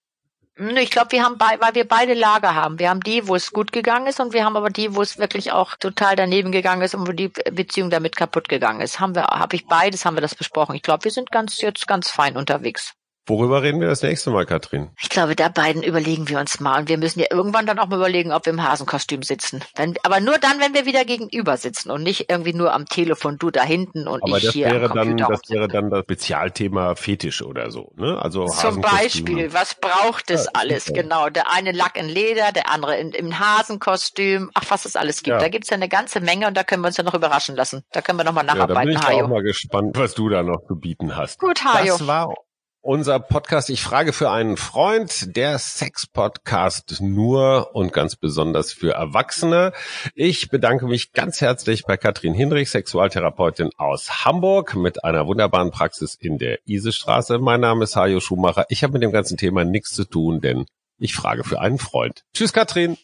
Ich 0.54 0.90
glaube, 0.90 1.12
wir 1.12 1.24
haben 1.24 1.38
bei, 1.38 1.58
weil 1.60 1.74
wir 1.74 1.88
beide 1.88 2.12
Lager 2.12 2.54
haben. 2.54 2.78
Wir 2.78 2.90
haben 2.90 3.00
die, 3.00 3.26
wo 3.26 3.34
es 3.34 3.52
gut 3.52 3.72
gegangen 3.72 4.06
ist, 4.06 4.20
und 4.20 4.34
wir 4.34 4.44
haben 4.44 4.56
aber 4.56 4.68
die, 4.68 4.94
wo 4.94 5.00
es 5.00 5.18
wirklich 5.18 5.50
auch 5.50 5.76
total 5.76 6.14
daneben 6.14 6.52
gegangen 6.52 6.82
ist 6.82 6.94
und 6.94 7.08
wo 7.08 7.12
die 7.12 7.28
Beziehung 7.28 7.88
damit 7.88 8.16
kaputt 8.16 8.50
gegangen 8.50 8.82
ist. 8.82 9.00
Haben 9.00 9.14
wir, 9.14 9.24
habe 9.24 9.56
ich 9.56 9.66
beides, 9.66 10.04
haben 10.04 10.14
wir 10.14 10.20
das 10.20 10.34
besprochen. 10.34 10.74
Ich 10.74 10.82
glaube, 10.82 11.04
wir 11.04 11.10
sind 11.10 11.30
ganz 11.30 11.60
jetzt 11.62 11.88
ganz 11.88 12.10
fein 12.10 12.36
unterwegs. 12.36 12.92
Worüber 13.26 13.62
reden 13.62 13.80
wir 13.80 13.86
das 13.88 14.02
nächste 14.02 14.30
Mal, 14.30 14.46
Katrin? 14.46 14.90
Ich 15.00 15.08
glaube, 15.08 15.36
da 15.36 15.48
beiden 15.48 15.82
überlegen 15.82 16.28
wir 16.28 16.40
uns 16.40 16.58
mal. 16.58 16.80
Und 16.80 16.88
wir 16.88 16.98
müssen 16.98 17.20
ja 17.20 17.26
irgendwann 17.30 17.66
dann 17.66 17.78
auch 17.78 17.86
mal 17.86 17.96
überlegen, 17.96 18.32
ob 18.32 18.46
wir 18.46 18.52
im 18.52 18.62
Hasenkostüm 18.62 19.22
sitzen. 19.22 19.62
Wenn, 19.76 19.94
aber 20.02 20.18
nur 20.20 20.38
dann, 20.38 20.58
wenn 20.60 20.74
wir 20.74 20.86
wieder 20.86 21.04
gegenüber 21.04 21.56
sitzen 21.56 21.90
und 21.92 22.02
nicht 22.02 22.28
irgendwie 22.30 22.52
nur 22.52 22.72
am 22.74 22.86
Telefon, 22.86 23.38
du 23.38 23.50
da 23.50 23.62
hinten 23.62 24.08
und 24.08 24.22
aber 24.24 24.38
ich 24.38 24.44
das 24.44 24.52
hier 24.54 24.70
wäre 24.70 24.90
am 24.90 24.96
dann, 24.96 25.08
Computer 25.10 25.28
Das 25.30 25.40
wäre 25.50 25.68
dann 25.68 25.90
das 25.90 26.00
Spezialthema 26.00 26.94
Fetisch 26.96 27.42
oder 27.42 27.70
so. 27.70 27.92
Ne? 27.96 28.18
Also 28.20 28.46
Zum. 28.46 28.80
Beispiel, 28.80 29.52
was 29.52 29.76
braucht 29.76 30.30
es 30.30 30.46
Ja, 30.46 30.50
alles? 30.54 30.86
super. 30.86 31.02
Genau, 31.02 31.28
der 31.30 31.52
eine 31.52 31.70
Lack 31.72 31.96
in 31.96 32.08
Leder, 32.08 32.50
der 32.50 32.70
andere 32.70 32.96
in, 32.98 33.12
im 33.12 33.38
Hasenkostüm. 33.38 34.50
Ach, 34.54 34.64
was 34.68 34.84
es 34.84 34.96
alles 34.96 35.18
gibt. 35.22 35.34
Ja. 35.34 35.38
Da 35.38 35.48
gibt's 35.48 35.70
ja 35.70 35.76
eine 35.76 35.88
ganze 35.88 36.20
Menge 36.20 36.48
und 36.48 36.56
da 36.56 36.64
können 36.64 36.82
wir 36.82 36.88
uns 36.88 36.96
ja 36.96 37.04
noch 37.04 37.14
überraschen 37.14 37.54
lassen. 37.54 37.84
Da 37.92 38.02
können 38.02 38.18
wir 38.18 38.24
noch 38.24 38.32
mal 38.32 38.44
Ja, 38.46 38.54
da 38.54 38.66
bin 38.66 38.74
nacharbeiten, 38.74 38.90
ich 38.92 38.98
da 39.00 39.06
auch 39.06 39.10
Hajo. 39.12 39.28
mal 39.28 39.42
gespannt, 39.42 39.96
was 39.96 40.14
du 40.14 40.28
da 40.28 40.42
noch 40.42 40.66
zu 40.66 40.74
bieten 40.76 41.16
hast. 41.16 41.38
Gut, 41.38 41.64
Hajo. 41.64 41.86
Das 41.98 42.06
war 42.06 42.34
unser 42.83 43.20
Podcast. 43.20 43.70
Ich 43.70 43.83
frage 43.83 44.12
für 44.12 44.30
einen 44.30 44.57
Freund, 44.57 45.37
der 45.37 45.59
Sex-Podcast 45.59 47.01
nur 47.01 47.74
und 47.74 47.93
ganz 47.93 48.16
besonders 48.16 48.72
für 48.72 48.93
Erwachsene. 48.93 49.72
Ich 50.14 50.51
bedanke 50.51 50.87
mich 50.87 51.12
ganz 51.12 51.41
herzlich 51.41 51.85
bei 51.85 51.97
Katrin 51.97 52.35
Hinrich, 52.35 52.70
Sexualtherapeutin 52.70 53.70
aus 53.78 54.24
Hamburg 54.24 54.74
mit 54.74 55.05
einer 55.05 55.26
wunderbaren 55.26 55.70
Praxis 55.70 56.16
in 56.16 56.39
der 56.39 56.59
Isestraße. 56.66 57.39
Mein 57.39 57.61
Name 57.61 57.85
ist 57.85 57.97
Hajo 57.97 58.20
Schumacher. 58.20 58.66
Ich 58.68 58.83
habe 58.83 58.95
mit 58.95 59.03
dem 59.03 59.12
ganzen 59.12 59.37
Thema 59.37 59.64
nichts 59.64 59.95
zu 59.95 60.05
tun, 60.05 60.41
denn 60.41 60.66
ich 60.99 61.14
frage 61.14 61.45
für 61.45 61.61
einen 61.61 61.78
Freund. 61.78 62.24
Tschüss, 62.35 62.53
Katrin. 62.53 62.99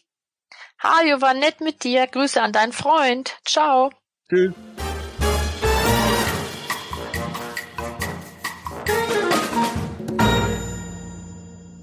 Hajo, 0.81 1.21
war 1.21 1.33
nett 1.33 1.61
mit 1.61 1.83
dir. 1.83 2.05
Grüße 2.07 2.41
an 2.41 2.51
deinen 2.51 2.73
Freund. 2.73 3.37
Ciao. 3.45 3.91
Tschüss. 4.29 4.53